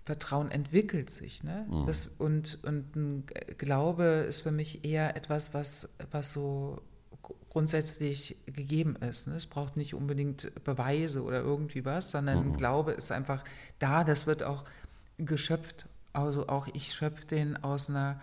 Vertrauen 0.05 0.51
entwickelt 0.51 1.11
sich. 1.11 1.43
Ne? 1.43 1.67
Mhm. 1.69 1.87
Das, 1.87 2.07
und, 2.19 2.59
und 2.65 2.95
ein 2.97 3.27
Glaube 3.57 4.05
ist 4.29 4.41
für 4.43 4.53
mich 4.53 4.85
eher 4.85 5.17
etwas, 5.17 5.55
was, 5.55 5.95
was 6.11 6.33
so 6.33 6.81
gr- 7.23 7.35
grundsätzlich 7.51 8.37
gegeben 8.47 8.97
ist. 8.97 9.29
Ne? 9.29 9.35
Es 9.37 9.47
braucht 9.47 9.77
nicht 9.77 9.95
unbedingt 9.95 10.53
Beweise 10.65 11.23
oder 11.23 11.41
irgendwie 11.41 11.85
was, 11.85 12.11
sondern 12.11 12.39
Mhm. 12.39 12.53
ein 12.53 12.57
Glaube 12.57 12.93
ist 12.93 13.11
einfach 13.13 13.45
da. 13.79 14.05
Das 14.05 14.27
wird 14.27 14.43
auch 14.43 14.65
geschöpft. 15.19 15.87
Also 16.19 16.49
auch 16.49 16.67
ich 16.73 16.93
schöpfe 16.93 17.27
den 17.27 17.63
aus 17.63 17.89
einer, 17.89 18.21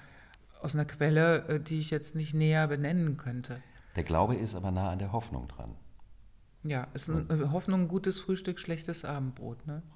aus 0.62 0.76
einer 0.76 0.84
Quelle, 0.86 1.48
äh, 1.48 1.60
die 1.60 1.80
ich 1.80 1.92
jetzt 1.92 2.16
nicht 2.16 2.34
näher 2.34 2.68
benennen 2.68 3.16
könnte. 3.18 3.62
Der 3.96 4.04
Glaube 4.04 4.36
ist 4.36 4.54
aber 4.56 4.72
nah 4.72 4.92
an 4.92 5.00
der 5.00 5.14
Hoffnung 5.14 5.48
dran. 5.48 5.76
Ja, 6.64 6.88
ist 6.94 7.10
ein, 7.10 7.30
äh, 7.30 7.50
Hoffnung, 7.52 7.84
ein 7.84 7.88
gutes 7.88 8.20
Frühstück, 8.20 8.60
schlechtes 8.60 9.06
Abendbrot, 9.06 9.66
ne? 9.68 9.82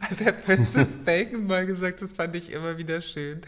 Hat 0.00 0.20
der 0.20 0.32
Princess 0.32 0.96
Bacon 0.96 1.46
mal 1.46 1.64
gesagt, 1.64 2.02
das 2.02 2.12
fand 2.12 2.34
ich 2.36 2.52
immer 2.52 2.76
wieder 2.76 3.00
schön. 3.00 3.40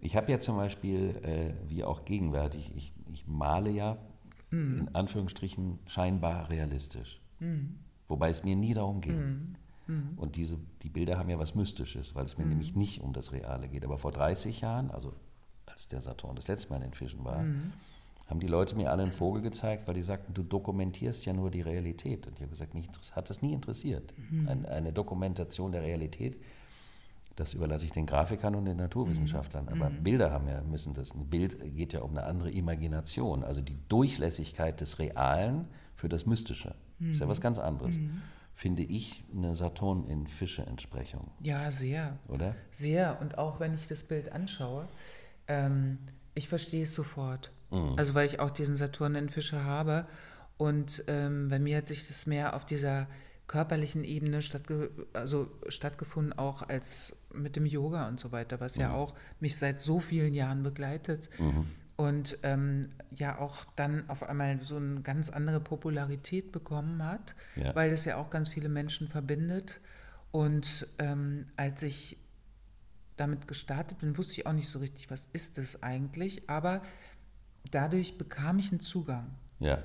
Ich 0.00 0.16
habe 0.16 0.30
ja 0.32 0.40
zum 0.40 0.56
Beispiel, 0.56 1.16
äh, 1.22 1.54
wie 1.70 1.84
auch 1.84 2.04
gegenwärtig, 2.04 2.72
ich, 2.76 2.92
ich 3.12 3.26
male 3.26 3.70
ja 3.70 3.96
in 4.50 4.94
Anführungsstrichen 4.94 5.78
scheinbar 5.86 6.50
realistisch. 6.50 7.20
Wobei 8.08 8.28
es 8.28 8.44
mir 8.44 8.56
nie 8.56 8.74
darum 8.74 9.00
ging. 9.00 9.14
Und 10.16 10.36
diese, 10.36 10.58
die 10.82 10.88
Bilder 10.88 11.18
haben 11.18 11.28
ja 11.28 11.38
was 11.38 11.54
Mystisches, 11.54 12.14
weil 12.14 12.24
es 12.24 12.38
mir 12.38 12.44
nämlich 12.44 12.74
nicht 12.74 13.02
um 13.02 13.12
das 13.12 13.32
Reale 13.32 13.68
geht. 13.68 13.84
Aber 13.84 13.98
vor 13.98 14.12
30 14.12 14.60
Jahren, 14.60 14.90
also 14.90 15.12
als 15.66 15.88
der 15.88 16.00
Saturn 16.00 16.36
das 16.36 16.48
letzte 16.48 16.70
Mal 16.70 16.76
in 16.76 16.82
den 16.82 16.94
Fischen 16.94 17.24
war, 17.24 17.44
haben 18.28 18.40
die 18.40 18.48
Leute 18.48 18.74
mir 18.74 18.90
alle 18.90 19.02
einen 19.04 19.12
Vogel 19.12 19.42
gezeigt, 19.42 19.86
weil 19.86 19.94
die 19.94 20.02
sagten, 20.02 20.34
du 20.34 20.42
dokumentierst 20.42 21.24
ja 21.26 21.32
nur 21.32 21.50
die 21.50 21.60
Realität. 21.60 22.26
Und 22.26 22.34
ich 22.34 22.40
habe 22.40 22.50
gesagt, 22.50 22.74
mich 22.74 22.88
hat 23.12 23.30
das 23.30 23.42
nie 23.42 23.52
interessiert. 23.52 24.12
Ein, 24.48 24.66
eine 24.66 24.92
Dokumentation 24.92 25.70
der 25.70 25.82
Realität, 25.82 26.38
das 27.36 27.54
überlasse 27.54 27.84
ich 27.84 27.92
den 27.92 28.06
Grafikern 28.06 28.54
und 28.56 28.64
den 28.64 28.78
Naturwissenschaftlern. 28.78 29.68
Aber 29.68 29.90
Bilder 30.02 30.32
haben 30.32 30.48
ja, 30.48 30.62
müssen 30.62 30.94
das. 30.94 31.14
Ein 31.14 31.26
Bild 31.26 31.58
geht 31.76 31.92
ja 31.92 32.00
um 32.00 32.10
eine 32.10 32.24
andere 32.24 32.50
Imagination, 32.50 33.44
also 33.44 33.60
die 33.60 33.78
Durchlässigkeit 33.88 34.80
des 34.80 34.98
Realen 34.98 35.66
für 35.94 36.08
das 36.08 36.26
Mystische. 36.26 36.74
Ist 37.00 37.20
ja 37.20 37.28
was 37.28 37.40
ganz 37.40 37.58
anderes. 37.58 37.98
Finde 38.54 38.82
ich 38.82 39.22
eine 39.34 39.54
Saturn 39.54 40.06
in 40.08 40.26
Fische-Entsprechung, 40.26 41.30
Ja, 41.42 41.70
sehr. 41.70 42.16
oder? 42.26 42.54
Sehr. 42.70 43.20
Und 43.20 43.36
auch 43.36 43.60
wenn 43.60 43.74
ich 43.74 43.86
das 43.86 44.02
Bild 44.02 44.32
anschaue, 44.32 44.88
ähm, 45.46 45.98
ich 46.34 46.48
verstehe 46.48 46.84
es 46.84 46.94
sofort. 46.94 47.50
Also 47.96 48.14
weil 48.14 48.26
ich 48.26 48.40
auch 48.40 48.50
diesen 48.50 48.76
Saturn 48.76 49.14
in 49.16 49.28
Fische 49.28 49.64
habe. 49.64 50.06
Und 50.56 51.04
ähm, 51.08 51.48
bei 51.50 51.58
mir 51.58 51.76
hat 51.78 51.88
sich 51.88 52.06
das 52.06 52.26
mehr 52.26 52.54
auf 52.56 52.64
dieser 52.64 53.08
körperlichen 53.46 54.04
Ebene 54.04 54.42
stattge 54.42 54.90
also 55.12 55.48
stattgefunden, 55.68 56.32
auch 56.32 56.62
als 56.62 57.16
mit 57.34 57.56
dem 57.56 57.66
Yoga 57.66 58.08
und 58.08 58.18
so 58.18 58.32
weiter, 58.32 58.60
was 58.60 58.76
ja 58.76 58.92
auch 58.92 59.14
mich 59.40 59.56
seit 59.56 59.80
so 59.80 60.00
vielen 60.00 60.32
Jahren 60.34 60.62
begleitet. 60.62 61.28
Und 61.96 62.38
ähm, 62.42 62.90
ja 63.14 63.38
auch 63.38 63.64
dann 63.74 64.08
auf 64.10 64.22
einmal 64.22 64.62
so 64.62 64.76
eine 64.76 65.00
ganz 65.00 65.30
andere 65.30 65.60
Popularität 65.60 66.52
bekommen 66.52 67.02
hat, 67.02 67.34
Ja. 67.54 67.74
weil 67.74 67.90
es 67.90 68.04
ja 68.04 68.16
auch 68.16 68.28
ganz 68.28 68.50
viele 68.50 68.68
Menschen 68.68 69.08
verbindet. 69.08 69.80
Und 70.30 70.86
ähm, 70.98 71.46
als 71.56 71.82
ich 71.82 72.18
damit 73.16 73.48
gestartet 73.48 73.98
bin, 74.00 74.18
wusste 74.18 74.34
ich 74.34 74.46
auch 74.46 74.52
nicht 74.52 74.68
so 74.68 74.78
richtig, 74.78 75.10
was 75.10 75.26
ist 75.32 75.56
das 75.56 75.82
eigentlich, 75.82 76.50
aber 76.50 76.82
dadurch 77.70 78.18
bekam 78.18 78.58
ich 78.58 78.70
einen 78.72 78.80
Zugang 78.80 79.34
Ja. 79.58 79.82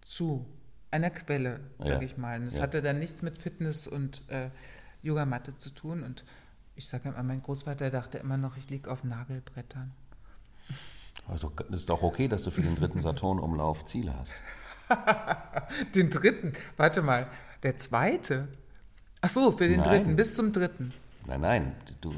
zu 0.00 0.46
einer 0.90 1.10
Quelle, 1.10 1.60
sage 1.76 1.90
Ja. 1.90 2.00
ich 2.00 2.16
mal. 2.16 2.40
Und 2.40 2.46
es 2.46 2.62
hatte 2.62 2.80
dann 2.80 2.98
nichts 2.98 3.20
mit 3.20 3.36
Fitness 3.36 3.86
und 3.86 4.22
äh, 4.30 4.48
Yogamatte 5.02 5.54
zu 5.58 5.68
tun. 5.68 6.02
Und 6.02 6.24
ich 6.74 6.88
sage 6.88 7.10
immer, 7.10 7.22
mein 7.22 7.42
Großvater 7.42 7.90
dachte 7.90 8.16
immer 8.16 8.38
noch, 8.38 8.56
ich 8.56 8.70
liege 8.70 8.90
auf 8.90 9.04
Nagelbrettern. 9.04 9.92
Also 11.28 11.52
es 11.70 11.80
ist 11.80 11.90
doch 11.90 12.02
okay, 12.02 12.28
dass 12.28 12.42
du 12.42 12.50
für 12.50 12.62
den 12.62 12.74
dritten 12.76 13.00
Saturnumlauf 13.00 13.84
Ziele 13.84 14.14
hast. 14.18 14.34
Den 15.94 16.10
dritten, 16.10 16.52
warte 16.76 17.02
mal, 17.02 17.26
der 17.62 17.76
zweite? 17.76 18.48
Ach 19.20 19.28
so, 19.28 19.52
für 19.52 19.68
den 19.68 19.80
Nein. 19.80 19.88
dritten, 19.88 20.16
bis 20.16 20.34
zum 20.34 20.52
dritten. 20.52 20.92
Nein, 21.26 21.40
nein, 21.42 21.76
du, 22.00 22.10
äh, 22.10 22.14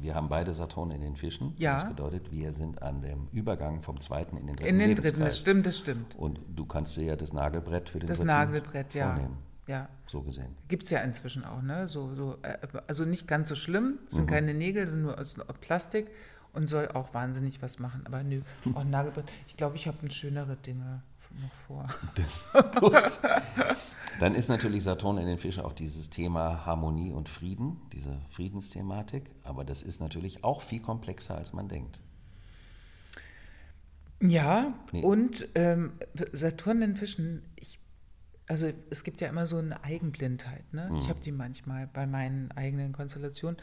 wir 0.00 0.14
haben 0.14 0.28
beide 0.28 0.52
Saturn 0.52 0.92
in 0.92 1.00
den 1.00 1.16
Fischen. 1.16 1.54
Ja. 1.56 1.74
Das 1.74 1.88
bedeutet, 1.88 2.30
wir 2.30 2.54
sind 2.54 2.80
an 2.80 3.00
dem 3.02 3.26
Übergang 3.32 3.82
vom 3.82 4.00
zweiten 4.00 4.36
in 4.36 4.46
den 4.46 4.54
dritten 4.56 4.68
In 4.68 4.78
den 4.78 4.94
dritten, 4.94 5.20
das 5.20 5.38
stimmt, 5.38 5.66
das 5.66 5.78
stimmt. 5.78 6.14
Und 6.16 6.38
du 6.54 6.64
kannst 6.64 6.96
dir 6.96 7.04
ja 7.04 7.16
das 7.16 7.32
Nagelbrett 7.32 7.90
für 7.90 7.98
den 7.98 8.06
Das 8.06 8.18
dritten 8.18 8.28
Nagelbrett, 8.28 8.94
ja. 8.94 9.06
vornehmen. 9.12 9.38
Ja. 9.66 9.88
So 10.06 10.22
gesehen. 10.22 10.54
Gibt 10.68 10.84
es 10.84 10.90
ja 10.90 11.00
inzwischen 11.00 11.44
auch, 11.44 11.62
ne? 11.62 11.88
So, 11.88 12.14
so, 12.14 12.36
äh, 12.42 12.58
also 12.86 13.04
nicht 13.04 13.26
ganz 13.26 13.48
so 13.48 13.54
schlimm, 13.56 13.98
es 14.06 14.12
Mhm. 14.12 14.16
sind 14.18 14.26
keine 14.30 14.54
Nägel, 14.54 14.86
sind 14.86 15.02
nur 15.02 15.18
aus 15.18 15.36
Plastik 15.60 16.08
und 16.52 16.66
soll 16.68 16.88
auch 16.88 17.12
wahnsinnig 17.14 17.62
was 17.62 17.78
machen. 17.78 18.02
Aber 18.06 18.22
nö, 18.22 18.40
auch 18.74 18.84
Nagelbrett. 18.84 19.26
Ich 19.48 19.56
glaube, 19.56 19.76
ich 19.76 19.86
habe 19.86 20.10
schönere 20.10 20.56
Dinge 20.56 21.02
noch 21.40 21.52
vor. 21.66 21.86
Gut. 22.80 23.20
Dann 24.18 24.34
ist 24.34 24.48
natürlich 24.48 24.82
Saturn 24.84 25.18
in 25.18 25.26
den 25.26 25.38
Fischen 25.38 25.62
auch 25.64 25.72
dieses 25.72 26.10
Thema 26.10 26.66
Harmonie 26.66 27.12
und 27.12 27.28
Frieden, 27.28 27.80
diese 27.92 28.18
Friedensthematik. 28.30 29.30
Aber 29.44 29.64
das 29.64 29.82
ist 29.82 30.00
natürlich 30.00 30.42
auch 30.44 30.60
viel 30.62 30.80
komplexer, 30.80 31.36
als 31.36 31.52
man 31.52 31.68
denkt. 31.68 32.00
Ja, 34.22 34.74
Nee. 34.92 35.02
und 35.02 35.48
ähm, 35.54 35.92
Saturn 36.32 36.82
in 36.82 36.96
Fischen, 36.96 37.42
ich, 37.56 37.78
also 38.50 38.72
es 38.90 39.04
gibt 39.04 39.20
ja 39.20 39.28
immer 39.28 39.46
so 39.46 39.58
eine 39.58 39.84
Eigenblindheit, 39.84 40.72
ne? 40.72 40.88
Mhm. 40.90 40.96
Ich 40.96 41.08
habe 41.08 41.20
die 41.20 41.30
manchmal 41.30 41.86
bei 41.86 42.04
meinen 42.04 42.50
eigenen 42.50 42.92
Konstellationen. 42.92 43.56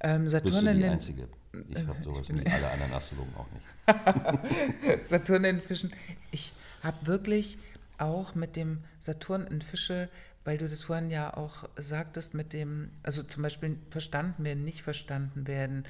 Ähm, 0.00 0.22
Bist 0.22 0.32
Saturn 0.32 0.64
du 0.64 0.70
in 0.70 0.76
die 0.78 0.82
den 0.82 0.92
Einzige? 0.92 1.28
Ich 1.68 1.86
habe 1.86 2.02
sowas 2.02 2.28
nie, 2.30 2.46
alle 2.46 2.70
anderen 2.70 2.92
Astrologen 2.94 3.34
auch 3.36 3.48
nicht. 3.52 5.04
Saturn 5.04 5.44
in 5.44 5.60
Fischen. 5.60 5.92
Ich 6.30 6.54
habe 6.82 7.06
wirklich 7.06 7.58
auch 7.98 8.34
mit 8.34 8.56
dem 8.56 8.78
Saturn 8.98 9.46
in 9.46 9.60
Fische, 9.60 10.08
weil 10.44 10.56
du 10.56 10.70
das 10.70 10.84
vorhin 10.84 11.10
ja 11.10 11.36
auch 11.36 11.68
sagtest, 11.76 12.32
mit 12.32 12.54
dem, 12.54 12.92
also 13.02 13.22
zum 13.22 13.42
Beispiel 13.42 13.76
verstanden 13.90 14.42
werden, 14.42 14.64
nicht 14.64 14.80
verstanden 14.80 15.46
werden, 15.48 15.84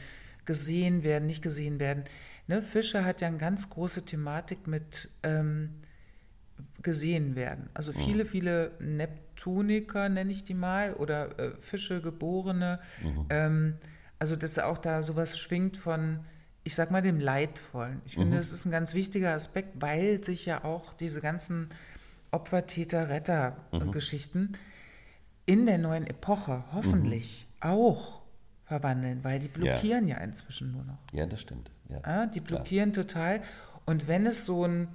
gesehen 0.45 1.05
werden, 1.05 1.29
nicht 1.29 1.43
gesehen 1.43 1.79
werden. 1.79 2.03
Ne? 2.49 2.63
Fische 2.63 3.05
hat 3.05 3.21
ja 3.21 3.29
eine 3.29 3.39
ganz 3.39 3.71
große 3.71 4.05
Thematik 4.05 4.67
mit 4.67 5.09
ähm, 5.23 5.71
gesehen 6.83 7.37
werden. 7.37 7.69
Also 7.75 7.93
viele, 7.93 8.25
viele 8.25 8.73
Neptuniker 8.81 10.09
nenne 10.09 10.31
ich 10.33 10.45
die 10.45 10.55
mal 10.55 10.95
oder 10.95 11.39
äh, 11.39 11.53
Fische 11.61 12.01
geborene. 12.01 12.81
Ähm, 13.31 13.75
also 14.19 14.37
dass 14.37 14.59
auch 14.59 14.79
da 14.79 15.03
sowas 15.03 15.39
schwingt 15.39 15.77
von, 15.77 16.21
ich 16.65 16.75
sag 16.75 16.91
mal, 16.91 17.03
dem 17.03 17.21
Leidvollen. 17.21 18.03
Ich 18.05 18.15
finde, 18.15 18.37
das 18.37 18.53
ist 18.53 18.67
ein 18.67 18.71
ganz 18.71 18.95
wichtiger 18.95 19.33
Aspekt, 19.33 19.81
weil 19.81 20.23
sich 20.23 20.47
ja 20.47 20.65
auch 20.65 20.93
diese 20.95 21.21
ganzen 21.21 21.71
Opfer, 22.31 22.67
Täter, 22.67 23.09
Retter-Geschichten 23.09 24.53
in 25.47 25.67
der 25.67 25.79
neuen 25.79 26.07
Epoche 26.07 26.65
hoffentlich 26.73 27.49
auch 27.61 28.21
verwandeln, 28.65 29.25
weil 29.25 29.41
die 29.41 29.49
blockieren 29.49 30.07
ja, 30.07 30.19
inzwischen 30.19 30.71
nur 30.71 30.85
noch. 30.85 30.99
Ja, 31.13 31.27
das 31.27 31.41
stimmt. 31.41 31.73
Ja. 31.89 32.01
Ja, 32.07 32.27
die 32.27 32.39
blockieren 32.39 32.93
total. 32.93 33.43
Und 33.85 34.07
wenn 34.07 34.27
es 34.27 34.47
so, 34.47 34.65
ein, 34.65 34.89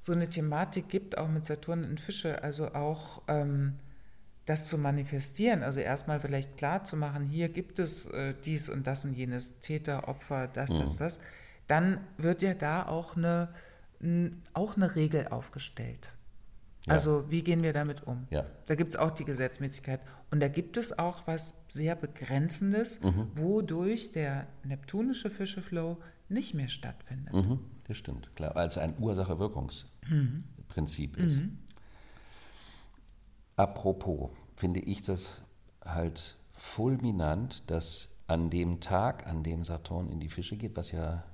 so 0.00 0.12
eine 0.12 0.28
Thematik 0.28 0.88
gibt, 0.88 1.18
auch 1.18 1.28
mit 1.28 1.44
Saturn 1.46 1.84
in 1.84 1.98
Fische, 1.98 2.42
also 2.42 2.72
auch 2.74 3.22
ähm, 3.28 3.74
das 4.46 4.66
zu 4.68 4.78
manifestieren, 4.78 5.62
also 5.62 5.80
erstmal 5.80 6.20
vielleicht 6.20 6.56
klar 6.56 6.84
zu 6.84 6.96
machen, 6.96 7.26
hier 7.26 7.48
gibt 7.48 7.78
es 7.78 8.06
äh, 8.06 8.34
dies 8.44 8.68
und 8.68 8.86
das 8.86 9.04
und 9.04 9.12
jenes, 9.12 9.58
Täter, 9.60 10.08
Opfer, 10.08 10.48
das, 10.48 10.70
das, 10.70 10.96
das, 10.96 11.20
dann 11.66 12.00
wird 12.16 12.40
ja 12.42 12.54
da 12.54 12.86
auch 12.86 13.16
eine, 13.16 13.48
n, 14.00 14.42
auch 14.54 14.76
eine 14.76 14.94
Regel 14.96 15.28
aufgestellt. 15.28 16.16
Ja. 16.86 16.94
Also 16.94 17.30
wie 17.30 17.42
gehen 17.42 17.62
wir 17.62 17.74
damit 17.74 18.06
um? 18.06 18.26
Ja. 18.30 18.46
Da 18.66 18.74
gibt 18.74 18.92
es 18.92 18.96
auch 18.96 19.10
die 19.10 19.24
Gesetzmäßigkeit. 19.26 20.00
Und 20.30 20.40
da 20.40 20.48
gibt 20.48 20.78
es 20.78 20.98
auch 20.98 21.26
was 21.26 21.64
sehr 21.68 21.94
Begrenzendes, 21.96 23.02
Mhm. 23.02 23.26
wodurch 23.34 24.12
der 24.12 24.46
neptunische 24.64 25.28
Fischeflow 25.28 25.98
nicht 26.30 26.54
mehr 26.54 26.68
stattfindet. 26.68 27.34
Mhm, 27.34 27.60
das 27.88 27.96
stimmt, 27.96 28.36
klar, 28.36 28.54
weil 28.54 28.68
es 28.68 28.78
ein 28.78 28.94
Ursache-Wirkungsprinzip 28.98 31.16
ist. 31.16 31.42
Apropos, 33.56 34.30
finde 34.56 34.80
ich 34.80 35.02
das 35.02 35.42
halt 35.84 36.38
fulminant, 36.52 37.68
dass 37.70 38.08
an 38.26 38.50
dem 38.50 38.80
Tag, 38.80 39.26
an 39.26 39.42
dem 39.42 39.64
Saturn 39.64 40.10
in 40.10 40.20
die 40.20 40.28
Fische 40.28 40.56
geht, 40.56 40.76
was 40.76 40.92
ja 40.92 41.24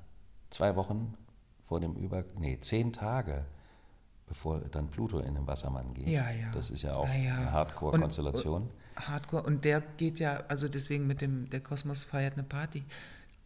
zwei 0.51 0.77
Wochen 0.77 1.15
vor 1.67 1.81
dem 1.81 1.97
Über... 1.97 2.25
nee, 2.39 2.61
zehn 2.61 2.93
Tage 2.93 3.45
bevor 4.27 4.61
dann 4.61 4.89
Pluto 4.89 5.19
in 5.19 5.35
den 5.35 5.47
Wassermann 5.47 5.95
geht. 5.95 6.09
Ja, 6.09 6.31
ja. 6.31 6.51
Das 6.53 6.71
ist 6.71 6.83
ja 6.83 6.97
auch 6.97 7.07
ja. 7.07 7.37
eine 7.37 7.53
Hardcore-Konstellation. 7.53 8.71
Hardcore. 8.97 9.43
Und 9.43 9.65
der 9.65 9.81
geht 9.81 10.19
ja, 10.19 10.45
also 10.49 10.69
deswegen 10.69 11.07
mit 11.07 11.21
dem, 11.21 11.51
der 11.51 11.61
Kosmos 11.61 12.05
feiert 12.05 12.35
eine 12.35 12.45
Party. 12.45 12.85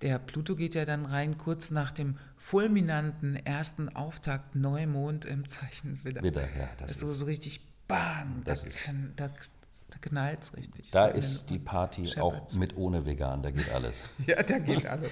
Der 0.03 0.18
Pluto 0.20 0.55
geht 0.55 0.74
ja 0.74 0.84
dann 0.84 1.07
rein 1.07 1.38
kurz 1.38 1.70
nach 1.72 1.90
dem 1.90 2.18
fulminanten 2.36 3.34
ersten 3.34 3.88
Auftakt 3.88 4.55
Neumond 4.55 5.24
im 5.24 5.49
Zeichen 5.49 5.99
Widder. 6.05 6.22
Widder, 6.22 6.42
ja, 6.57 6.68
das 6.78 6.92
ist 6.92 7.01
so, 7.01 7.11
ist- 7.11 7.18
so 7.18 7.24
richtig 7.24 7.61
bang, 7.88 8.42
da, 8.44 8.53
das 8.53 8.64
ist- 8.64 8.84
kann- 8.84 9.12
da, 9.16 9.28
da 9.28 9.99
knallt 10.01 10.42
es 10.42 10.57
richtig. 10.57 10.90
Da 10.92 11.09
so 11.11 11.14
ist 11.16 11.51
die 11.51 11.59
Party 11.59 12.07
Shepherds. 12.07 12.55
auch 12.55 12.59
mit 12.61 12.76
ohne 12.76 13.07
vegan, 13.07 13.42
da 13.42 13.51
geht 13.51 13.70
alles. 13.72 14.05
Ja, 14.26 14.40
da 14.42 14.59
geht 14.59 14.86
alles. 14.86 15.11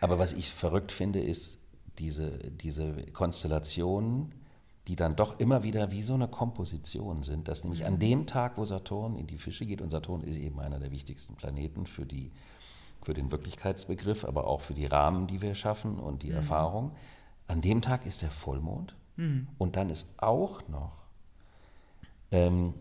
Aber 0.00 0.18
was 0.18 0.32
ich 0.32 0.50
verrückt 0.52 0.92
finde, 0.92 1.20
ist 1.20 1.58
diese, 1.98 2.30
diese 2.62 2.94
Konstellationen, 3.12 4.32
die 4.86 4.96
dann 4.96 5.16
doch 5.16 5.38
immer 5.38 5.62
wieder 5.64 5.90
wie 5.90 6.02
so 6.02 6.14
eine 6.14 6.28
Komposition 6.28 7.22
sind, 7.24 7.48
dass 7.48 7.62
nämlich 7.64 7.84
an 7.84 7.98
dem 7.98 8.26
Tag, 8.26 8.56
wo 8.56 8.64
Saturn 8.64 9.16
in 9.16 9.26
die 9.26 9.36
Fische 9.36 9.66
geht, 9.66 9.82
und 9.82 9.90
Saturn 9.90 10.22
ist 10.22 10.38
eben 10.38 10.60
einer 10.60 10.78
der 10.78 10.90
wichtigsten 10.92 11.34
Planeten 11.34 11.86
für, 11.86 12.06
die, 12.06 12.30
für 13.02 13.14
den 13.14 13.30
Wirklichkeitsbegriff, 13.32 14.24
aber 14.24 14.46
auch 14.46 14.60
für 14.60 14.74
die 14.74 14.86
Rahmen, 14.86 15.26
die 15.26 15.40
wir 15.40 15.54
schaffen 15.54 15.98
und 15.98 16.22
die 16.22 16.30
Erfahrung, 16.30 16.92
an 17.46 17.60
dem 17.60 17.80
Tag 17.82 18.04
ist 18.06 18.22
der 18.22 18.30
Vollmond 18.30 18.94
und 19.58 19.74
dann 19.76 19.90
ist 19.90 20.06
auch 20.18 20.66
noch 20.68 20.98
ähm, 22.30 22.74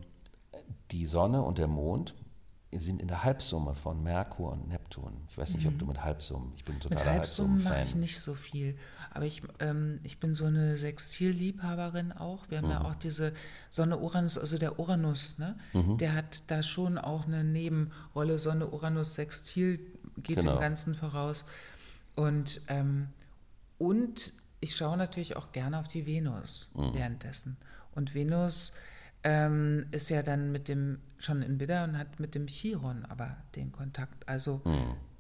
die 0.92 1.06
Sonne 1.06 1.42
und 1.42 1.58
der 1.58 1.68
Mond 1.68 2.14
sind 2.80 3.02
in 3.02 3.08
der 3.08 3.24
Halbsumme 3.24 3.74
von 3.74 4.04
Merkur 4.04 4.52
und 4.52 4.68
Neptun. 4.68 5.14
Ich 5.30 5.38
weiß 5.38 5.56
nicht, 5.56 5.66
ob 5.66 5.80
du 5.80 5.86
mit 5.86 6.04
Halbsummen, 6.04 6.52
ich 6.58 6.64
bin 6.66 6.76
Mit 6.76 6.84
totaler 6.84 7.12
Halbsummen 7.14 7.56
mache 7.56 7.64
ich 7.64 7.70
Halbsummen-Fan. 7.70 8.02
nicht 8.02 8.20
so 8.20 8.34
viel. 8.36 8.78
Aber 9.14 9.26
ich, 9.26 9.42
ähm, 9.60 10.00
ich 10.04 10.20
bin 10.20 10.34
so 10.36 10.46
eine 10.46 10.78
Sextil-Liebhaberin 10.78 12.12
auch. 12.12 12.50
Wir 12.50 12.58
haben 12.60 12.66
Mhm. 12.66 12.72
ja 12.72 12.82
auch 12.84 12.96
diese 12.96 13.34
Sonne-Uranus, 13.70 14.38
also 14.38 14.58
der 14.60 14.80
Uranus, 14.80 15.40
ne? 15.40 15.58
Mhm. 15.74 15.98
der 15.98 16.14
hat 16.14 16.52
da 16.52 16.62
schon 16.62 16.98
auch 16.98 17.26
eine 17.26 17.44
Nebenrolle. 17.46 18.38
Sonne-Uranus-Sextil 18.38 19.80
geht 20.24 20.38
Genau. 20.42 20.54
dem 20.56 20.60
Ganzen 20.60 20.96
voraus. 20.96 21.46
Und, 22.16 22.62
ähm, 22.68 23.10
und 23.78 24.34
ich 24.60 24.76
schaue 24.76 24.98
natürlich 24.98 25.36
auch 25.36 25.52
gerne 25.52 25.80
auf 25.80 25.88
die 25.88 26.06
Venus 26.06 26.70
Mhm. 26.74 26.94
währenddessen. 26.94 27.58
Und 27.94 28.14
Venus 28.16 28.74
ähm, 29.24 29.88
ist 29.92 30.10
ja 30.10 30.24
dann 30.24 30.52
mit 30.52 30.68
dem 30.68 31.00
schon 31.18 31.42
in 31.42 31.60
Widder 31.60 31.84
und 31.84 31.98
hat 31.98 32.20
mit 32.20 32.36
dem 32.36 32.48
Chiron 32.48 33.06
aber 33.06 33.36
den 33.56 33.72
Kontakt. 33.72 34.28
Also 34.30 34.62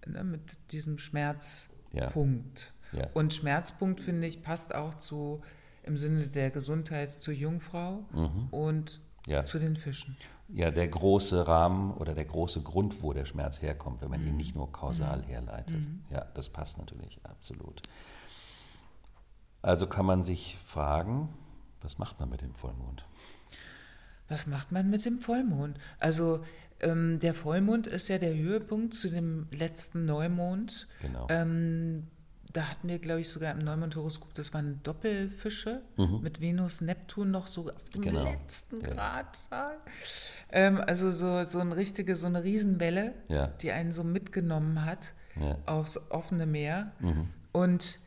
ne, 0.06 0.24
mit 0.24 0.58
diesem 0.72 0.98
Schmerzpunkt. 0.98 2.74
Mhm. 2.92 3.00
Ja. 3.00 3.10
Und 3.14 3.34
Schmerzpunkt, 3.34 4.00
finde 4.00 4.28
ich, 4.28 4.42
passt 4.44 4.74
auch 4.74 4.94
zu 4.96 5.42
im 5.84 5.98
Sinne 5.98 6.28
der 6.28 6.52
Gesundheit 6.52 7.12
zur 7.12 7.34
Jungfrau 7.34 8.06
und 8.52 9.00
Mhm. 9.28 9.32
Ja. 9.32 9.44
zu 9.44 9.60
den 9.60 9.76
Fischen. 9.76 10.16
Ja, 10.50 10.72
der 10.72 10.88
große 10.88 11.48
Rahmen 11.48 11.92
oder 11.94 12.14
der 12.16 12.24
große 12.26 12.62
Grund, 12.62 13.02
wo 13.04 13.12
der 13.14 13.26
Schmerz 13.26 13.62
herkommt, 13.62 14.02
wenn 14.02 14.10
man 14.10 14.22
Mhm. 14.22 14.28
ihn 14.28 14.38
nicht 14.38 14.56
nur 14.56 14.72
kausal 14.72 15.22
herleitet. 15.24 15.86
Ja, 16.10 16.26
das 16.34 16.50
passt 16.50 16.78
natürlich, 16.78 17.20
absolut. 17.24 17.82
Also 19.62 19.88
kann 19.88 20.06
man 20.06 20.24
sich 20.24 20.58
fragen, 20.66 21.30
was 21.82 21.98
macht 21.98 22.20
man 22.20 22.30
mit 22.30 22.42
dem 22.42 22.54
Vollmond? 22.54 23.06
Was 24.30 24.48
macht 24.48 24.72
man 24.72 24.90
mit 24.90 25.06
dem 25.06 25.20
Vollmond? 25.20 25.78
Also 26.00 26.44
ähm, 26.80 27.20
der 27.20 27.34
Vollmond 27.34 27.88
ist 27.88 28.08
ja 28.08 28.18
der 28.18 28.36
Höhepunkt 28.36 28.94
zu 28.94 29.10
dem 29.10 29.48
letzten 29.52 30.06
Neumond. 30.06 30.88
Genau. 31.02 31.28
Ähm, 31.30 32.08
da 32.58 32.70
hatten 32.70 32.88
wir, 32.88 32.98
glaube 33.00 33.22
ich, 33.22 33.30
sogar 33.30 33.52
im 33.52 33.60
Neumond-Horoskop, 33.60 34.34
das 34.34 34.54
waren 34.54 34.82
Doppelfische 34.84 35.82
mit 36.22 36.42
Venus, 36.42 36.82
Neptun 36.82 37.30
noch 37.32 37.46
so 37.48 37.70
auf 37.70 37.90
dem 37.90 38.02
Mhm. 38.02 38.06
Genau. 38.06 38.24
letzten 38.24 38.82
Ja. 38.82 38.88
Gradzahl. 38.94 39.78
Ähm, 40.52 40.82
also 40.86 41.12
so, 41.12 41.44
so 41.44 41.60
eine 41.60 41.76
richtige, 41.76 42.16
so 42.16 42.26
eine 42.28 42.44
Riesenwelle, 42.44 43.14
Ja. 43.28 43.48
die 43.48 43.72
einen 43.72 43.92
so 43.92 44.04
mitgenommen 44.04 44.84
hat 44.86 45.14
Ja. 45.36 45.54
Mhm. 45.54 45.56
aufs 45.68 46.10
offene 46.12 46.46
Meer. 46.48 46.94
Und 47.52 48.00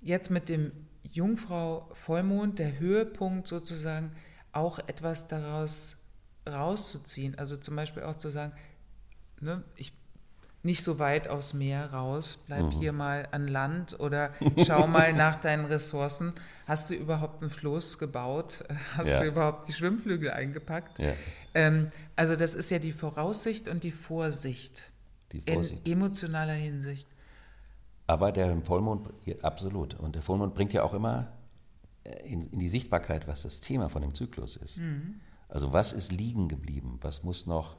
jetzt 0.00 0.30
mit 0.30 0.48
dem 0.48 0.72
Jungfrau 1.02 1.90
Vollmond, 1.92 2.58
der 2.58 2.78
Höhepunkt 2.78 3.46
sozusagen, 3.46 4.12
auch 4.52 4.78
etwas 4.86 5.28
daraus 5.28 6.02
rauszuziehen. 6.48 7.38
Also 7.38 7.56
zum 7.58 7.76
Beispiel 7.76 8.02
auch 8.04 8.16
zu 8.16 8.30
sagen, 8.30 8.52
ne, 9.40 9.62
ich 9.76 9.92
nicht 10.64 10.84
so 10.84 10.98
weit 11.00 11.26
aufs 11.28 11.54
Meer 11.54 11.92
raus, 11.92 12.38
bleib 12.46 12.62
Mhm. 12.66 12.70
hier 12.70 12.92
mal 12.92 13.26
an 13.32 13.48
Land 13.48 13.98
oder 13.98 14.30
schau 14.64 14.86
mal 14.86 15.12
nach 15.12 15.36
deinen 15.40 15.64
Ressourcen. 15.64 16.32
Hast 16.66 16.90
du 16.90 16.94
überhaupt 16.94 17.42
einen 17.42 17.50
Floß 17.50 17.98
gebaut? 17.98 18.64
Hast 18.96 19.08
Ja. 19.10 19.20
du 19.20 19.26
überhaupt 19.26 19.66
die 19.66 19.72
Schwimmflügel 19.72 20.30
eingepackt? 20.30 20.98
Ja. 21.00 21.12
Ähm, 21.54 21.88
also 22.16 22.36
das 22.36 22.54
ist 22.54 22.70
ja 22.70 22.78
die 22.78 22.92
Voraussicht 22.92 23.66
und 23.68 23.82
die 23.82 23.90
Vorsicht 23.90 24.82
Die 25.32 25.38
in 25.46 25.54
Vorsicht. 25.54 25.88
emotionaler 25.88 26.54
Hinsicht. 26.54 27.08
Aber 28.06 28.30
der 28.32 28.56
Vollmond, 28.62 29.08
absolut. 29.42 29.94
Und 29.94 30.14
der 30.14 30.22
Vollmond 30.22 30.54
bringt 30.54 30.72
ja 30.72 30.82
auch 30.84 30.92
immer 30.94 31.32
äh, 32.04 32.10
in, 32.28 32.46
in 32.50 32.58
die 32.58 32.68
Sichtbarkeit, 32.68 33.26
was 33.26 33.42
das 33.42 33.60
Thema 33.60 33.88
von 33.88 34.02
dem 34.02 34.14
Zyklus 34.14 34.56
ist. 34.56 34.80
Also 35.48 35.72
was 35.72 35.92
ist 35.92 36.12
liegen 36.12 36.48
geblieben? 36.48 36.98
Was 37.00 37.22
muss 37.24 37.46
noch 37.46 37.76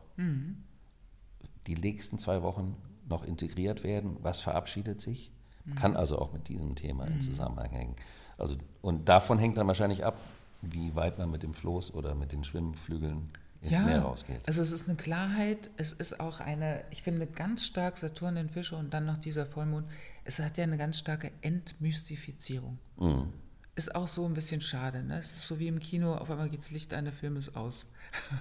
die 1.68 1.76
nächsten 1.76 2.18
zwei 2.18 2.42
Wochen 2.42 2.76
noch 3.08 3.24
integriert 3.24 3.84
werden? 3.84 4.18
Was 4.22 4.40
verabschiedet 4.40 5.02
sich? 5.02 5.32
Kann 5.76 5.96
also 5.96 6.20
auch 6.20 6.34
mit 6.34 6.50
diesem 6.50 6.76
Thema 6.76 7.06
im 7.06 7.22
Zusammenhang 7.22 7.70
hängen. 7.70 7.96
Also, 8.38 8.56
und 8.82 9.08
davon 9.08 9.40
hängt 9.40 9.58
dann 9.58 9.68
wahrscheinlich 9.68 10.04
ab, 10.04 10.18
wie 10.62 10.94
weit 10.96 11.18
man 11.18 11.32
mit 11.32 11.44
dem 11.44 11.54
Floß 11.54 11.94
oder 11.94 12.16
mit 12.16 12.32
den 12.32 12.44
Schwimmflügeln 12.44 13.30
ins 13.62 13.72
Meer 13.72 14.02
rausgeht. 14.02 14.42
also 14.46 14.62
es 14.62 14.72
ist 14.72 14.90
eine 14.90 14.98
Klarheit, 14.98 15.70
es 15.78 15.94
ist 15.94 16.20
auch 16.20 16.42
eine, 16.42 16.84
ich 16.92 17.02
finde 17.02 17.26
ganz 17.28 17.66
stark 17.66 17.98
Saturn 17.98 18.36
in 18.36 18.50
Fische 18.50 18.76
und 18.76 18.94
dann 18.94 19.06
noch 19.06 19.18
dieser 19.18 19.46
Vollmond, 19.46 19.88
es 20.26 20.40
hat 20.40 20.58
ja 20.58 20.66
eine 20.66 20.78
ganz 20.78 20.98
starke 20.98 21.32
Entmystifizierung. 21.42 22.78
Mhm. 22.98 23.32
Ist 23.76 23.96
auch 23.96 24.08
so 24.08 24.26
ein 24.26 24.36
bisschen 24.36 24.62
schade, 24.62 25.04
ne? 25.04 25.18
Es 25.18 25.36
ist 25.36 25.48
so 25.48 25.58
wie 25.58 25.68
im 25.68 25.80
Kino, 25.80 26.14
auf 26.14 26.30
einmal 26.30 26.48
geht 26.50 26.60
das 26.60 26.70
Licht 26.70 26.94
an, 26.94 27.06
der 27.06 27.14
Film 27.14 27.38
ist 27.38 27.56
aus. 27.56 27.88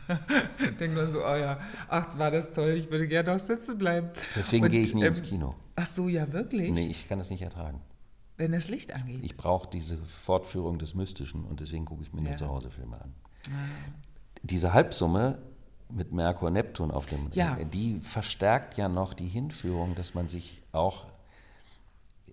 Denkt 0.78 0.94
man 0.94 1.10
so, 1.10 1.20
oh 1.24 1.34
ja, 1.34 1.58
ach, 1.88 2.18
war 2.18 2.30
das 2.30 2.52
toll, 2.52 2.70
ich 2.72 2.90
würde 2.90 3.08
gerne 3.08 3.32
noch 3.32 3.40
sitzen 3.40 3.78
bleiben. 3.78 4.10
Deswegen 4.36 4.68
gehe 4.68 4.80
ich 4.80 4.94
nie 4.94 5.04
ins 5.06 5.20
ähm, 5.20 5.24
Kino. 5.24 5.54
Ach 5.76 5.86
so, 5.86 6.08
ja, 6.08 6.30
wirklich? 6.34 6.70
Nee, 6.70 6.88
ich 6.88 7.08
kann 7.08 7.18
das 7.18 7.30
nicht 7.30 7.40
ertragen. 7.40 7.80
Wenn 8.36 8.52
das 8.52 8.68
Licht 8.68 8.92
angeht. 8.92 9.20
Ich 9.22 9.36
brauche 9.38 9.70
diese 9.70 9.96
Fortführung 10.04 10.78
des 10.78 10.94
Mystischen 10.94 11.44
und 11.44 11.60
deswegen 11.60 11.86
gucke 11.86 12.02
ich 12.02 12.12
mir 12.12 12.20
nur 12.20 12.32
Ja. 12.32 12.36
zu 12.36 12.48
Hause 12.48 12.70
Filme 12.70 13.00
an. 13.00 13.14
Diese 14.42 14.74
Halbsumme 14.74 15.38
mit 15.88 16.12
Merkur 16.12 16.50
Neptun 16.50 16.90
auf 16.90 17.06
dem, 17.06 17.30
Ja. 17.32 17.56
die 17.56 18.00
verstärkt 18.00 18.76
ja 18.76 18.88
noch 18.88 19.14
die 19.14 19.28
Hinführung, 19.28 19.94
dass 19.94 20.12
man 20.14 20.28
sich 20.28 20.62
auch, 20.72 21.06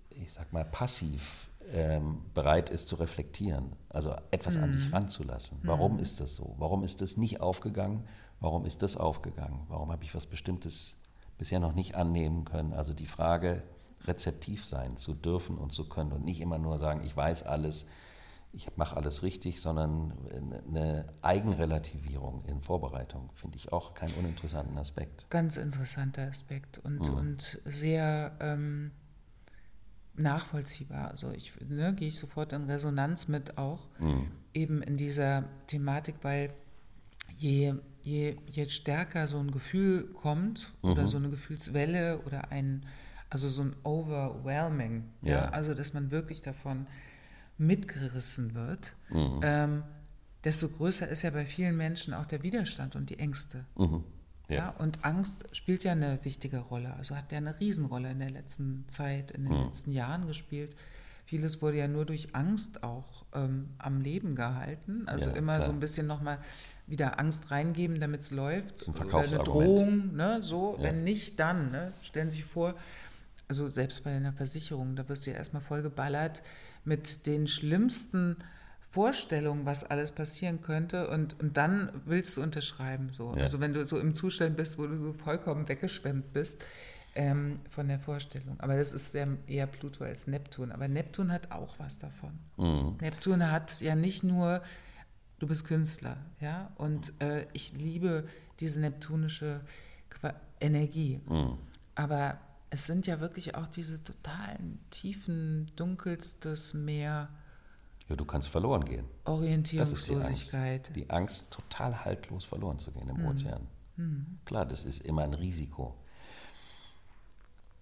ich 0.09 0.31
sag 0.33 0.51
mal, 0.51 0.65
passiv 0.65 1.47
ähm, 1.71 2.21
bereit 2.33 2.69
ist 2.69 2.87
zu 2.87 2.95
reflektieren, 2.95 3.73
also 3.89 4.15
etwas 4.31 4.57
an 4.57 4.69
Mhm. 4.69 4.73
sich 4.73 4.91
ranzulassen. 4.93 5.59
Warum 5.63 5.99
ist 5.99 6.19
das 6.19 6.35
so? 6.35 6.55
Warum 6.57 6.83
ist 6.83 7.01
das 7.01 7.17
nicht 7.17 7.41
aufgegangen? 7.41 8.05
Warum 8.39 8.65
ist 8.65 8.81
das 8.83 8.95
aufgegangen? 8.97 9.65
Warum 9.67 9.91
habe 9.91 10.03
ich 10.03 10.15
was 10.15 10.25
Bestimmtes 10.25 10.97
bisher 11.37 11.59
noch 11.59 11.73
nicht 11.73 11.95
annehmen 11.95 12.45
können? 12.45 12.73
Also 12.73 12.93
die 12.93 13.05
Frage, 13.05 13.63
rezeptiv 14.05 14.65
sein 14.65 14.97
zu 14.97 15.13
dürfen 15.13 15.57
und 15.57 15.73
zu 15.73 15.87
können 15.89 16.11
und 16.13 16.23
nicht 16.23 16.39
immer 16.41 16.57
nur 16.57 16.77
sagen, 16.77 17.03
ich 17.03 17.15
weiß 17.15 17.43
alles, 17.43 17.85
ich 18.51 18.75
mache 18.77 18.95
alles 18.97 19.21
richtig, 19.21 19.61
sondern 19.61 20.13
eine 20.67 21.05
Eigenrelativierung 21.21 22.41
in 22.47 22.61
Vorbereitung 22.61 23.29
finde 23.33 23.57
ich 23.57 23.71
auch 23.71 23.93
keinen 23.93 24.13
uninteressanten 24.13 24.77
Aspekt. 24.77 25.29
Ganz 25.29 25.57
interessanter 25.57 26.23
Aspekt 26.23 26.79
und, 26.79 27.01
Mhm. 27.01 27.17
und 27.17 27.61
sehr 27.65 28.35
ähm, 28.39 28.91
nachvollziehbar. 30.19 31.09
Also 31.09 31.31
ich 31.31 31.53
ne, 31.67 31.93
gehe 31.95 32.07
ich 32.09 32.17
sofort 32.17 32.53
in 32.53 32.63
Resonanz 32.65 33.27
mit 33.27 33.57
auch, 33.57 33.87
Mhm. 33.99 34.27
eben 34.53 34.81
in 34.83 34.97
dieser 34.97 35.43
Thematik, 35.67 36.15
weil 36.21 36.51
je, 37.37 37.75
je, 38.01 38.35
je 38.47 38.69
stärker 38.69 39.27
so 39.27 39.39
ein 39.39 39.51
Gefühl 39.51 40.03
kommt 40.13 40.73
Mhm. 40.83 40.89
oder 40.91 41.07
so 41.07 41.17
eine 41.17 41.29
Gefühlswelle 41.29 42.19
oder 42.25 42.51
ein, 42.51 42.85
also 43.29 43.47
so 43.49 43.63
ein 43.63 43.75
Overwhelming, 43.83 45.03
ja. 45.21 45.31
Ja. 45.31 45.49
also 45.49 45.73
dass 45.73 45.93
man 45.93 46.11
wirklich 46.11 46.41
davon 46.41 46.87
mitgerissen 47.57 48.53
wird, 48.55 48.93
Mhm. 49.09 49.39
ähm, 49.43 49.83
desto 50.43 50.69
größer 50.69 51.07
ist 51.09 51.23
ja 51.23 51.29
bei 51.31 51.45
vielen 51.45 51.75
Menschen 51.75 52.13
auch 52.13 52.25
der 52.25 52.41
Widerstand 52.43 52.95
und 52.95 53.09
die 53.09 53.19
Ängste. 53.19 53.65
Ja. 54.49 54.55
Ja. 54.55 54.69
und 54.71 55.05
Angst 55.05 55.45
spielt 55.55 55.83
ja 55.83 55.91
eine 55.93 56.19
wichtige 56.25 56.57
Rolle. 56.59 56.93
Also 56.95 57.15
hat 57.15 57.31
ja 57.31 57.37
eine 57.37 57.59
Riesenrolle 57.59 58.11
in 58.11 58.19
der 58.19 58.31
letzten 58.31 58.85
Zeit, 58.87 59.31
in 59.31 59.45
den 59.45 59.53
Mhm. 59.57 59.63
letzten 59.65 59.91
Jahren 59.91 60.27
gespielt. 60.27 60.75
Vieles 61.25 61.61
wurde 61.61 61.77
ja 61.77 61.87
nur 61.87 62.05
durch 62.05 62.33
Angst 62.35 62.83
auch 62.83 63.23
ähm, 63.33 63.69
am 63.77 64.01
Leben 64.01 64.35
gehalten. 64.35 65.03
Also 65.07 65.29
Ja, 65.29 65.35
immer 65.35 65.57
so 65.61 65.65
klar. 65.65 65.75
ein 65.75 65.79
bisschen 65.79 66.07
nochmal 66.07 66.39
wieder 66.87 67.19
Angst 67.19 67.51
reingeben, 67.51 67.99
damit 67.99 68.21
es 68.21 68.31
läuft. 68.31 68.87
ein 68.87 68.95
Oder 68.95 69.19
eine. 69.19 69.43
Drohung, 69.43 70.15
ne? 70.15 70.41
so. 70.41 70.75
Ja. 70.77 70.85
Wenn 70.85 71.03
nicht, 71.03 71.39
dann. 71.39 71.71
Ne? 71.71 71.93
Stellen 72.01 72.31
Sie 72.31 72.37
sich 72.37 72.45
vor, 72.45 72.73
also 73.47 73.69
selbst 73.69 74.03
bei 74.03 74.15
einer 74.15 74.33
Versicherung, 74.33 74.95
da 74.95 75.07
wirst 75.07 75.27
du 75.27 75.31
ja 75.31 75.37
erstmal 75.37 75.61
voll 75.61 75.83
geballert 75.83 76.41
mit 76.83 77.27
den 77.27 77.45
schlimmsten 77.45 78.37
Vorstellungen, 78.91 79.65
was 79.65 79.83
alles 79.83 80.11
passieren 80.11 80.61
könnte 80.61 81.09
und, 81.09 81.39
und 81.39 81.57
dann 81.57 81.91
willst 82.05 82.35
du 82.35 82.41
unterschreiben. 82.41 83.09
So. 83.11 83.35
Ja. 83.35 83.43
Also 83.43 83.59
wenn 83.59 83.73
du 83.73 83.85
so 83.85 83.99
im 83.99 84.15
Zustand 84.15 84.57
bist, 84.57 84.79
wo 84.79 84.87
du 84.87 84.97
so 84.97 85.13
vollkommen 85.13 85.69
weggeschwemmt 85.69 86.33
bist 86.33 86.63
ähm, 87.13 87.59
von 87.69 87.87
der 87.87 87.99
Vorstellung. 87.99 88.59
Aber 88.59 88.77
das 88.77 88.93
ist 88.93 89.11
sehr, 89.11 89.27
eher 89.45 89.67
Pluto 89.67 90.03
als 90.03 90.25
Neptun. 90.25 90.71
Aber 90.71 90.87
Neptun 90.87 91.31
hat 91.31 91.51
auch 91.51 91.77
was 91.77 91.99
davon. 91.99 92.39
Mhm. 92.57 92.97
Neptun 92.99 93.51
hat 93.51 93.79
ja 93.81 93.95
nicht 93.95 94.23
nur, 94.23 94.63
du 95.37 95.45
bist 95.45 95.65
Künstler, 95.65 96.17
ja, 96.39 96.71
und 96.75 97.13
äh, 97.21 97.45
ich 97.53 97.73
liebe 97.73 98.27
diese 98.59 98.79
neptunische 98.79 99.61
Qua 100.09 100.33
Energie. 100.59 101.21
Mhm. 101.29 101.57
Aber 101.93 102.39
es 102.71 102.85
sind 102.85 103.07
ja 103.07 103.19
wirklich 103.19 103.55
auch 103.55 103.67
diese 103.67 104.03
totalen 104.03 104.79
Tiefen, 104.89 105.71
dunkelstes 105.75 106.73
Meer, 106.73 107.29
Ja, 108.09 108.15
du 108.15 108.25
kannst 108.25 108.49
verloren 108.49 108.83
gehen. 108.85 109.05
Das 109.23 109.39
ist 109.39 109.69
die 109.71 109.79
Angst. 109.79 110.09
Orientierungslosigkeit. 110.09 110.95
Die 110.95 111.09
Angst, 111.09 111.51
total 111.51 112.03
haltlos 112.03 112.43
verloren 112.43 112.79
zu 112.79 112.91
gehen 112.91 113.07
im 113.09 113.17
Hm. 113.17 113.27
Ozean. 113.27 113.67
Klar, 114.45 114.65
das 114.65 114.83
ist 114.85 115.01
immer 115.05 115.23
ein 115.23 115.33
Risiko. 115.33 115.93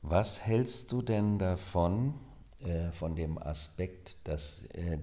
Was 0.01 0.45
hältst 0.45 0.91
du 0.91 1.01
denn 1.01 1.37
davon, 1.39 2.13
äh, 2.59 2.91
von 2.91 3.15
dem 3.15 3.37
Aspekt, 3.37 4.17
dass 4.27 4.63
äh, 4.73 4.99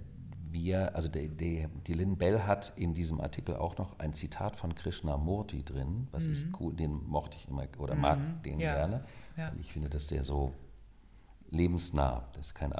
wir, 0.50 0.94
also 0.94 1.08
die, 1.08 1.28
die, 1.28 1.68
die 1.86 1.94
Lynn 1.94 2.16
Bell 2.16 2.42
hat 2.42 2.72
in 2.76 2.94
diesem 2.94 3.20
Artikel 3.20 3.56
auch 3.56 3.76
noch 3.78 3.98
ein 3.98 4.14
Zitat 4.14 4.56
von 4.56 4.74
Krishnamurti 4.74 5.64
drin, 5.64 6.08
was 6.12 6.26
ich 6.26 6.46
cool, 6.60 6.74
den 6.74 7.04
mochte 7.06 7.36
ich 7.36 7.48
immer 7.48 7.66
oder 7.78 7.94
mag 7.94 8.42
den 8.44 8.54
Mhm. 8.56 8.60
Ja. 8.60 8.74
gerne, 8.74 9.04
Ja. 9.36 9.52
ich 9.60 9.72
finde, 9.72 9.88
dass 9.88 10.06
der 10.06 10.22
so 10.24 10.52
lebensnah, 11.50 12.28
das 12.34 12.48
ist 12.48 12.54
kein 12.54 12.70
Mhm. 12.70 12.76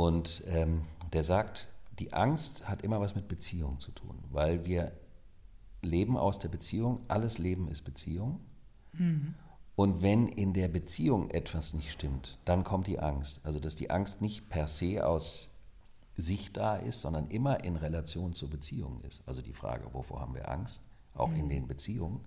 Und 0.00 0.42
ähm, 0.46 0.84
der 1.12 1.24
sagt, 1.24 1.68
die 1.98 2.14
Angst 2.14 2.66
hat 2.66 2.80
immer 2.80 3.02
was 3.02 3.14
mit 3.14 3.28
Beziehung 3.28 3.80
zu 3.80 3.92
tun, 3.92 4.16
weil 4.30 4.64
wir 4.64 4.92
leben 5.82 6.16
aus 6.16 6.38
der 6.38 6.48
Beziehung, 6.48 7.00
alles 7.08 7.36
Leben 7.36 7.68
ist 7.68 7.82
Beziehung. 7.82 8.40
Und 9.76 10.00
wenn 10.00 10.26
in 10.26 10.54
der 10.54 10.68
Beziehung 10.68 11.28
etwas 11.28 11.74
nicht 11.74 11.92
stimmt, 11.92 12.38
dann 12.46 12.64
kommt 12.64 12.86
die 12.86 12.98
Angst. 12.98 13.42
Also 13.44 13.60
dass 13.60 13.76
die 13.76 13.90
Angst 13.90 14.22
nicht 14.22 14.48
per 14.48 14.68
se 14.68 15.06
aus 15.06 15.50
sich 16.16 16.50
da 16.54 16.76
ist, 16.76 17.02
sondern 17.02 17.28
immer 17.28 17.62
in 17.62 17.76
Relation 17.76 18.32
zur 18.32 18.48
Beziehung 18.48 19.02
ist. 19.02 19.22
Also 19.28 19.42
die 19.42 19.52
Frage, 19.52 19.92
wovor 19.92 20.22
haben 20.22 20.34
wir 20.34 20.50
Angst? 20.50 20.82
Auch 21.12 21.32
in 21.34 21.50
den 21.50 21.66
Beziehungen. 21.66 22.20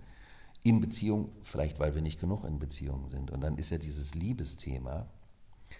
In 0.62 0.80
Beziehung, 0.80 1.32
vielleicht 1.42 1.80
weil 1.80 1.96
wir 1.96 2.02
nicht 2.02 2.20
genug 2.20 2.44
in 2.44 2.60
Beziehungen 2.60 3.08
sind. 3.08 3.32
Und 3.32 3.40
dann 3.40 3.58
ist 3.58 3.70
ja 3.70 3.78
dieses 3.78 4.14
Liebesthema, 4.14 5.08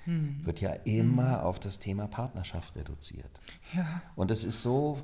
wird 0.06 0.60
ja 0.60 0.72
immer 0.84 1.44
auf 1.44 1.58
das 1.60 1.78
Thema 1.78 2.06
Partnerschaft 2.08 2.76
reduziert. 2.76 3.40
Ja. 3.74 4.02
Und 4.16 4.30
das 4.30 4.44
ist 4.44 4.62
so 4.62 4.98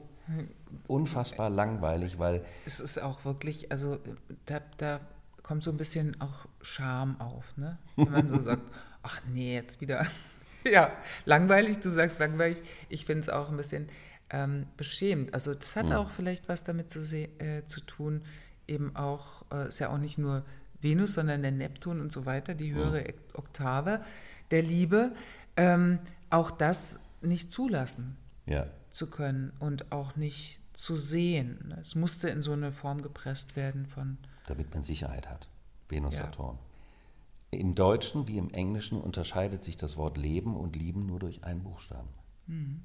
unfassbar 0.86 1.50
langweilig, 1.50 2.18
weil 2.18 2.44
Es 2.66 2.80
ist 2.80 3.02
auch 3.02 3.24
wirklich, 3.24 3.72
also 3.72 3.98
da, 4.46 4.60
da 4.78 5.00
kommt 5.42 5.62
so 5.64 5.70
ein 5.70 5.76
bisschen 5.76 6.20
auch 6.20 6.46
Scham 6.62 7.20
auf, 7.20 7.56
ne? 7.56 7.78
Wenn 7.96 8.10
man 8.12 8.28
so 8.28 8.38
sagt, 8.42 8.62
ach 9.02 9.20
nee, 9.32 9.54
jetzt 9.54 9.80
wieder. 9.80 10.06
ja, 10.64 10.92
langweilig, 11.24 11.80
du 11.80 11.90
sagst 11.90 12.20
langweilig. 12.20 12.62
Ich 12.88 13.04
finde 13.06 13.22
es 13.22 13.28
auch 13.28 13.50
ein 13.50 13.56
bisschen 13.56 13.88
ähm, 14.30 14.66
beschämend. 14.76 15.34
Also 15.34 15.54
das 15.54 15.74
hat 15.76 15.90
auch 15.92 16.10
vielleicht 16.10 16.48
was 16.48 16.62
damit 16.64 16.90
zu, 16.90 17.00
äh, 17.16 17.64
zu 17.66 17.80
tun, 17.80 18.22
eben 18.68 18.94
auch, 18.94 19.44
äh, 19.52 19.68
ist 19.68 19.80
ja 19.80 19.88
auch 19.88 19.98
nicht 19.98 20.18
nur 20.18 20.44
Venus, 20.80 21.14
sondern 21.14 21.42
der 21.42 21.50
Neptun 21.50 22.00
und 22.00 22.12
so 22.12 22.24
weiter, 22.24 22.54
die 22.54 22.72
höhere 22.72 23.04
Ek- 23.04 23.18
Oktave 23.34 24.00
der 24.50 24.62
Liebe, 24.62 25.12
ähm, 25.56 25.98
auch 26.30 26.50
das 26.50 27.00
nicht 27.20 27.50
zulassen 27.50 28.16
ja, 28.46 28.66
zu 28.90 29.08
können 29.10 29.52
und 29.60 29.92
auch 29.92 30.16
nicht 30.16 30.60
zu 30.72 30.96
sehen. 30.96 31.74
Es 31.80 31.94
musste 31.94 32.28
in 32.30 32.42
so 32.42 32.52
eine 32.52 32.72
Form 32.72 33.02
gepresst 33.02 33.56
werden 33.56 33.86
von, 33.86 34.16
damit 34.46 34.72
man 34.72 34.82
Sicherheit 34.84 35.28
hat. 35.28 35.48
Venus, 35.88 36.16
Ja. 36.16 36.24
Saturn. 36.24 36.58
Im 37.50 37.74
Deutschen 37.74 38.28
wie 38.28 38.38
im 38.38 38.50
Englischen 38.50 39.00
unterscheidet 39.00 39.64
sich 39.64 39.76
das 39.76 39.96
Wort 39.96 40.16
Leben 40.16 40.56
und 40.56 40.76
Lieben 40.76 41.06
nur 41.06 41.18
durch 41.18 41.42
einen 41.44 41.62
Buchstaben. 41.64 42.08
Mhm. 42.46 42.82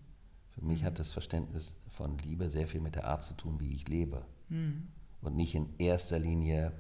Für 0.49 0.61
mich 0.66 0.84
hat 0.84 0.97
das 0.99 1.11
Verständnis 1.11 1.76
von 1.89 2.18
Liebe 2.18 2.49
sehr 2.49 2.68
viel 2.68 2.82
mit 2.82 2.95
der 2.95 3.05
Art 3.05 3.24
zu 3.24 3.36
tun, 3.36 3.59
wie 3.59 3.76
ich 3.76 3.88
lebe. 3.88 4.26
Mhm. 4.49 4.88
Und 5.22 5.36
nicht 5.36 5.53
in 5.53 5.70
erster 5.78 6.18
Linie 6.18 6.72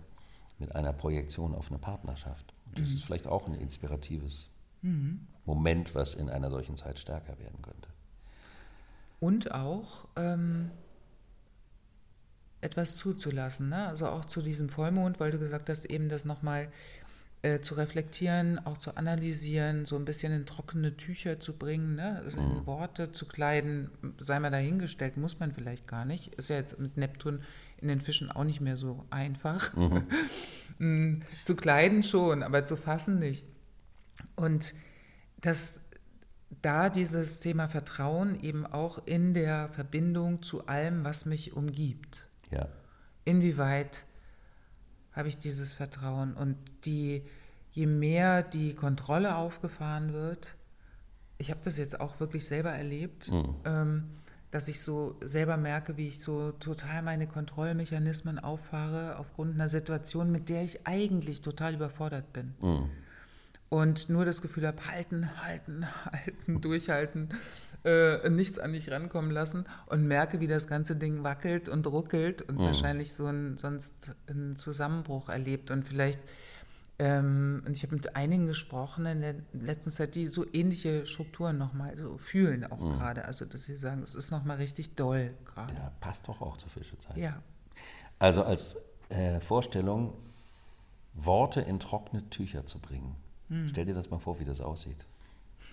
mit 0.57 0.75
einer 0.75 0.93
Projektion 0.93 1.53
auf 1.53 1.69
eine 1.69 1.77
Partnerschaft. 1.79 2.53
Und 2.65 2.77
Mhm. 2.77 2.81
das 2.81 2.91
ist 2.91 3.03
vielleicht 3.03 3.27
auch 3.27 3.47
ein 3.47 3.53
inspiratives 3.53 4.49
Moment, 5.45 5.95
was 5.95 6.13
in 6.13 6.29
einer 6.29 6.49
solchen 6.49 6.75
Zeit 6.75 6.99
stärker 6.99 7.37
werden 7.39 7.61
könnte. 7.61 7.89
und 9.19 9.51
auch 9.53 10.07
ähm, 10.15 10.71
etwas 12.61 12.95
zuzulassen. 12.95 13.69
Ne? 13.69 13.87
Also 13.87 14.07
auch 14.07 14.25
zu 14.25 14.41
diesem 14.41 14.69
Vollmond, 14.69 15.19
weil 15.19 15.31
du 15.31 15.39
gesagt 15.39 15.69
hast, 15.69 15.85
eben 15.85 16.09
das 16.09 16.25
nochmal 16.25 16.69
äh, 17.41 17.61
zu 17.61 17.75
reflektieren, 17.75 18.59
auch 18.65 18.77
zu 18.77 18.97
analysieren, 18.97 19.85
so 19.85 19.95
ein 19.95 20.05
bisschen 20.05 20.33
in 20.33 20.45
trockene 20.45 20.97
Tücher 20.97 21.39
zu 21.39 21.53
bringen, 21.53 21.95
ne? 21.95 22.21
also 22.23 22.37
in 22.37 22.65
Worte 22.65 23.11
zu 23.11 23.27
kleiden, 23.27 23.91
sei 24.17 24.39
mal 24.39 24.51
dahingestellt, 24.51 25.15
muss 25.15 25.39
man 25.39 25.53
vielleicht 25.53 25.87
gar 25.87 26.05
nicht. 26.05 26.33
Ist 26.35 26.49
ja 26.49 26.57
jetzt 26.57 26.79
mit 26.79 26.97
Neptun 26.97 27.41
in 27.77 27.87
den 27.87 28.01
Fischen 28.01 28.31
auch 28.31 28.43
nicht 28.43 28.61
mehr 28.61 28.77
so 28.77 29.05
einfach. 29.09 29.71
Mm, 30.77 31.21
zu 31.45 31.55
kleiden 31.55 32.03
schon, 32.03 32.43
aber 32.43 32.65
zu 32.65 32.75
fassen 32.75 33.17
nicht. 33.17 33.47
Und 34.35 34.73
dass 35.41 35.81
da 36.61 36.89
dieses 36.89 37.39
Thema 37.39 37.67
Vertrauen 37.67 38.39
eben 38.41 38.65
auch 38.65 39.05
in 39.05 39.33
der 39.33 39.69
Verbindung 39.69 40.41
zu 40.41 40.67
allem, 40.67 41.03
was 41.03 41.25
mich 41.25 41.53
umgibt. 41.53 42.27
Ja, 42.51 42.67
Inwieweit 43.25 44.05
habe 45.11 45.27
ich 45.27 45.37
dieses 45.37 45.73
Vertrauen? 45.73 46.35
Und 46.35 46.57
die, 46.85 47.23
je 47.71 47.87
mehr 47.87 48.43
die 48.43 48.75
Kontrolle 48.75 49.35
aufgefahren 49.35 50.13
wird, 50.13 50.55
ich 51.37 51.49
habe 51.49 51.59
das 51.63 51.77
jetzt 51.77 51.99
auch 51.99 52.19
wirklich 52.19 52.45
selber 52.45 52.71
erlebt, 52.71 53.29
ähm, 53.65 54.11
dass 54.51 54.69
ich 54.69 54.79
so 54.79 55.17
selber 55.21 55.57
merke, 55.57 55.97
wie 55.97 56.07
ich 56.07 56.21
so 56.21 56.51
total 56.53 57.01
meine 57.01 57.27
Kontrollmechanismen 57.27 58.39
auffahre 58.39 59.17
aufgrund 59.17 59.55
einer 59.55 59.67
Situation, 59.67 60.31
mit 60.31 60.49
der 60.49 60.63
ich 60.63 60.87
eigentlich 60.87 61.41
total 61.41 61.73
überfordert 61.73 62.31
bin. 62.31 62.53
Und 63.69 64.09
nur 64.09 64.25
das 64.25 64.41
Gefühl 64.41 64.67
habe, 64.67 64.85
halten, 64.87 65.29
halten, 65.43 65.85
halten, 66.05 66.61
durchhalten, 66.61 67.29
äh, 67.83 68.29
nichts 68.29 68.59
an 68.59 68.71
mich 68.71 68.91
rankommen 68.91 69.31
lassen 69.31 69.65
und 69.87 70.07
merke, 70.07 70.39
wie 70.39 70.47
das 70.47 70.67
ganze 70.67 70.95
Ding 70.95 71.23
wackelt 71.23 71.69
und 71.69 71.85
ruckelt 71.87 72.41
und 72.43 72.59
wahrscheinlich 72.59 73.13
so 73.13 73.25
ein, 73.25 73.57
sonst 73.57 74.15
einen 74.27 74.55
Zusammenbruch 74.55 75.29
erlebt. 75.29 75.71
Und 75.71 75.83
vielleicht, 75.83 76.19
ähm, 76.99 77.63
und 77.65 77.75
ich 77.75 77.83
habe 77.83 77.95
mit 77.95 78.15
einigen 78.15 78.45
gesprochen 78.45 79.05
in 79.05 79.21
der 79.21 79.35
letzten 79.53 79.91
Zeit, 79.91 80.15
die 80.15 80.25
so 80.25 80.45
ähnliche 80.53 81.05
Strukturen 81.05 81.57
nochmal 81.57 81.97
so 81.97 82.17
fühlen 82.17 82.65
auch 82.71 82.79
gerade. 82.79 83.25
Also, 83.25 83.45
dass 83.45 83.63
sie 83.63 83.75
sagen, 83.75 84.03
es 84.03 84.15
ist 84.15 84.31
nochmal 84.31 84.57
richtig 84.57 84.95
doll 84.95 85.33
gerade. 85.45 85.73
ja 85.73 85.91
passt 85.99 86.27
doch 86.27 86.41
auch 86.41 86.57
zur 86.57 86.69
Fischezeit. 86.69 87.17
Ja. 87.17 87.41
Also 88.19 88.43
als 88.43 88.77
äh, 89.09 89.39
Vorstellung, 89.39 90.13
Worte 91.13 91.61
in 91.61 91.79
trockene 91.79 92.29
Tücher 92.29 92.65
zu 92.65 92.79
bringen. 92.79 93.15
Hm. 93.49 93.67
Stell 93.69 93.85
dir 93.85 93.93
das 93.93 94.09
mal 94.09 94.19
vor, 94.19 94.39
wie 94.39 94.45
das 94.45 94.61
aussieht. 94.61 95.05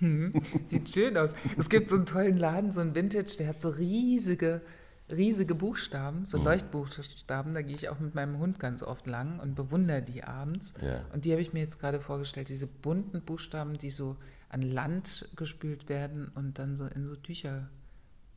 Sieht 0.65 0.89
schön 0.91 1.17
aus. 1.17 1.35
Es 1.57 1.69
gibt 1.69 1.89
so 1.89 1.97
einen 1.97 2.07
tollen 2.07 2.37
Laden, 2.37 2.73
so 2.73 2.81
einen 2.81 2.95
Vintage, 2.95 3.37
der 3.39 3.49
hat 3.49 3.61
so 3.61 3.69
riesige, 3.69 4.63
riesige 5.11 5.55
Buchstaben, 5.55 6.25
so 6.25 6.43
Leuchtbuchstaben. 6.43 7.55
Da 7.55 7.63
gehe 7.63 7.75
ich 7.75 7.89
auch 7.89 8.01
mit 8.01 8.15
meinem 8.15 8.39
Hund 8.39 8.59
ganz 8.59 8.83
oft 8.83 9.07
lang 9.07 9.39
und 9.39 9.55
bewundere 9.55 10.03
die 10.03 10.25
abends. 10.25 10.75
Ja. 10.81 11.05
Und 11.13 11.25
die 11.25 11.33
habe 11.33 11.43
ich 11.43 11.53
mir 11.53 11.61
jetzt 11.61 11.79
gerade 11.79 12.01
vorgestellt, 12.01 12.49
diese 12.49 12.67
bunten 12.67 13.23
Buchstaben, 13.23 13.79
die 13.79 13.91
so 13.91 14.17
an 14.49 14.63
Land 14.63 15.29
gespült 15.37 15.89
werden 15.89 16.31
und 16.35 16.59
dann 16.59 16.77
so 16.77 16.87
in 16.87 17.07
so 17.07 17.17
Tücher 17.17 17.69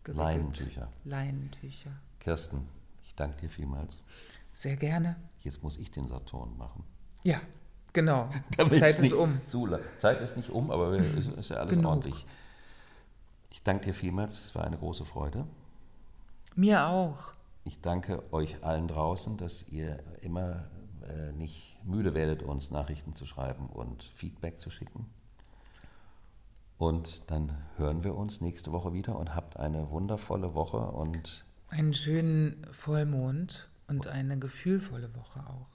gewickelt. 0.03 0.25
Leinentücher. 0.25 0.91
Leinentücher. 1.03 1.91
Kirsten, 2.19 2.67
ich 3.03 3.15
danke 3.15 3.41
dir 3.41 3.49
vielmals. 3.49 4.01
Sehr 4.53 4.77
gerne. 4.77 5.15
Jetzt 5.41 5.61
muss 5.63 5.77
ich 5.77 5.91
den 5.91 6.07
Saturn 6.07 6.57
machen. 6.57 6.83
Ja, 7.23 7.41
genau. 7.95 8.29
Zeit 8.77 8.99
ist 8.99 9.13
um. 9.13 9.41
Zu, 9.45 9.67
Zeit 9.97 10.21
ist 10.21 10.37
nicht 10.37 10.51
um, 10.51 10.69
aber 10.69 10.91
es 10.91 11.27
ist 11.27 11.49
ja 11.49 11.57
alles 11.57 11.73
Genug. 11.73 11.91
ordentlich. 11.91 12.27
Ich 13.49 13.63
danke 13.63 13.85
dir 13.85 13.93
vielmals, 13.93 14.39
es 14.39 14.53
war 14.53 14.65
eine 14.65 14.77
große 14.77 15.05
Freude. 15.05 15.47
Mir 16.55 16.87
auch. 16.87 17.33
Ich 17.63 17.81
danke 17.81 18.21
euch 18.31 18.63
allen 18.63 18.87
draußen, 18.87 19.37
dass 19.37 19.67
ihr 19.69 20.03
immer 20.21 20.65
äh, 21.07 21.31
nicht 21.31 21.77
müde 21.83 22.13
werdet, 22.13 22.43
uns 22.43 22.69
Nachrichten 22.69 23.15
zu 23.15 23.25
schreiben 23.25 23.67
und 23.67 24.03
Feedback 24.03 24.59
zu 24.59 24.69
schicken. 24.69 25.07
Und 26.77 27.31
dann 27.31 27.57
hören 27.77 28.03
wir 28.03 28.15
uns 28.15 28.41
nächste 28.41 28.71
Woche 28.71 28.93
wieder 28.93 29.17
und 29.17 29.33
habt 29.33 29.57
eine 29.57 29.89
wundervolle 29.89 30.53
Woche 30.53 30.77
und 30.77 31.45
Einen 31.69 31.93
schönen 31.93 32.67
Vollmond 32.71 33.69
und 33.87 34.07
eine 34.07 34.37
gefühlvolle 34.37 35.15
Woche 35.15 35.39
auch. 35.39 35.74